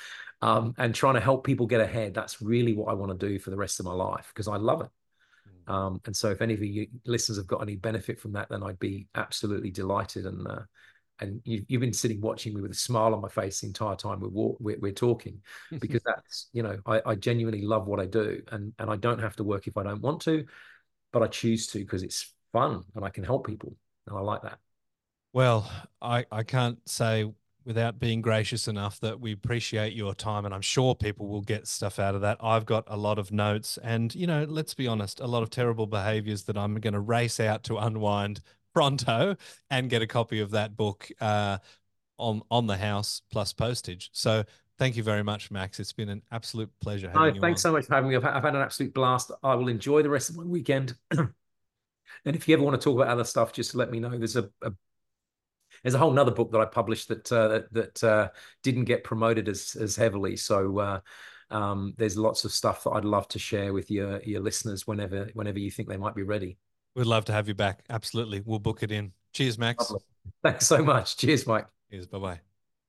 um, 0.42 0.74
and 0.78 0.94
trying 0.96 1.16
to 1.16 1.22
help 1.22 1.46
people 1.46 1.68
get 1.68 1.82
ahead. 1.82 2.14
That's 2.14 2.42
really 2.42 2.74
what 2.74 2.90
I 2.90 2.94
want 2.94 3.18
to 3.18 3.28
do 3.28 3.40
for 3.40 3.52
the 3.52 3.58
rest 3.58 3.80
of 3.80 3.86
my 3.86 3.94
life 3.94 4.32
because 4.34 4.48
I 4.48 4.58
love 4.58 4.82
it. 4.82 4.90
Um, 5.68 6.02
and 6.06 6.16
so, 6.16 6.30
if 6.30 6.42
any 6.42 6.54
of 6.54 6.62
you 6.62 6.88
listeners 7.06 7.38
have 7.38 7.48
got 7.48 7.62
any 7.62 7.76
benefit 7.76 8.20
from 8.20 8.34
that, 8.34 8.50
then 8.50 8.64
I'd 8.64 8.80
be 8.80 9.08
absolutely 9.16 9.72
delighted. 9.72 10.26
And 10.26 10.48
uh, 10.48 10.62
and 11.22 11.42
you, 11.46 11.64
have 11.72 11.82
been 11.82 11.94
sitting 11.94 12.20
watching 12.20 12.54
me 12.54 12.62
with 12.62 12.72
a 12.72 12.76
smile 12.76 13.14
on 13.14 13.22
my 13.22 13.30
face 13.30 13.62
the 13.62 13.68
entire 13.68 13.96
time 13.96 14.20
we're 14.20 14.54
we're, 14.60 14.80
we're 14.80 14.92
talking, 14.92 15.40
because 15.80 16.02
that's 16.04 16.50
you 16.52 16.64
know 16.64 16.78
I, 16.86 17.02
I 17.06 17.16
genuinely 17.16 17.62
love 17.62 17.88
what 17.88 18.00
I 18.00 18.06
do, 18.06 18.42
and 18.52 18.74
and 18.80 18.90
I 18.90 18.96
don't 18.96 19.20
have 19.20 19.36
to 19.38 19.44
work 19.44 19.68
if 19.68 19.78
I 19.78 19.84
don't 19.84 20.02
want 20.02 20.22
to, 20.24 20.46
but 21.14 21.24
I 21.24 21.28
choose 21.28 21.68
to 21.68 21.80
because 21.80 22.04
it's 22.04 22.34
fun 22.52 22.84
and 22.96 23.06
I 23.06 23.10
can 23.10 23.24
help 23.24 23.46
people, 23.46 23.76
and 24.08 24.18
I 24.18 24.22
like 24.22 24.42
that. 24.42 24.58
Well, 25.34 25.72
I 26.02 26.26
I 26.32 26.44
can't 26.44 26.78
say 26.90 27.32
without 27.66 28.00
being 28.00 28.22
gracious 28.22 28.68
enough 28.68 29.00
that 29.00 29.20
we 29.20 29.32
appreciate 29.32 29.94
your 29.94 30.14
time 30.16 30.46
and 30.46 30.54
i'm 30.54 30.62
sure 30.62 30.96
people 30.96 31.28
will 31.28 31.42
get 31.42 31.68
stuff 31.68 32.00
out 32.00 32.16
of 32.16 32.22
that. 32.22 32.38
I've 32.42 32.66
got 32.66 32.86
a 32.88 32.98
lot 32.98 33.20
of 33.20 33.32
notes 33.32 33.78
and 33.84 34.14
you 34.16 34.28
know 34.28 34.46
let's 34.48 34.74
be 34.74 34.88
honest 34.88 35.20
a 35.20 35.28
lot 35.28 35.44
of 35.44 35.50
terrible 35.50 35.88
behaviors 35.88 36.44
that 36.44 36.58
i'm 36.58 36.76
going 36.80 36.94
to 36.94 37.00
race 37.00 37.40
out 37.40 37.64
to 37.66 37.78
unwind 37.78 38.42
pronto 38.74 39.36
and 39.70 39.90
get 39.90 40.02
a 40.02 40.08
copy 40.08 40.40
of 40.40 40.52
that 40.52 40.76
book 40.76 41.10
uh, 41.20 41.58
on 42.18 42.42
on 42.50 42.68
the 42.68 42.78
house 42.78 43.22
plus 43.32 43.54
postage. 43.54 44.10
So 44.14 44.44
thank 44.78 44.96
you 44.96 45.04
very 45.04 45.24
much 45.24 45.52
max. 45.52 45.80
It's 45.80 45.94
been 45.94 46.10
an 46.10 46.22
absolute 46.32 46.70
pleasure 46.80 47.10
having 47.10 47.36
no, 47.36 47.42
thanks 47.42 47.66
on. 47.66 47.72
so 47.72 47.74
much 47.74 47.86
for 47.86 47.96
having 47.96 48.10
me. 48.10 48.16
I've, 48.16 48.26
I've 48.26 48.44
had 48.44 48.56
an 48.56 48.62
absolute 48.62 48.94
blast. 48.94 49.32
I 49.44 49.56
will 49.56 49.68
enjoy 49.68 50.04
the 50.04 50.10
rest 50.10 50.30
of 50.30 50.38
my 50.38 50.44
weekend. 50.44 50.96
And 52.26 52.36
if 52.36 52.48
you 52.48 52.54
ever 52.54 52.64
want 52.64 52.80
to 52.80 52.84
talk 52.84 52.96
about 52.96 53.08
other 53.08 53.24
stuff 53.24 53.54
just 53.54 53.74
let 53.74 53.90
me 53.90 54.00
know. 54.00 54.10
There's 54.10 54.36
a, 54.36 54.50
a 54.62 54.72
there's 55.84 55.96
a 55.96 56.00
whole 56.00 56.12
nother 56.12 56.32
book 56.32 56.52
that 56.52 56.62
I 56.62 56.66
published 56.66 57.08
that 57.10 57.32
uh, 57.32 57.62
that, 57.72 58.04
uh, 58.04 58.30
didn't 58.64 58.86
get 58.86 59.04
promoted 59.04 59.48
as 59.48 59.76
as 59.80 59.96
heavily. 59.96 60.36
So 60.36 60.80
uh, 60.80 61.00
um, 61.50 61.94
there's 61.98 62.18
lots 62.18 62.46
of 62.46 62.52
stuff 62.52 62.84
that 62.84 62.92
I'd 62.92 63.06
love 63.06 63.28
to 63.30 63.40
share 63.40 63.74
with 63.74 63.90
your 63.92 64.22
your 64.24 64.42
listeners 64.42 64.88
whenever 64.88 65.30
whenever 65.34 65.60
you 65.60 65.72
think 65.72 65.90
they 65.90 65.98
might 65.98 66.16
be 66.16 66.24
ready. 66.24 66.58
We'd 66.96 67.06
love 67.06 67.26
to 67.26 67.34
have 67.34 67.48
you 67.48 67.56
back. 67.56 67.84
Absolutely, 67.90 68.42
we'll 68.46 68.60
book 68.60 68.84
it 68.84 68.92
in. 68.92 69.14
Cheers, 69.34 69.58
Max. 69.58 69.92
Thanks 70.44 70.68
so 70.68 70.84
much. 70.84 71.18
Cheers, 71.18 71.48
Mike. 71.48 71.68
Cheers. 71.90 72.08
Bye 72.08 72.20
bye. 72.20 72.51